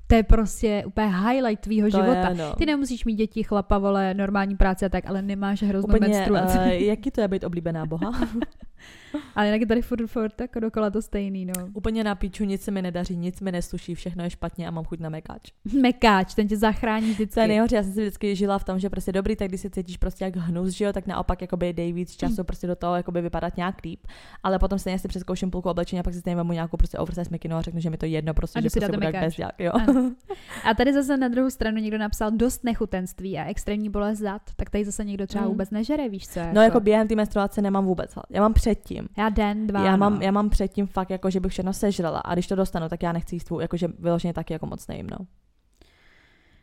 To 0.07 0.15
je 0.15 0.23
prostě 0.23 0.83
úplně 0.87 1.07
highlight 1.07 1.63
tvýho 1.63 1.89
To 1.89 1.97
života. 1.97 2.29
Je, 2.29 2.35
no. 2.35 2.53
Ty 2.55 2.65
nemusíš 2.65 3.05
mít 3.05 3.15
děti, 3.15 3.43
chlapa, 3.43 3.77
vole, 3.77 4.13
normální 4.13 4.55
práce 4.55 4.85
a 4.85 4.89
tak, 4.89 5.03
ale 5.09 5.21
nemáš 5.21 5.63
hroznou 5.63 5.95
Úplně, 5.95 6.07
menstruaci. 6.07 6.57
uh, 6.57 6.65
jaký 6.67 7.11
to 7.11 7.21
je 7.21 7.27
být 7.27 7.43
oblíbená 7.43 7.85
boha? 7.85 8.11
Ale 9.35 9.45
jinak 9.47 9.61
je 9.61 9.67
tady 9.67 9.81
furt, 9.81 10.07
furt 10.07 10.41
jako 10.41 10.59
dokola 10.59 10.89
to 10.89 11.01
stejný, 11.01 11.45
no. 11.45 11.53
Úplně 11.73 12.03
na 12.03 12.15
píču, 12.15 12.43
nic 12.43 12.61
se 12.61 12.71
mi 12.71 12.81
nedaří, 12.81 13.17
nic 13.17 13.41
mi 13.41 13.51
nesluší, 13.51 13.95
všechno 13.95 14.23
je 14.23 14.29
špatně 14.29 14.67
a 14.67 14.71
mám 14.71 14.83
chuť 14.83 14.99
na 14.99 15.09
mekáč. 15.09 15.51
Mekáč, 15.81 16.33
ten 16.33 16.47
tě 16.47 16.57
zachrání 16.57 17.11
vždycky. 17.11 17.33
To 17.33 17.39
je 17.39 17.47
nejhorší, 17.47 17.75
já 17.75 17.83
jsem 17.83 17.93
si 17.93 18.01
vždycky 18.01 18.35
žila 18.35 18.59
v 18.59 18.63
tom, 18.63 18.79
že 18.79 18.89
prostě 18.89 19.11
dobrý, 19.11 19.35
tak 19.35 19.47
když 19.47 19.61
se 19.61 19.69
cítíš 19.69 19.97
prostě 19.97 20.25
jak 20.25 20.35
hnus, 20.35 20.69
že 20.69 20.85
jo, 20.85 20.93
tak 20.93 21.07
naopak 21.07 21.41
jakoby 21.41 21.73
dej 21.73 21.93
víc 21.93 22.15
času 22.15 22.43
prostě 22.43 22.67
do 22.67 22.75
toho 22.75 22.95
jakoby 22.95 23.21
vypadat 23.21 23.57
nějak 23.57 23.75
líp. 23.83 24.07
Ale 24.43 24.59
potom 24.59 24.79
stejně 24.79 24.99
si 24.99 25.07
přeskouším 25.07 25.51
půlku 25.51 25.69
oblečení 25.69 25.99
a 25.99 26.03
pak 26.03 26.13
si 26.13 26.19
stejně 26.19 26.35
vemu 26.35 26.53
nějakou 26.53 26.77
prostě 26.77 26.97
oversize 26.97 27.29
mikinu 27.31 27.55
a 27.55 27.61
řeknu, 27.61 27.79
že 27.79 27.89
mi 27.89 27.97
to 27.97 28.05
jedno, 28.05 28.33
prostě, 28.33 28.59
A 28.59 28.61
že 28.61 28.65
prostě 28.65 28.79
dát 28.79 28.91
budu 28.91 29.05
jak 29.39 29.59
jo. 29.59 29.71
Ano. 29.73 30.11
A 30.69 30.73
tady 30.73 30.93
zase 30.93 31.17
na 31.17 31.27
druhou 31.27 31.49
stranu 31.49 31.77
někdo 31.77 31.97
napsal 31.97 32.31
dost 32.31 32.63
nechutenství 32.63 33.37
a 33.37 33.45
extrémní 33.45 33.89
bolest 33.89 34.19
zad, 34.19 34.41
tak 34.55 34.69
tady 34.69 34.85
zase 34.85 35.05
někdo 35.05 35.27
třeba 35.27 35.43
Mm. 35.43 35.49
vůbec 35.49 35.71
nežere, 35.71 36.09
víš 36.09 36.27
co? 36.27 36.39
No 36.53 36.61
jako 36.61 36.79
během 36.79 37.07
té 37.07 37.15
menstruace 37.15 37.61
nemám 37.61 37.85
vůbec. 37.85 38.15
Já 38.29 38.41
mám 38.41 38.53
předtím. 38.75 39.07
Já 39.17 39.29
den, 39.29 39.67
dva, 39.67 39.85
Já 39.85 39.91
no. 39.91 39.97
mám, 39.97 40.21
já 40.21 40.31
mám 40.31 40.49
předtím 40.49 40.87
fakt, 40.87 41.09
jako, 41.09 41.29
že 41.29 41.39
bych 41.39 41.51
všechno 41.51 41.73
sežrala 41.73 42.19
a 42.19 42.33
když 42.33 42.47
to 42.47 42.55
dostanu, 42.55 42.89
tak 42.89 43.03
já 43.03 43.11
nechci 43.11 43.35
jíst, 43.35 43.51
jakože 43.61 43.87
vyloženě 43.99 44.33
taky 44.33 44.53
jako 44.53 44.65
moc 44.65 44.87
nejím, 44.87 45.07
no. 45.09 45.17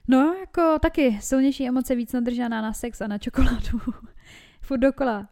No, 0.09 0.35
jako 0.41 0.79
taky 0.83 1.19
silnější 1.21 1.69
emoce 1.69 1.95
víc 1.95 2.13
nadržaná 2.13 2.63
na 2.63 2.73
sex 2.73 3.01
a 3.01 3.07
na 3.07 3.19
čokoládu. 3.19 3.81
Furt 4.63 4.79
dokola. 4.79 5.29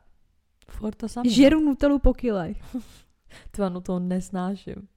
Furt 0.69 0.97
to 0.97 1.09
samé. 1.09 1.31
Žeru 1.31 1.61
nutelu 1.61 1.99
po 1.99 2.15
kilech. 2.15 2.57
Tvanu 3.51 3.81
to 3.81 3.99
nesnáším. 3.99 4.89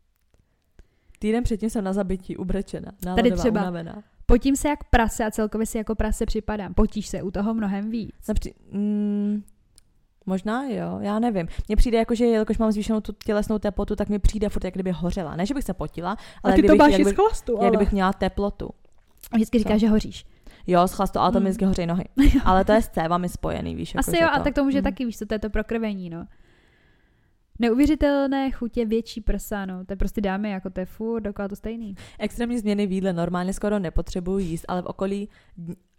Týden 1.19 1.43
předtím 1.43 1.69
jsem 1.69 1.84
na 1.84 1.93
zabití 1.93 2.38
ubrečena, 2.38 2.91
náladová, 3.06 3.30
Tady 3.30 3.41
třeba. 3.41 3.62
unavená. 3.62 4.04
Potím 4.26 4.56
se 4.56 4.69
jak 4.69 4.84
prase 4.89 5.26
a 5.26 5.32
celkově 5.32 5.67
si 5.67 5.78
jako 5.78 5.96
prase 5.96 6.26
připadám. 6.26 6.74
Potíš 6.74 7.08
se 7.08 7.22
u 7.22 7.32
toho 7.32 7.54
mnohem 7.54 7.89
víc. 7.89 8.28
Napří... 8.28 8.54
Mm, 8.72 9.43
možná 10.25 10.65
jo, 10.67 10.99
já 11.01 11.19
nevím. 11.19 11.47
Mně 11.67 11.75
přijde 11.75 11.97
jako, 11.97 12.15
že 12.15 12.25
jelikož 12.25 12.57
mám 12.57 12.71
zvýšenou 12.71 13.01
tu 13.01 13.12
tělesnou 13.25 13.59
teplotu, 13.59 13.95
tak 13.95 14.09
mi 14.09 14.19
přijde 14.19 14.49
furt, 14.49 14.63
jak 14.65 14.73
kdyby 14.73 14.91
hořela. 14.91 15.36
Ne, 15.36 15.45
že 15.45 15.53
bych 15.53 15.63
se 15.63 15.73
potila, 15.73 16.17
ale 16.43 16.53
a 16.53 16.55
ty 16.55 16.62
kdybych, 16.62 16.77
to 16.77 16.83
máš 16.83 16.97
jak 16.97 17.15
chlastu, 17.15 17.51
jak 17.51 17.62
ale... 17.62 17.69
kdybych 17.69 17.91
měla 17.91 18.13
teplotu. 18.13 18.69
Vždycky 19.33 19.59
říkáš, 19.59 19.79
že 19.81 19.89
hoříš. 19.89 20.25
Jo, 20.67 20.88
z 20.88 20.93
chlastu, 20.93 21.19
ale 21.19 21.31
to 21.31 21.39
mi 21.39 21.43
Mm. 21.43 21.45
vždycky 21.45 21.65
hoří 21.65 21.86
nohy. 21.86 22.03
Ale 22.45 22.65
to 22.65 22.71
je 22.71 22.81
s 22.81 22.89
cévami 22.89 23.29
spojený, 23.29 23.75
víš. 23.75 23.89
Jako, 23.95 23.99
Asi 23.99 24.17
jo, 24.23 24.27
to... 24.33 24.39
a 24.39 24.43
tak 24.43 24.53
to 24.53 24.63
může 24.63 24.77
Mm. 24.77 24.83
taky, 24.83 25.05
víš 25.05 25.17
co, 25.17 25.25
to 25.25 25.33
je 25.36 25.39
to 25.39 25.49
prokrvení, 25.49 26.09
no. 26.09 26.27
Neuvěřitelné 27.59 28.51
chutě 28.51 28.86
větší 28.86 29.21
prsa, 29.21 29.65
no. 29.65 29.86
To 29.86 29.93
je 29.93 29.97
prostě 29.97 30.21
dámy, 30.21 30.49
jako 30.51 30.69
to 30.69 30.79
je 30.79 30.86
furt 30.86 31.21
dokola 31.21 31.47
to 31.47 31.55
stejný. 31.55 31.95
Extrémní 32.19 32.59
změny 32.59 32.88
v 32.88 32.91
jídle 32.91 33.13
normálně 33.13 33.53
skoro 33.53 33.79
nepotřebuji 33.79 34.38
jíst, 34.38 34.65
ale 34.67 34.81
v 34.81 34.86
okolí, 34.86 35.29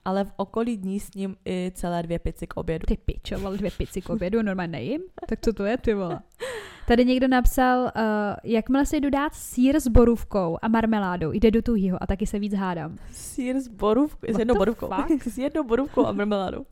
ale 0.04 0.24
v 0.24 0.32
okolí 0.36 0.76
dní 0.76 1.00
s 1.00 1.14
ním 1.14 1.36
i 1.44 1.72
celé 1.74 2.02
dvě 2.02 2.18
pici 2.18 2.46
k 2.46 2.56
obědu. 2.56 2.84
Ty 2.86 2.96
pičo, 2.96 3.38
vole, 3.38 3.58
dvě 3.58 3.70
pici 3.70 4.02
k 4.02 4.10
obědu, 4.10 4.42
normálně 4.42 4.72
nejím? 4.72 5.00
Tak 5.28 5.40
co 5.40 5.52
to 5.52 5.64
je, 5.64 5.78
ty 5.78 5.94
vole? 5.94 6.20
Tady 6.86 7.04
někdo 7.04 7.28
napsal, 7.28 7.82
uh, 7.82 7.90
jakmile 8.44 8.86
si 8.86 9.00
jdu 9.00 9.10
dát 9.10 9.34
sír 9.34 9.80
s 9.80 9.88
borůvkou 9.88 10.58
a 10.62 10.68
marmeládou, 10.68 11.32
jde 11.32 11.50
do 11.50 11.62
tuhýho 11.62 12.02
a 12.02 12.06
taky 12.06 12.26
se 12.26 12.38
víc 12.38 12.54
hádám. 12.54 12.96
Sír 13.12 13.56
s 13.56 13.68
borůvkou, 13.68 14.34
s 14.34 14.38
jednou 14.38 14.54
borůvkou. 14.54 14.88
s 15.28 15.38
jednou 15.38 15.64
borůvkou 15.64 16.06
a 16.06 16.12
marmeládou. 16.12 16.64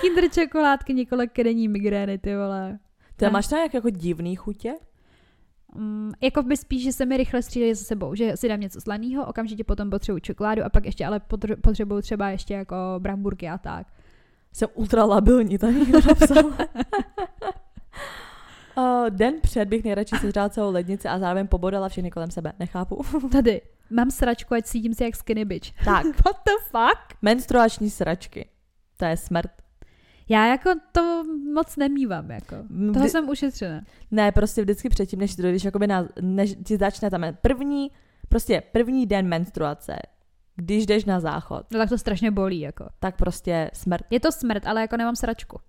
Kinder 0.00 0.30
čokoládky, 0.30 0.94
několik 0.94 1.42
denní 1.42 1.68
migrény, 1.68 2.18
ty 2.18 2.36
vole. 2.36 2.78
Ty 3.16 3.30
máš 3.30 3.46
tam 3.46 3.58
jak 3.58 3.74
jako 3.74 3.90
divný 3.90 4.36
chutě? 4.36 4.74
Mm, 5.74 6.12
jako 6.20 6.42
by 6.42 6.56
spíš, 6.56 6.82
že 6.82 6.92
se 6.92 7.06
mi 7.06 7.16
rychle 7.16 7.42
střídají 7.42 7.74
za 7.74 7.84
sebou, 7.84 8.14
že 8.14 8.36
si 8.36 8.48
dám 8.48 8.60
něco 8.60 8.80
slaného, 8.80 9.26
okamžitě 9.26 9.64
potom 9.64 9.90
potřebuji 9.90 10.20
čokoládu 10.20 10.64
a 10.64 10.68
pak 10.68 10.84
ještě 10.86 11.06
ale 11.06 11.18
potře- 11.18 11.56
potřebuju 11.60 12.00
třeba 12.02 12.30
ještě 12.30 12.54
jako 12.54 12.76
bramburky 12.98 13.48
a 13.48 13.58
tak. 13.58 13.86
Jsem 14.52 14.68
ultra 14.74 15.04
labilní, 15.04 15.58
tady 15.58 15.74
někdo 15.74 15.98
napsal. 16.08 16.44
Uh, 18.76 19.06
den 19.10 19.34
před 19.42 19.68
bych 19.68 19.84
nejradši 19.84 20.16
sežrala 20.20 20.48
celou 20.48 20.72
lednici 20.72 21.08
a 21.08 21.18
zároveň 21.18 21.46
pobodala 21.48 21.88
všechny 21.88 22.10
kolem 22.10 22.30
sebe. 22.30 22.52
Nechápu. 22.58 23.02
Tady, 23.32 23.60
mám 23.90 24.10
sračku, 24.10 24.54
ať 24.54 24.64
cítím 24.64 24.94
se 24.94 25.04
jak 25.04 25.16
skinny 25.16 25.44
bitch. 25.44 25.84
tak, 25.84 26.04
What 26.24 26.36
the 26.46 26.52
fuck? 26.70 27.18
menstruační 27.22 27.90
sračky. 27.90 28.48
To 28.96 29.04
je 29.04 29.16
smrt. 29.16 29.61
Já 30.32 30.46
jako 30.46 30.70
to 30.92 31.24
moc 31.54 31.76
nemývám, 31.76 32.30
jako. 32.30 32.54
M, 32.54 32.92
Toho 32.92 33.02
kdy- 33.04 33.10
jsem 33.10 33.28
ušetřena. 33.28 33.80
Ne, 34.10 34.32
prostě 34.32 34.62
vždycky 34.62 34.88
předtím, 34.88 35.18
než 35.18 35.36
to 35.36 35.42
když 35.42 35.64
jakoby 35.64 35.86
na, 35.86 36.08
než 36.20 36.54
ti 36.64 36.76
začne 36.76 37.10
tam 37.10 37.24
první, 37.42 37.90
prostě 38.28 38.62
první 38.72 39.06
den 39.06 39.28
menstruace, 39.28 39.96
když 40.56 40.86
jdeš 40.86 41.04
na 41.04 41.20
záchod, 41.20 41.66
No 41.72 41.78
tak 41.78 41.88
to 41.88 41.98
strašně 41.98 42.30
bolí, 42.30 42.60
jako. 42.60 42.88
tak 43.00 43.16
prostě 43.16 43.70
smrt. 43.74 44.02
Je 44.10 44.20
to 44.20 44.32
smrt, 44.32 44.66
ale 44.66 44.80
jako 44.80 44.96
nemám 44.96 45.16
sračku. 45.16 45.60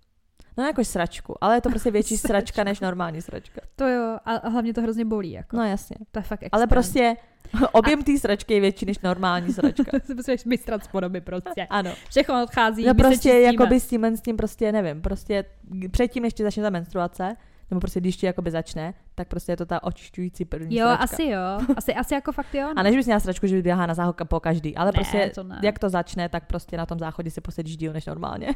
No 0.58 0.64
jako 0.64 0.84
sračku, 0.86 1.36
ale 1.44 1.56
je 1.58 1.62
to 1.62 1.70
prostě 1.70 1.92
větší 1.92 2.18
Sračku. 2.18 2.28
sračka 2.28 2.64
než 2.64 2.80
normální 2.80 3.22
sračka. 3.22 3.62
To 3.76 3.88
jo, 3.88 4.18
a 4.26 4.36
a 4.36 4.50
hlavně 4.50 4.74
to 4.74 4.82
hrozně 4.82 5.06
bolí, 5.06 5.32
jako. 5.32 5.58
No 5.58 5.64
jasně. 5.64 5.96
To 6.12 6.20
je 6.20 6.24
fakt 6.24 6.44
extrém. 6.44 6.50
Ale 6.60 6.68
prostě 6.68 7.16
objem 7.72 8.04
té 8.04 8.18
sračky 8.18 8.54
je 8.54 8.60
větší 8.62 8.86
než 8.86 9.00
normální 9.00 9.54
sračka. 9.54 10.00
si 10.06 10.14
musíš 10.16 10.46
mistrat 10.46 10.84
z 10.84 10.88
podoby 10.88 11.22
prostě. 11.22 11.68
Ano. 11.70 11.92
Všechno 12.10 12.44
odchází, 12.44 12.86
No 12.86 12.94
prostě 12.96 13.16
čistíme. 13.16 13.40
jakoby 13.40 13.80
s 13.80 13.88
tím, 13.88 14.06
s 14.06 14.22
tím 14.22 14.38
prostě 14.38 14.72
nevím, 14.72 15.02
prostě 15.02 15.46
předtím, 15.92 16.24
než 16.24 16.34
ti 16.34 16.44
začne 16.44 16.64
ta 16.64 16.70
menstruace, 16.70 17.36
nebo 17.72 17.80
prostě 17.80 18.00
když 18.00 18.18
ti 18.18 18.26
jakoby 18.26 18.52
začne, 18.52 18.94
tak 19.16 19.28
prostě 19.28 19.52
je 19.52 19.58
to 19.58 19.66
ta 19.66 19.84
očišťující 19.84 20.46
první 20.46 20.76
Jo, 20.78 20.86
sračka. 20.88 21.04
asi 21.04 21.24
jo. 21.24 21.76
Asi, 21.78 21.94
asi 21.94 22.14
jako 22.14 22.32
fakt 22.32 22.56
jo. 22.56 22.62
no. 22.68 22.74
A 22.80 22.84
než 22.84 22.96
bys 22.96 23.06
měla 23.06 23.20
sračku, 23.20 23.48
že 23.48 23.56
by 23.56 23.62
běhá 23.62 23.86
na 23.86 23.94
záchod 23.94 24.18
po 24.28 24.40
každý, 24.40 24.76
ale 24.78 24.86
Ne, 24.88 24.92
prostě 24.92 25.32
to 25.36 25.44
ne. 25.44 25.60
jak 25.64 25.80
to 25.80 25.90
začne, 25.90 26.30
tak 26.30 26.48
prostě 26.48 26.78
na 26.78 26.86
tom 26.86 27.00
záchodě 27.00 27.32
si 27.32 27.42
posedíš 27.42 27.78
díl 27.78 27.94
než 27.94 28.06
normálně. 28.06 28.48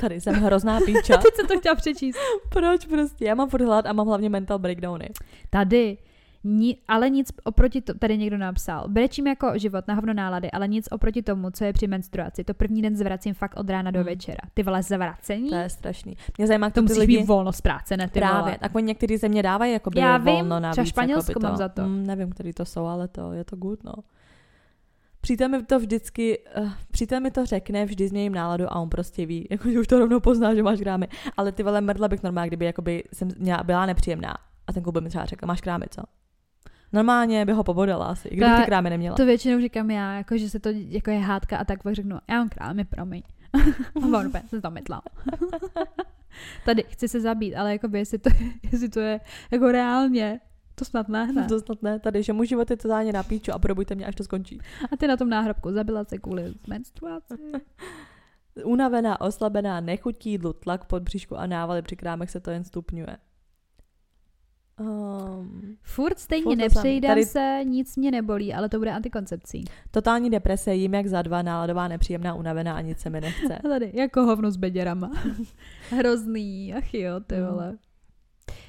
Tady 0.00 0.20
jsem 0.20 0.34
hrozná 0.34 0.80
píča. 0.86 1.16
Teď 1.16 1.34
jsem 1.34 1.46
to 1.46 1.58
chtěla 1.58 1.74
přečíst. 1.74 2.18
Proč 2.48 2.86
prostě? 2.86 3.24
Já 3.24 3.34
mám 3.34 3.48
furt 3.48 3.62
hlad 3.62 3.86
a 3.86 3.92
mám 3.92 4.06
hlavně 4.06 4.28
mental 4.28 4.58
breakdowny. 4.58 5.08
Tady, 5.50 5.98
ni, 6.44 6.76
ale 6.88 7.10
nic 7.10 7.28
oproti 7.44 7.80
to, 7.80 7.94
tady 7.94 8.18
někdo 8.18 8.38
napsal. 8.38 8.84
Brečím 8.88 9.26
jako 9.26 9.52
život 9.58 9.88
na 9.88 9.94
hovno 9.94 10.14
nálady, 10.14 10.50
ale 10.50 10.68
nic 10.68 10.88
oproti 10.90 11.22
tomu, 11.22 11.50
co 11.50 11.64
je 11.64 11.72
při 11.72 11.86
menstruaci. 11.86 12.44
To 12.44 12.54
první 12.54 12.82
den 12.82 12.96
zvracím 12.96 13.34
fakt 13.34 13.56
od 13.56 13.70
rána 13.70 13.90
do 13.90 13.98
Hmm. 14.00 14.06
večera. 14.06 14.38
Ty 14.54 14.62
vole 14.62 14.82
zvracení? 14.82 15.48
To 15.50 15.54
je 15.56 15.68
strašný. 15.68 16.16
Mě 16.38 16.46
zajímá, 16.46 16.70
to 16.70 16.82
musíš 16.82 16.98
lidi... 16.98 17.18
mít 17.18 17.26
volno 17.26 17.52
z 17.52 17.60
práce, 17.60 17.96
ne 17.96 18.08
ty 18.08 18.18
Právě, 18.20 18.40
vole. 18.42 18.56
tak 18.60 18.74
oni 18.74 18.86
některý 18.86 19.16
země 19.16 19.42
dávají 19.42 19.72
jako 19.72 19.90
Já 19.96 20.16
vím, 20.16 20.34
volno 20.34 20.60
navíc. 20.60 20.72
třeba 20.74 20.84
Španělsko 20.84 21.30
jakoby 21.30 21.46
mám 21.46 21.56
za 21.56 21.68
to. 21.68 21.82
Mm, 21.82 22.06
nevím, 22.06 22.30
který 22.30 22.52
to 22.52 22.64
jsou, 22.64 22.84
ale 22.86 23.08
to 23.08 23.32
je 23.32 23.44
to 23.44 23.56
good, 23.56 23.84
no. 23.84 23.92
Přítel 25.20 25.48
mi 25.48 25.62
to 25.62 25.78
vždycky, 25.78 26.38
uh, 26.60 26.72
přítel 26.90 27.20
mi 27.20 27.30
to 27.30 27.46
řekne, 27.46 27.84
vždy 27.84 28.08
změním 28.08 28.34
náladu 28.34 28.72
a 28.72 28.76
on 28.76 28.88
prostě 28.88 29.26
ví, 29.26 29.48
jako 29.50 29.70
že 29.70 29.80
už 29.80 29.86
to 29.86 29.98
rovnou 29.98 30.20
pozná, 30.20 30.54
že 30.54 30.62
máš 30.62 30.78
krámy. 30.78 31.08
Ale 31.36 31.52
ty 31.52 31.62
vole 31.62 31.80
mrdla 31.80 32.08
bych 32.08 32.22
normálně, 32.22 32.48
kdyby 32.48 32.64
jakoby 32.64 33.04
jsem 33.12 33.28
měla, 33.38 33.62
byla 33.62 33.86
nepříjemná 33.86 34.34
a 34.66 34.72
ten 34.72 34.82
klub 34.82 34.94
by 34.94 35.00
mi 35.00 35.08
třeba 35.08 35.24
řekl, 35.24 35.46
máš 35.46 35.60
krámy, 35.60 35.84
co? 35.90 36.02
Normálně 36.92 37.44
by 37.44 37.52
ho 37.52 37.64
pobodala 37.64 38.06
asi, 38.06 38.28
kdyby 38.28 38.50
ty 38.56 38.62
krámy 38.62 38.90
neměla. 38.90 39.16
To 39.16 39.26
většinou 39.26 39.60
říkám 39.60 39.90
já, 39.90 40.14
jako 40.14 40.38
že 40.38 40.50
se 40.50 40.60
to 40.60 40.68
jako 40.72 41.10
je 41.10 41.18
hádka 41.18 41.58
a 41.58 41.64
tak 41.64 41.82
pak 41.82 41.94
řeknu, 41.94 42.18
já 42.28 42.36
mám 42.38 42.48
krámy, 42.48 42.84
promiň. 42.84 43.22
a 44.02 44.18
on 44.18 44.26
úplně 44.26 44.44
se 44.48 44.60
to. 44.60 44.70
Tady 46.64 46.84
chci 46.88 47.08
se 47.08 47.20
zabít, 47.20 47.54
ale 47.56 47.72
jako 47.72 47.96
jestli 47.96 48.18
to, 48.18 48.30
jestli 48.72 48.88
to 48.88 49.00
je 49.00 49.20
jako 49.50 49.72
reálně, 49.72 50.40
to 50.78 50.84
snad 50.84 51.08
ne, 51.08 51.32
ne. 51.32 51.46
To 51.48 51.60
snad 51.60 51.82
ne, 51.82 51.98
tady, 51.98 52.22
že 52.22 52.32
můj 52.32 52.46
život 52.46 52.70
je 52.70 52.76
totálně 52.76 53.12
na 53.12 53.22
píču 53.22 53.52
a 53.52 53.58
probujte 53.58 53.94
mě, 53.94 54.06
až 54.06 54.14
to 54.14 54.24
skončí. 54.24 54.58
A 54.92 54.96
ty 54.96 55.06
na 55.06 55.16
tom 55.16 55.28
náhrobku 55.28 55.72
zabila 55.72 56.04
se 56.04 56.18
kvůli 56.18 56.54
menstruaci. 56.68 57.34
Unavená, 58.64 59.20
oslabená, 59.20 59.80
nechutí 59.80 60.30
jídlu, 60.30 60.52
tlak 60.52 60.84
pod 60.84 61.02
bříšku 61.02 61.36
a 61.36 61.46
návaly 61.46 61.82
při 61.82 61.96
krámech 61.96 62.30
se 62.30 62.40
to 62.40 62.50
jen 62.50 62.64
stupňuje. 62.64 63.16
Um, 64.80 65.76
Furt 65.82 66.18
stejně 66.18 66.44
Furt. 66.44 67.00
Tady- 67.08 67.24
se, 67.24 67.60
nic 67.64 67.96
mě 67.96 68.10
nebolí, 68.10 68.54
ale 68.54 68.68
to 68.68 68.78
bude 68.78 68.92
antikoncepcí. 68.92 69.64
totální 69.90 70.30
deprese, 70.30 70.74
jím 70.74 70.94
jak 70.94 71.06
za 71.06 71.22
dva, 71.22 71.42
náladová, 71.42 71.88
nepříjemná, 71.88 72.34
unavená 72.34 72.76
a 72.76 72.80
nic 72.80 72.98
se 72.98 73.10
mi 73.10 73.20
nechce. 73.20 73.58
A 73.58 73.62
tady, 73.68 73.90
jako 73.94 74.22
hovno 74.22 74.50
s 74.50 74.56
beděrama. 74.56 75.10
Hrozný, 75.90 76.74
ach 76.74 76.94
jo, 76.94 77.20
ty 77.20 77.34
Mm. 77.34 77.78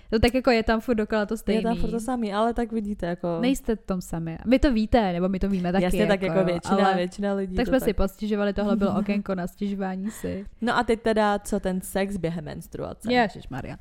To 0.10 0.20
tak 0.20 0.34
jako 0.34 0.52
je 0.52 0.64
tam 0.64 0.82
furt 0.82 0.96
dokola 0.96 1.26
to 1.26 1.38
stejný. 1.38 1.62
Je 1.62 1.64
tam 1.64 1.78
furt 1.78 1.92
to 1.92 2.00
samý, 2.00 2.34
ale 2.34 2.54
tak 2.54 2.72
vidíte, 2.72 3.06
jako... 3.06 3.38
Nejste 3.42 3.76
v 3.76 3.82
tom 3.82 4.02
sami. 4.02 4.38
Vy 4.46 4.60
to 4.60 4.74
víte, 4.74 5.14
nebo 5.14 5.30
my 5.30 5.40
to 5.40 5.50
víme 5.50 5.72
taky. 5.72 5.84
Jasně, 5.84 6.08
tak 6.08 6.22
jako, 6.22 6.40
jo, 6.40 6.46
většina, 6.46 6.86
ale... 6.88 6.96
většina 6.96 7.34
lidí 7.34 7.56
Tak 7.56 7.68
jsme 7.68 7.80
tak. 7.80 7.88
si 7.88 7.94
postěžovali, 7.94 8.54
tohle 8.54 8.76
bylo 8.76 8.96
okénko 9.00 9.36
na 9.36 9.48
stěžování 9.48 10.12
si. 10.12 10.46
No 10.62 10.78
a 10.78 10.84
teď 10.84 11.02
teda, 11.02 11.40
co 11.40 11.60
ten 11.60 11.82
sex 11.82 12.18
během 12.18 12.46
menstruace? 12.46 13.14
Ježišmarja. 13.14 13.78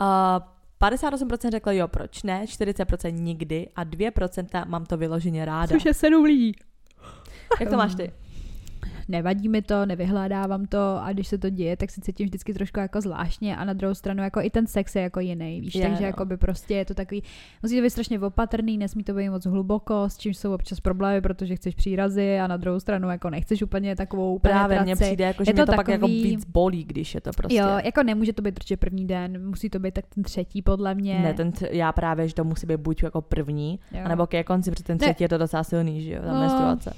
Uh, 0.00 0.06
58% 0.80 1.50
řeklo 1.50 1.72
jo, 1.72 1.88
proč 1.88 2.22
ne, 2.22 2.44
40% 2.44 3.12
nikdy 3.12 3.68
a 3.76 3.84
2% 3.84 4.68
mám 4.68 4.86
to 4.86 4.96
vyloženě 4.96 5.44
ráda. 5.44 5.66
Což 5.66 5.84
je 5.84 5.94
sedm 5.94 6.24
lidí. 6.24 6.52
Jak 7.60 7.70
to 7.70 7.76
máš 7.76 7.94
ty? 7.94 8.12
Nevadí 9.08 9.48
mi 9.48 9.62
to, 9.62 9.86
nevyhledávám 9.86 10.66
to 10.66 10.98
a 11.02 11.12
když 11.12 11.28
se 11.28 11.38
to 11.38 11.50
děje, 11.50 11.76
tak 11.76 11.90
se 11.90 12.00
cítím 12.00 12.26
vždycky 12.26 12.54
trošku 12.54 12.80
jako 12.80 13.00
zvláštně 13.00 13.56
a 13.56 13.64
na 13.64 13.72
druhou 13.72 13.94
stranu 13.94 14.22
jako 14.22 14.40
i 14.42 14.50
ten 14.50 14.66
sex 14.66 14.96
je 14.96 15.02
jako 15.02 15.20
jiný, 15.20 15.60
víš, 15.60 15.74
Je, 15.74 15.82
takže 15.88 16.00
no. 16.00 16.06
jako 16.06 16.24
by 16.24 16.36
prostě 16.36 16.74
je 16.74 16.84
to 16.84 16.94
takový, 16.94 17.22
musí 17.62 17.76
to 17.76 17.82
být 17.82 17.90
strašně 17.90 18.20
opatrný, 18.20 18.78
nesmí 18.78 19.04
to 19.04 19.14
být 19.14 19.30
moc 19.30 19.46
hluboko, 19.46 20.04
s 20.08 20.16
čím 20.18 20.34
jsou 20.34 20.54
občas 20.54 20.80
problémy, 20.80 21.20
protože 21.20 21.56
chceš 21.56 21.74
přírazy 21.74 22.38
a 22.40 22.46
na 22.46 22.56
druhou 22.56 22.80
stranu 22.80 23.10
jako 23.10 23.30
nechceš 23.30 23.62
úplně 23.62 23.96
takovou 23.96 24.38
Právě 24.38 24.76
mně 24.76 24.84
penetraci. 24.84 25.04
přijde, 25.08 25.24
jako, 25.24 25.44
že 25.44 25.50
Je 25.50 25.54
mě 25.54 25.66
to 25.66 25.72
to 25.72 25.76
pak 25.76 25.88
jako 25.88 26.00
takový- 26.06 26.22
víc 26.22 26.44
bolí, 26.44 26.84
když 26.84 27.14
je 27.14 27.20
to 27.20 27.30
prostě. 27.36 27.58
Jo, 27.58 27.66
jako 27.84 28.02
nemůže 28.02 28.32
to 28.32 28.42
být 28.42 28.54
určitě 28.56 28.76
první 28.76 29.06
den, 29.06 29.46
musí 29.48 29.70
to 29.70 29.78
být 29.78 29.94
tak 29.94 30.04
ten 30.14 30.24
třetí 30.24 30.62
podle 30.62 30.94
mě. 30.94 31.18
Ne, 31.18 31.34
ten 31.34 31.50
tř- 31.50 31.68
já 31.70 31.92
právě, 31.92 32.28
že 32.28 32.34
to 32.34 32.44
musí 32.44 32.66
být 32.66 32.76
buď 32.80 33.02
jako 33.02 33.22
první, 33.22 33.80
jo. 33.92 34.00
anebo 34.04 34.26
ke 34.26 34.44
konci, 34.44 34.70
protože 34.70 34.84
ten 34.84 34.94
Ne. 34.94 34.98
třetí 35.06 35.24
je 35.24 35.28
to 35.28 35.38
docela 35.38 35.64
silný, 35.64 36.02
že 36.02 36.12
jo, 36.12 36.22
ta 36.22 36.32
No, 36.34 36.40
menstruace. 36.40 36.92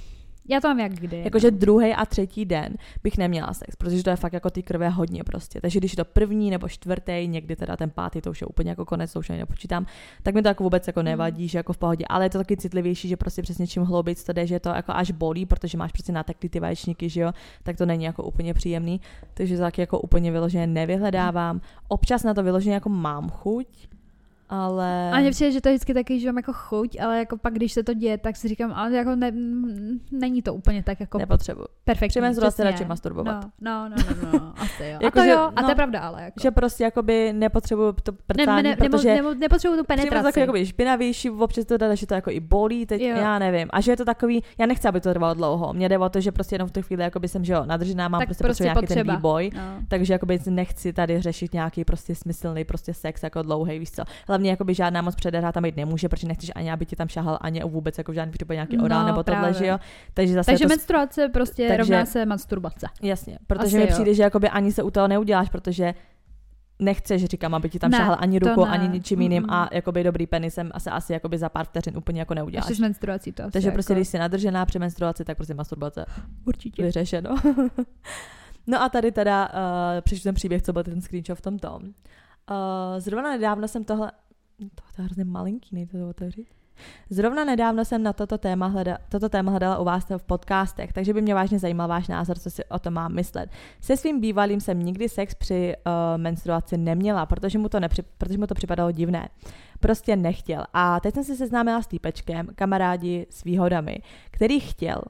Já 0.51 0.61
to 0.61 0.69
mám 0.69 0.81
jak 0.81 0.93
kdy. 0.93 1.23
Jakože 1.25 1.51
druhý 1.51 1.95
a 1.95 2.07
třetí 2.07 2.45
den 2.45 2.75
bych 3.03 3.19
neměla 3.19 3.55
sex, 3.55 3.77
protože 3.77 4.03
to 4.03 4.11
je 4.11 4.17
fakt 4.17 4.33
jako 4.33 4.51
ty 4.51 4.63
krve 4.63 4.89
hodně 4.89 5.25
prostě. 5.25 5.61
Takže 5.61 5.79
když 5.79 5.93
je 5.93 5.97
to 5.97 6.05
první 6.05 6.51
nebo 6.51 6.69
čtvrtý, 6.69 7.29
někdy 7.29 7.57
teda 7.57 7.77
ten 7.77 7.91
pátý, 7.91 8.21
to 8.21 8.31
už 8.31 8.41
je 8.41 8.47
úplně 8.47 8.71
jako 8.71 8.85
konec, 8.85 9.13
to 9.13 9.19
už 9.19 9.31
ani 9.31 9.39
nepočítám, 9.39 9.87
tak 10.23 10.35
mi 10.35 10.43
to 10.43 10.49
jako 10.49 10.65
vůbec 10.65 10.87
jako 10.87 11.03
nevadí, 11.03 11.49
že 11.49 11.59
jako 11.59 11.73
v 11.73 11.79
pohodě. 11.79 12.05
Ale 12.09 12.25
je 12.25 12.31
to 12.31 12.39
taky 12.39 12.57
citlivější, 12.57 13.09
že 13.09 13.17
prostě 13.17 13.43
přesně 13.43 13.67
čím 13.67 13.83
hloubic 13.83 14.25
to 14.25 14.33
jde, 14.33 14.47
že 14.47 14.61
to 14.61 14.69
jako 14.69 14.93
až 14.93 15.11
bolí, 15.11 15.47
protože 15.47 15.79
máš 15.79 15.93
prostě 15.93 16.13
nateklý 16.13 16.49
ty 16.49 16.61
vaječníky, 16.61 17.09
že 17.09 17.21
jo, 17.21 17.33
tak 17.63 17.77
to 17.77 17.87
není 17.87 18.05
jako 18.05 18.23
úplně 18.23 18.55
příjemný. 18.55 19.01
Takže 19.35 19.57
to 19.57 19.63
taky 19.63 19.81
jako 19.81 20.01
úplně 20.01 20.33
vyloženě 20.33 20.67
nevyhledávám. 20.67 21.61
Občas 21.89 22.23
na 22.23 22.35
to 22.35 22.43
vyloženě 22.43 22.75
jako 22.75 22.89
mám 22.89 23.31
chuť, 23.31 23.67
ale... 24.51 25.11
A 25.13 25.21
mně 25.21 25.31
přijde, 25.31 25.53
že 25.53 25.61
to 25.61 25.69
je 25.69 25.73
vždycky 25.75 25.95
taky, 25.95 26.21
že 26.21 26.29
mám 26.29 26.37
jako 26.37 26.53
chuť, 26.53 27.01
ale 27.01 27.19
jako 27.19 27.37
pak, 27.37 27.55
když 27.55 27.73
se 27.73 27.83
to 27.83 27.95
děje, 27.95 28.19
tak 28.19 28.37
si 28.37 28.49
říkám, 28.49 28.73
ale 28.73 28.93
jako 28.93 29.17
ne, 29.17 29.31
není 30.11 30.43
to 30.43 30.55
úplně 30.55 30.83
tak 30.83 31.01
jako 31.01 31.19
nepotřebuji. 31.19 31.65
perfektní. 31.85 32.21
Menstruaci 32.21 32.55
přesně. 32.55 32.65
radši 32.71 32.85
masturbovat. 32.85 33.45
No, 33.61 33.89
no, 33.89 33.89
no, 33.89 33.97
no, 34.33 34.39
no 34.39 34.53
asi 34.63 34.85
jo. 34.85 34.99
a 35.01 35.05
Jako, 35.05 35.19
to 35.19 35.25
že- 35.25 35.31
jo, 35.31 35.39
a 35.39 35.61
to 35.61 35.63
no, 35.63 35.69
je 35.69 35.75
pravda, 35.75 36.01
ale 36.01 36.23
jako. 36.23 36.41
Že 36.41 36.51
prostě 36.51 36.85
jakoby 36.85 37.33
nepotřebuju 37.33 37.93
to 38.03 38.13
ne, 38.13 38.19
prcání, 38.27 38.63
ne, 38.63 38.77
protože... 38.77 39.15
nebo, 39.15 39.35
nepotřebuju 39.35 39.77
tu 39.79 39.83
to 39.83 39.87
penetraci. 39.87 40.23
takový 40.25 40.41
jakoby 40.41 40.67
špinavější, 40.67 41.31
občas 41.31 41.65
to 41.65 41.77
dá, 41.77 41.95
že 41.95 42.07
to 42.07 42.15
jako 42.15 42.31
i 42.31 42.41
bolí, 42.41 42.87
teď 42.87 43.01
Jo. 43.01 43.17
já 43.17 43.39
nevím. 43.39 43.69
A 43.71 43.81
že 43.81 43.93
je 43.93 43.97
to 43.97 44.05
takový, 44.05 44.43
já 44.59 44.67
nechci, 44.67 44.89
aby 44.89 45.01
to 45.01 45.11
trvalo 45.11 45.35
dlouho. 45.35 45.73
Mně 45.73 45.89
jde 45.89 45.99
o 45.99 46.09
to, 46.09 46.21
že 46.21 46.33
prostě 46.33 46.55
jenom 46.55 46.69
v 46.69 46.73
tu 46.73 46.83
chvíli 46.83 47.03
jakoby 47.03 47.29
jsem, 47.29 47.45
že 47.45 47.53
jo, 47.53 47.63
nadržená, 47.65 48.09
mám 48.09 48.19
Tak 48.21 48.29
prostě, 48.29 48.45
prostě 48.45 48.65
nějaký 48.65 48.87
ten 48.87 49.11
výboj. 49.11 49.51
No. 49.55 49.63
Takže 49.89 50.13
jakoby 50.13 50.39
nechci 50.51 50.93
tady 50.93 51.21
řešit 51.21 51.53
nějaký 51.55 51.85
prostě 51.85 52.15
smyslný 52.15 52.65
prostě 52.65 52.95
sex 52.95 53.23
jako 53.23 53.43
dlouhý, 53.43 53.79
víš 53.79 53.91
co. 53.91 54.03
Hlavně 54.41 54.51
jakoby 54.51 54.75
žádná 54.75 55.03
moc 55.03 55.15
předehra 55.15 55.53
tam 55.53 55.63
být 55.63 55.77
nemůže, 55.77 56.09
protože 56.09 56.27
nechceš 56.29 56.51
ani, 56.55 56.73
aby 56.73 56.87
ti 56.87 56.97
tam 56.97 57.09
šahal 57.09 57.39
ani 57.41 57.65
vůbec 57.65 57.99
jako 57.99 58.13
v 58.13 58.15
žádný 58.15 58.33
případě 58.33 58.57
nějaký 58.57 58.77
No, 58.77 58.85
orál 58.85 59.05
nebo 59.07 59.23
tohle, 59.23 59.41
právě. 59.41 59.59
že 59.59 59.67
jo. 59.67 59.79
Takže 60.15 60.35
zase 60.35 60.47
Takže 60.47 60.65
to 60.65 60.69
menstruace 60.69 61.29
prostě 61.29 61.69
takže- 61.69 61.79
rovná 61.79 62.07
se 62.07 62.27
masturbace. 62.27 62.87
Jasně, 63.03 63.39
protože 63.47 63.67
Asi 63.67 63.77
mi 63.77 63.83
jo. 63.83 63.89
přijde, 63.91 64.15
že 64.15 64.23
jakoby 64.23 64.49
ani 64.49 64.73
se 64.73 64.83
u 64.83 64.91
toho 64.91 65.09
neuděláš, 65.09 65.49
protože 65.49 65.95
nechceš, 66.79 67.25
říkám, 67.25 67.55
aby 67.55 67.69
ti 67.71 67.79
tam 67.79 67.91
Ne, 67.91 67.97
šahal 67.99 68.17
ani 68.21 68.39
rukou, 68.39 68.65
ne. 68.65 68.71
ani 68.71 68.89
ničím 68.89 69.21
jiným 69.21 69.43
Mm-mm. 69.43 69.55
a 69.55 69.69
jakoby 69.73 70.05
dobrý 70.05 70.27
penisem 70.27 70.71
se 70.79 70.91
asi 70.91 71.13
jakoby 71.13 71.39
za 71.39 71.49
pár 71.49 71.67
vteřin 71.67 71.97
úplně 71.97 72.21
jako 72.21 72.35
neuděláš. 72.35 72.67
S 72.71 72.79
menstruací 72.79 73.33
to 73.33 73.43
asi 73.43 73.53
Takže 73.53 73.69
jako... 73.69 73.75
prostě, 73.75 73.95
když 73.95 74.09
jsi 74.09 74.19
nadržená 74.19 74.67
při 74.67 74.79
menstruaci, 74.79 75.25
tak 75.25 75.37
prostě 75.37 75.55
masturbace 75.55 76.05
Určitě. 76.47 76.83
vyřešeno. 76.83 77.31
no 78.67 78.83
a 78.83 78.89
tady 78.89 79.13
teda 79.13 79.49
uh, 79.49 80.01
přečtu 80.01 80.23
ten 80.23 80.35
příběh, 80.35 80.63
co 80.63 80.73
byl 80.73 80.85
ten 80.85 81.01
screenshot 81.01 81.39
v 81.39 81.43
tom 81.43 81.59
tom. 81.59 81.83
Uh, 81.83 82.99
zrovna 82.99 83.31
nedávno 83.31 83.69
jsem 83.69 83.85
tohle... 83.85 84.13
To 84.69 85.03
je 85.03 85.05
hrozně 85.05 85.25
malinký, 85.25 85.75
nejde 85.75 85.99
to 85.99 86.09
otevřít. 86.09 86.49
Zrovna 87.11 87.45
nedávno 87.45 87.85
jsem 87.85 88.03
na 88.03 88.13
toto 88.13 88.39
téma, 88.39 88.67
hleda, 88.67 88.99
toto 89.09 89.29
téma 89.29 89.51
hledala 89.51 89.79
u 89.79 89.85
vás 89.85 90.11
v 90.19 90.23
podcastech, 90.23 90.93
takže 90.93 91.15
by 91.15 91.23
mě 91.23 91.35
vážně 91.35 91.59
zajímal 91.59 91.89
váš 91.89 92.09
názor, 92.09 92.39
co 92.39 92.51
si 92.51 92.65
o 92.65 92.79
tom 92.79 92.95
mám 92.95 93.15
myslet. 93.15 93.51
Se 93.81 93.97
svým 93.97 94.21
bývalým 94.21 94.61
jsem 94.61 94.83
nikdy 94.83 95.09
sex 95.09 95.35
při 95.35 95.75
uh, 95.77 95.93
menstruaci 96.21 96.77
neměla, 96.77 97.27
protože 97.27 97.59
mu, 97.59 97.69
to 97.69 97.81
nepři, 97.81 98.03
protože 98.19 98.39
mu 98.39 98.47
to 98.47 98.55
připadalo 98.55 98.93
divné. 98.93 99.29
Prostě 99.81 100.17
nechtěl. 100.17 100.65
A 100.73 101.01
teď 101.01 101.15
jsem 101.15 101.25
se 101.25 101.37
seznámila 101.37 101.83
s 101.83 101.87
týpečkem, 101.87 102.49
kamarádi 102.55 103.27
s 103.31 103.45
výhodami, 103.45 104.03
který 104.31 104.61
chtěl. 104.61 105.03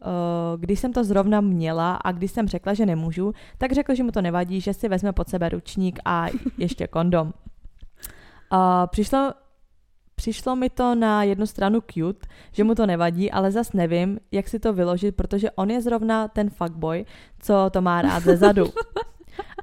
Uh, 0.00 0.60
když 0.60 0.80
jsem 0.80 0.92
to 0.92 1.04
zrovna 1.04 1.40
měla 1.40 1.94
a 1.94 2.12
když 2.12 2.30
jsem 2.30 2.48
řekla, 2.48 2.74
že 2.74 2.86
nemůžu, 2.86 3.32
tak 3.58 3.72
řekl, 3.72 3.94
že 3.94 4.02
mu 4.02 4.10
to 4.10 4.22
nevadí, 4.22 4.60
že 4.60 4.74
si 4.74 4.88
vezme 4.88 5.12
pod 5.12 5.28
sebe 5.28 5.48
ručník 5.48 5.98
a 6.04 6.26
ještě 6.58 6.86
kondom. 6.86 7.32
Uh, 8.52 8.58
přišlo, 8.86 9.34
přišlo 10.14 10.56
mi 10.56 10.70
to 10.70 10.94
na 10.94 11.22
jednu 11.22 11.46
stranu 11.46 11.80
cute, 11.80 12.26
že 12.52 12.64
mu 12.64 12.74
to 12.74 12.86
nevadí, 12.86 13.30
ale 13.30 13.50
zas 13.50 13.72
nevím, 13.72 14.20
jak 14.32 14.48
si 14.48 14.58
to 14.58 14.72
vyložit, 14.72 15.16
protože 15.16 15.50
on 15.50 15.70
je 15.70 15.82
zrovna 15.82 16.28
ten 16.28 16.50
fuckboy, 16.50 17.04
co 17.40 17.70
to 17.72 17.80
má 17.80 18.02
rád 18.02 18.22
ze 18.22 18.36
zadu. 18.36 18.64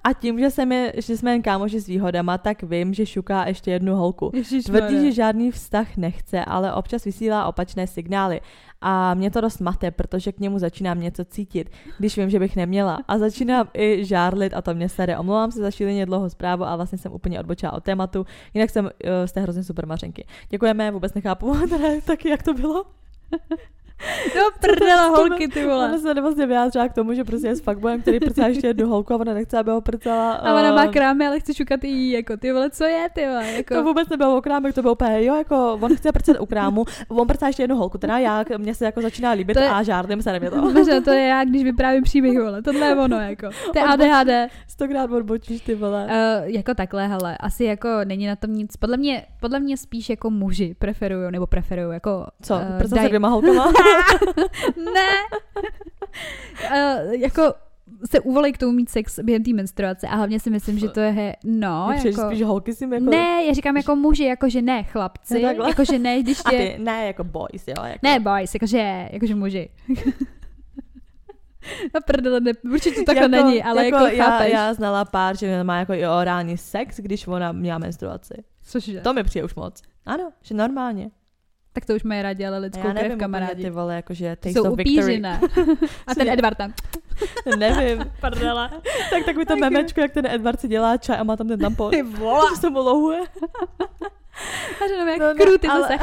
A 0.05 0.13
tím, 0.13 0.39
že, 0.39 0.51
jsem 0.51 0.71
je, 0.71 0.93
že 0.97 1.17
jsme 1.17 1.31
jen 1.31 1.41
kámoši 1.41 1.79
s 1.79 1.87
výhodama, 1.87 2.37
tak 2.37 2.63
vím, 2.63 2.93
že 2.93 3.05
šuká 3.05 3.47
ještě 3.47 3.71
jednu 3.71 3.95
holku. 3.95 4.31
Tvrdí, 4.65 5.01
že 5.01 5.11
žádný 5.11 5.51
vztah 5.51 5.97
nechce, 5.97 6.45
ale 6.45 6.73
občas 6.73 7.05
vysílá 7.05 7.45
opačné 7.45 7.87
signály. 7.87 8.41
A 8.81 9.13
mě 9.13 9.31
to 9.31 9.41
dost 9.41 9.59
mate, 9.59 9.91
protože 9.91 10.31
k 10.31 10.39
němu 10.39 10.59
začínám 10.59 11.01
něco 11.01 11.25
cítit, 11.25 11.69
když 11.97 12.17
vím, 12.17 12.29
že 12.29 12.39
bych 12.39 12.55
neměla. 12.55 12.99
A 13.07 13.17
začínám 13.17 13.67
i 13.73 14.05
žárlit 14.05 14.53
a 14.53 14.61
to 14.61 14.73
mě 14.73 14.89
sere. 14.89 15.17
Omlouvám 15.17 15.51
se 15.51 15.59
za 15.59 15.71
šíleně 15.71 16.05
dlouhou 16.05 16.29
zprávu 16.29 16.63
a 16.63 16.75
vlastně 16.75 16.97
jsem 16.97 17.11
úplně 17.11 17.39
odbočila 17.39 17.73
od 17.73 17.83
tématu. 17.83 18.25
Jinak 18.53 18.69
jsem 18.69 18.85
uh, 18.85 18.91
jste 19.25 19.41
hrozně 19.41 19.63
super 19.63 19.87
mařenky. 19.87 20.25
Děkujeme, 20.49 20.91
vůbec 20.91 21.13
nechápu 21.13 21.55
taky, 22.05 22.29
jak 22.29 22.43
to 22.43 22.53
bylo. 22.53 22.85
No 24.35 24.41
prdela 24.61 25.07
holky, 25.07 25.47
ty 25.47 25.65
vole. 25.65 25.85
Ona 25.89 25.97
se 25.97 26.21
vlastně 26.21 26.45
vyjádřila 26.45 26.87
k 26.87 26.93
tomu, 26.93 27.13
že 27.13 27.23
prostě 27.23 27.47
je 27.47 27.55
s 27.55 27.61
fuckboyem, 27.61 28.01
který 28.01 28.19
prcá 28.19 28.47
ještě 28.47 28.67
jednu 28.67 28.87
holku 28.87 29.13
a 29.13 29.17
ona 29.17 29.33
nechce, 29.33 29.57
aby 29.57 29.71
ho 29.71 29.81
prcala. 29.81 30.33
A 30.33 30.53
ona 30.53 30.75
má 30.75 30.83
eh, 30.83 30.87
krámy, 30.87 31.27
ale 31.27 31.39
chce 31.39 31.53
šukat 31.53 31.83
i 31.83 31.87
jí, 31.87 32.11
jako 32.11 32.37
ty 32.37 32.51
vole, 32.51 32.69
co 32.69 32.83
je, 32.83 33.07
ty 33.13 33.25
vole, 33.27 33.51
jako... 33.51 33.73
To 33.73 33.83
vůbec 33.83 34.09
nebylo 34.09 34.37
o 34.37 34.41
krámek, 34.41 34.75
to 34.75 34.81
bylo 34.81 34.93
úplně, 34.93 35.23
jo, 35.25 35.35
jako 35.35 35.73
on 35.81 35.95
chce 35.95 36.11
prcat 36.11 36.37
u 36.39 36.45
krámu, 36.45 36.85
on 37.07 37.27
prcá 37.27 37.47
ještě 37.47 37.63
jednu 37.63 37.75
holku, 37.75 37.97
teda 37.97 38.17
já, 38.17 38.45
mě 38.57 38.75
se 38.75 38.85
jako 38.85 39.01
začíná 39.01 39.31
líbit 39.31 39.53
To 39.53 39.59
je- 39.59 39.69
a 39.69 39.83
žárlím 39.83 40.21
se 40.21 40.39
mě 40.39 40.51
to. 40.51 40.61
Bože, 40.61 41.01
to 41.01 41.11
je 41.11 41.27
já, 41.27 41.43
když 41.43 41.63
vyprávím 41.63 42.03
příběh, 42.03 42.39
vole, 42.39 42.61
tohle 42.61 42.87
je 42.87 42.95
ono, 42.95 43.19
jako. 43.19 43.49
To 43.73 43.79
je 43.79 43.83
ADHD. 43.85 44.51
Stokrát 44.67 45.11
odbočíš 45.11 45.61
ty 45.61 45.75
vole. 45.75 46.05
Uh, 46.05 46.49
jako 46.49 46.73
takhle, 46.73 47.07
hele, 47.07 47.37
asi 47.37 47.63
jako 47.63 47.89
není 48.05 48.27
na 48.27 48.35
tom 48.35 48.53
nic. 48.53 48.77
Podle 48.77 48.97
mě, 48.97 49.25
podle 49.39 49.59
mě 49.59 49.77
spíš 49.77 50.09
jako 50.09 50.29
muži 50.29 50.75
preferují, 50.79 51.31
nebo 51.31 51.47
preferují, 51.47 51.93
jako... 51.93 52.25
Co, 52.41 52.55
eh, 52.55 52.77
prcat 52.77 52.89
se 52.99 53.05
daj- 53.05 53.07
dvěma 53.07 53.27
holkama? 53.27 53.73
ne! 54.93 55.09
uh, 57.05 57.11
jako 57.21 57.53
se 58.11 58.19
uvolej 58.19 58.53
k 58.53 58.57
tomu 58.57 58.71
mít 58.71 58.89
sex 58.89 59.19
během 59.19 59.43
té 59.43 59.53
menstruace 59.53 60.07
a 60.07 60.15
hlavně 60.15 60.39
si 60.39 60.49
myslím, 60.49 60.79
že 60.79 60.89
to 60.89 60.99
je, 60.99 61.11
he- 61.11 61.35
no, 61.43 61.89
Jako... 61.95 62.07
jako... 62.07 62.21
spíš 62.27 62.41
holky 62.41 62.73
si 62.73 62.83
jako... 62.83 63.05
Ne, 63.05 63.43
já 63.45 63.53
říkám 63.53 63.77
jako 63.77 63.95
muži, 63.95 64.23
jakože 64.23 64.61
ne 64.61 64.83
chlapci, 64.83 65.41
Jo, 65.41 65.47
takhle. 65.47 65.69
jakože 65.69 65.99
ne, 65.99 66.21
když 66.21 66.39
A 66.45 66.49
tě... 66.51 66.57
ty, 66.57 66.83
ne, 66.83 67.07
jako 67.07 67.23
boys, 67.23 67.67
jo, 67.67 67.83
jako. 67.83 67.99
Ne 68.03 68.19
boys, 68.19 68.53
jakože, 68.53 69.09
jakože 69.11 69.35
muži. 69.35 69.69
No 71.93 71.99
prdele, 72.05 72.39
ne, 72.39 72.51
určitě 72.71 72.95
to 72.95 73.03
takhle 73.05 73.27
není, 73.27 73.63
ale 73.63 73.85
jako, 73.85 73.97
já, 74.05 74.25
chápeš. 74.29 74.53
já 74.53 74.73
znala 74.73 75.05
pár, 75.05 75.37
že 75.37 75.63
má 75.63 75.77
jako 75.79 75.93
i 75.93 76.07
orální 76.07 76.57
sex, 76.57 76.97
když 76.99 77.27
ona 77.27 77.51
měla 77.51 77.77
menstruaci. 77.77 78.33
Cože? 78.63 79.01
To 79.01 79.13
mi 79.13 79.23
přijde 79.23 79.45
už 79.45 79.55
moc. 79.55 79.81
Ano, 80.05 80.31
že 80.41 80.55
normálně. 80.55 81.11
Tak 81.75 81.85
to 81.85 81.95
už 81.95 82.03
mají 82.03 82.21
rádi, 82.21 82.45
ale 82.45 82.57
A 82.57 82.59
lidskou 82.59 82.87
já 82.87 82.93
krev, 82.93 83.03
nevím 83.03 83.19
kamarádi. 83.19 83.63
ty 83.63 83.69
vole, 83.69 83.95
jakože 83.95 84.35
To 84.35 84.41
taste 84.41 84.59
jsou 84.59 84.71
of 84.73 84.79
ne? 85.19 85.39
A 86.07 86.15
ten 86.15 86.29
Edward 86.29 86.57
tam. 86.57 86.73
nevím. 87.57 88.11
Prdele. 88.21 88.69
Tak 89.09 89.25
takový 89.25 89.45
to 89.45 89.55
memečko, 89.55 90.01
jak 90.01 90.11
ten 90.11 90.25
Edward 90.25 90.59
si 90.59 90.67
dělá 90.67 90.97
čaj 90.97 91.17
a 91.19 91.23
má 91.23 91.35
tam 91.35 91.47
ten 91.47 91.59
tampon. 91.59 91.91
Ty 91.91 92.01
vole. 92.03 92.41
Že 92.55 92.55
se 92.61 92.69
mu 92.69 92.79
lohuje. 92.79 93.19
A 94.83 94.87
že 94.87 94.93
jak 95.11 95.19
No 95.19 95.25
no, 95.33 95.45
kruty 95.45 95.67
ale- 95.67 95.81
zase. 95.81 95.93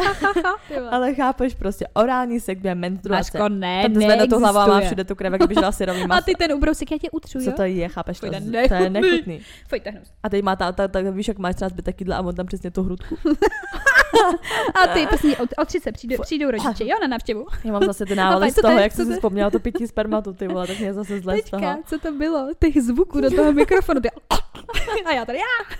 Ale 0.90 1.14
chápeš 1.14 1.54
prostě, 1.54 1.86
orální 1.94 2.40
sex 2.40 2.60
během 2.62 2.78
menstruace. 2.78 3.38
Maško, 3.38 3.48
ne, 3.48 3.82
Tam 3.82 3.94
zvedne 3.94 4.26
tu 4.26 4.38
hlavu 4.38 4.58
a 4.58 4.66
má 4.66 4.80
všude 4.80 5.04
tu 5.04 5.14
krev, 5.14 5.32
jak 5.32 5.48
by 5.48 5.54
žila 5.54 5.72
syrový 5.72 6.02
A 6.02 6.06
maso. 6.06 6.24
ty 6.24 6.34
ten 6.34 6.52
ubrousek, 6.52 6.90
já 6.92 6.98
tě 6.98 7.10
utřu, 7.10 7.38
Co 7.38 7.50
jo? 7.50 7.56
to 7.56 7.62
je, 7.62 7.88
chápeš 7.88 8.20
to? 8.20 8.26
Fuj, 8.26 8.40
to 8.50 8.56
je 8.56 8.68
To 8.68 8.74
je 8.74 8.90
nechutný. 8.90 9.10
nechutný. 9.10 9.40
Je 9.84 9.92
hnus. 9.92 10.08
A 10.22 10.28
teď 10.28 10.42
má 10.44 10.56
ta, 10.56 10.72
ta, 10.72 10.88
ta 10.88 11.00
víš, 11.00 11.28
jak 11.28 11.38
máš 11.38 11.54
třeba 11.54 11.68
zbytek 11.68 12.00
jídla 12.00 12.16
a 12.16 12.20
on 12.20 12.34
tam 12.34 12.46
přesně 12.46 12.70
tu 12.70 12.82
hrudku. 12.82 13.16
A 14.74 14.86
ty, 14.86 15.06
prostě 15.06 15.36
o, 15.36 15.62
o 15.62 15.64
30 15.64 15.92
přijdou, 15.92 16.16
přijdou 16.22 16.50
rodiče, 16.50 16.84
jo, 16.84 16.96
na 17.00 17.06
návštěvu. 17.06 17.46
Já 17.64 17.72
mám 17.72 17.84
zase 17.84 18.06
ty 18.06 18.14
Papa, 18.14 18.50
z 18.50 18.54
toho, 18.54 18.78
jak 18.78 18.92
jsem 18.92 19.06
si 19.06 19.12
vzpomněla 19.12 19.50
to 19.50 19.58
pití 19.58 19.86
spermatu, 19.86 20.32
ty 20.32 20.48
vole, 20.48 20.66
tak 20.66 20.78
mě 20.78 20.94
zase 20.94 21.20
zle. 21.20 21.34
Teďka, 21.34 21.78
co 21.86 21.98
to 21.98 22.12
bylo? 22.12 22.48
Těch 22.58 22.82
zvuků 22.82 23.20
do 23.20 23.30
toho 23.30 23.52
mikrofonu. 23.52 24.00
Ty... 24.00 24.08
A 25.04 25.12
já 25.12 25.24
tady, 25.24 25.38
já. 25.38 25.76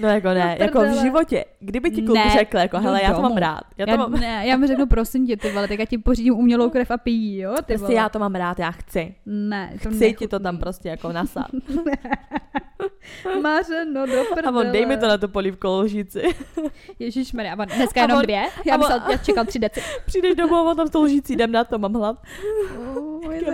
No 0.00 0.08
jako 0.08 0.28
ne, 0.28 0.56
No 0.58 0.64
jako 0.64 0.80
v 0.84 1.00
životě. 1.02 1.44
Kdyby 1.60 1.90
ti 1.90 2.02
kluk 2.02 2.16
Ne, 2.16 2.30
řekl, 2.38 2.56
jako 2.58 2.78
hele, 2.78 3.00
já 3.02 3.14
to 3.14 3.22
mám 3.22 3.36
rád. 3.36 3.60
Já 3.78 3.86
to 3.86 3.90
Já, 3.92 3.96
mám, 3.96 4.12
ne, 4.12 4.42
já 4.46 4.56
mu 4.56 4.66
řeknu, 4.66 4.86
prosím 4.86 5.26
tě, 5.26 5.36
ty 5.36 5.52
vole, 5.52 5.68
tak 5.68 5.78
já 5.78 5.84
ti 5.84 5.98
pořídím 5.98 6.34
umělou 6.34 6.70
krev 6.70 6.90
a 6.90 6.96
pijí, 6.98 7.38
jo? 7.38 7.54
Ty 7.66 7.74
prostě 7.78 7.94
já 7.94 8.08
to 8.08 8.18
mám 8.18 8.34
rád, 8.34 8.58
já 8.58 8.70
chci. 8.70 9.14
Ne, 9.26 9.72
to 9.82 9.90
Chci 9.90 10.12
ti 10.18 10.28
to 10.28 10.38
tam 10.38 10.58
prostě 10.58 10.88
jako 10.88 11.12
nasát. 11.12 11.46
Mařeno, 13.42 14.06
do 14.06 14.20
A 14.32 14.34
prdele. 14.34 14.64
on, 14.66 14.72
dej 14.72 14.86
mi 14.86 14.96
to 14.96 15.08
na 15.08 15.18
tu 15.18 15.28
polívku 15.28 15.68
lžíci. 15.68 16.22
Ježišmarja, 16.98 17.52
a 17.54 17.58
on 17.58 17.66
dneska 17.76 18.00
A 18.00 18.04
jenom 18.04 18.18
on- 18.18 18.22
dvě? 18.24 18.42
Já, 18.66 18.74
a 18.74 18.76
on- 18.76 18.80
myslel, 18.80 19.00
já 19.10 19.16
čekal 19.16 19.44
tři 19.44 19.58
deci. 19.58 19.80
Přijdeš 20.06 20.34
domů 20.34 20.56
a 20.56 20.74
tam 20.74 20.86
s 20.86 20.90
tou 20.90 21.02
lžící, 21.02 21.32
jdem 21.32 21.52
na 21.52 21.64
to, 21.64 21.78
mám 21.78 21.92
hlad. 21.94 22.16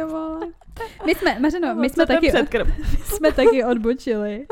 Vole. 0.07 0.47
My 1.07 1.15
jsme, 1.15 1.39
Mařeno, 1.41 1.75
my 1.75 1.91
jsme 1.91 2.07
taky, 2.07 2.29
předkrm. 2.29 2.69
jsme 3.05 3.33
taky 3.33 3.65
odbočili. 3.65 4.47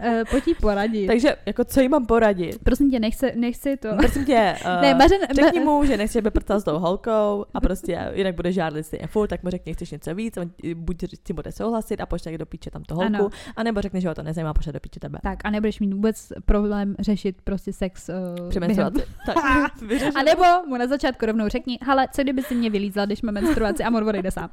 Uh, 0.00 0.24
pojď 0.30 0.48
jí 0.48 0.54
poradit. 0.54 1.06
Takže 1.06 1.36
jako 1.46 1.64
co 1.64 1.80
jí 1.80 1.88
mám 1.88 2.06
poradit? 2.06 2.58
Prosím 2.64 2.90
tě, 2.90 3.00
nechci, 3.00 3.32
nechci 3.36 3.76
to. 3.76 3.88
Prosím 3.96 4.24
tě, 4.24 4.54
uh, 4.64 4.82
ne, 4.82 4.94
Mařen, 4.94 5.20
řekni 5.34 5.60
mu, 5.60 5.84
že 5.84 5.96
nechci, 5.96 6.18
aby 6.18 6.30
prcal 6.30 6.60
s 6.60 6.64
tou 6.64 6.78
holkou 6.78 7.44
a 7.54 7.60
prostě 7.60 8.10
jinak 8.14 8.34
bude 8.34 8.52
žádlit 8.52 8.84
stejně 8.84 9.06
furt, 9.06 9.28
tak 9.28 9.42
mu 9.42 9.50
řekni, 9.50 9.74
chceš 9.74 9.90
něco 9.90 10.14
víc, 10.14 10.36
on 10.36 10.50
buď 10.74 11.04
si 11.26 11.32
bude 11.32 11.52
souhlasit 11.52 12.00
a 12.00 12.06
pošle 12.06 12.38
do 12.38 12.46
píče 12.46 12.70
tam 12.70 12.82
tu 12.82 12.94
holku, 12.94 13.14
Ano. 13.14 13.30
anebo 13.56 13.80
řekne, 13.80 14.00
že 14.00 14.08
ho 14.08 14.14
to 14.14 14.22
nezajímá, 14.22 14.54
pošle 14.54 14.72
do 14.72 14.80
píče 14.80 15.00
tebe. 15.00 15.18
Tak 15.22 15.38
a 15.44 15.50
nebudeš 15.50 15.80
mít 15.80 15.92
vůbec 15.92 16.32
problém 16.44 16.96
řešit 16.98 17.36
prostě 17.44 17.72
sex 17.72 18.08
uh. 18.08 18.50
Tak, 19.26 19.36
vyřešeno. 19.82 20.20
A 20.20 20.22
nebo 20.22 20.44
mu 20.66 20.76
na 20.76 20.86
začátku 20.86 21.26
rovnou 21.26 21.48
řekni, 21.48 21.78
hele, 21.82 22.08
co 22.12 22.22
kdyby 22.22 22.42
si 22.42 22.54
mě 22.54 22.70
vylízla, 22.70 23.06
když 23.06 23.22
mám 23.22 23.34
menstruaci 23.34 23.84
a 23.84 23.88
on 23.88 24.08
odejde 24.08 24.30
sám. 24.30 24.50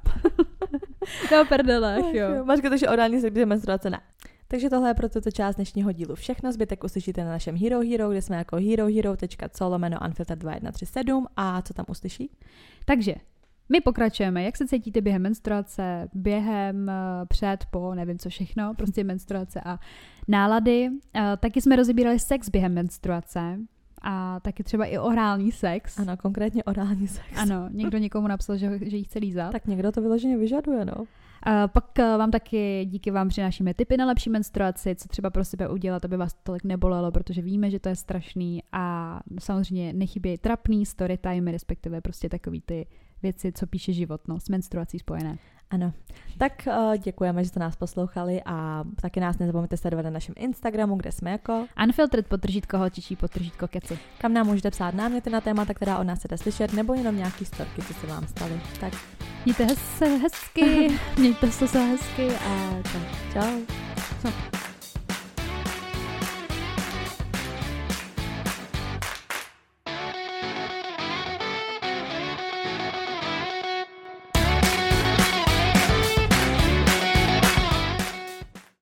no 1.31 1.45
prdele, 1.45 1.95
Ach 1.95 2.13
jo. 2.13 2.45
Máš 2.45 2.59
takže 2.61 2.89
orální 2.89 3.21
sex 3.21 3.35
menstruace 3.45 3.89
ne. 3.89 3.99
Takže 4.51 4.69
tohle 4.69 4.89
je 4.89 4.93
pro 4.93 5.09
tuto 5.09 5.31
část 5.31 5.55
dnešního 5.55 5.91
dílu 5.91 6.15
všechno. 6.15 6.51
Zbytek 6.51 6.83
uslyšíte 6.83 7.23
na 7.23 7.29
našem 7.29 7.57
Hero 7.57 7.79
Hero, 7.79 8.09
kde 8.09 8.21
jsme 8.21 8.35
jako 8.35 8.55
herohero.co 8.55 9.69
lomeno 9.69 9.97
unfiltered 10.05 10.39
2137 10.39 11.27
a 11.37 11.61
co 11.61 11.73
tam 11.73 11.85
uslyší? 11.89 12.31
Takže 12.85 13.15
my 13.69 13.81
pokračujeme. 13.81 14.43
Jak 14.43 14.57
se 14.57 14.67
cítíte 14.67 15.01
během 15.01 15.21
menstruace, 15.21 16.09
během, 16.13 16.89
eh, 16.89 16.93
před, 17.27 17.57
po, 17.71 17.95
nevím 17.95 18.19
co 18.19 18.29
všechno, 18.29 18.73
prostě 18.73 19.03
menstruace 19.13 19.61
a 19.65 19.79
nálady. 20.27 20.89
Eh, 21.15 21.37
Taky 21.37 21.61
jsme 21.61 21.75
rozebírali 21.75 22.19
sex 22.19 22.49
během 22.49 22.73
menstruace 22.73 23.57
a 24.01 24.39
taky 24.39 24.63
třeba 24.63 24.85
i 24.85 24.97
orální 24.97 25.51
sex. 25.51 25.99
Ano, 25.99 26.17
konkrétně 26.17 26.63
orální 26.63 27.07
sex. 27.07 27.27
Ano, 27.37 27.69
někdo 27.71 27.97
někomu 27.97 28.27
napsal, 28.27 28.57
že, 28.57 28.79
že 28.81 28.97
jí 28.97 29.03
chce 29.03 29.19
lízat. 29.19 29.51
Tak 29.51 29.65
někdo 29.65 29.91
to 29.91 30.01
vyloženě 30.01 30.37
vyžaduje, 30.37 30.85
no. 30.85 30.93
A 31.43 31.67
pak 31.67 31.99
eh, 31.99 32.17
vám 32.17 32.31
taky 32.31 32.85
díky 32.85 33.11
vám 33.11 33.29
přinášíme 33.29 33.73
tipy 33.73 33.97
na 33.97 34.05
lepší 34.05 34.29
menstruaci, 34.29 34.95
co 34.95 35.07
třeba 35.07 35.29
pro 35.29 35.45
sebe 35.45 35.69
udělat, 35.69 36.05
aby 36.05 36.17
vás 36.17 36.33
tolik 36.43 36.63
nebolelo, 36.63 37.11
protože 37.11 37.41
víme, 37.41 37.69
že 37.71 37.79
to 37.79 37.89
je 37.89 37.95
strašný 37.95 38.63
a 38.71 39.19
samozřejmě 39.39 39.93
nechybějí 39.93 40.37
trapný 40.37 40.85
story 40.85 41.17
time, 41.17 41.47
respektive 41.47 42.01
prostě 42.01 42.29
takový 42.29 42.61
ty 42.61 42.87
věci, 43.23 43.51
co 43.51 43.67
píše 43.67 43.93
život, 43.93 44.27
no, 44.27 44.39
s 44.39 44.49
menstruací 44.49 44.99
spojené. 44.99 45.37
Ano. 45.71 45.93
Tak 46.37 46.53
uh, 46.67 46.97
děkujeme, 46.97 47.43
že 47.43 47.49
jste 47.49 47.59
nás 47.59 47.75
poslouchali 47.75 48.41
a 48.45 48.83
taky 49.01 49.19
nás 49.19 49.39
nezapomeňte 49.39 49.77
sledovat 49.77 50.03
na 50.03 50.09
našem 50.09 50.35
Instagramu, 50.37 50.95
kde 50.95 51.11
jsme 51.11 51.31
jako, 51.31 51.65
Unfiltered 51.83 52.27
potržítko 52.27 52.77
holčičí 52.77 53.15
potržítko 53.15 53.67
keci. 53.67 53.99
kam 54.17 54.33
nám 54.33 54.47
můžete 54.47 54.71
psát 54.71 54.93
náměty 54.95 55.29
na 55.29 55.41
témata, 55.41 55.73
která 55.73 55.97
od 55.99 56.03
nás 56.03 56.19
chcete 56.19 56.37
slyšet, 56.37 56.73
nebo 56.73 56.93
jenom 56.93 57.15
nějaký 57.17 57.45
storky, 57.45 57.81
co 57.81 57.93
se 57.93 58.07
vám 58.07 58.27
staly. 58.27 58.61
Tak 58.79 58.93
Mějte 59.45 59.67
se 59.75 60.05
hezky, 60.05 60.99
mějte 61.17 61.51
se 61.51 61.79
hezky 61.79 62.27
a 62.35 62.81
čau. 62.91 62.99
čau. 63.33 63.59
Co? 64.21 64.70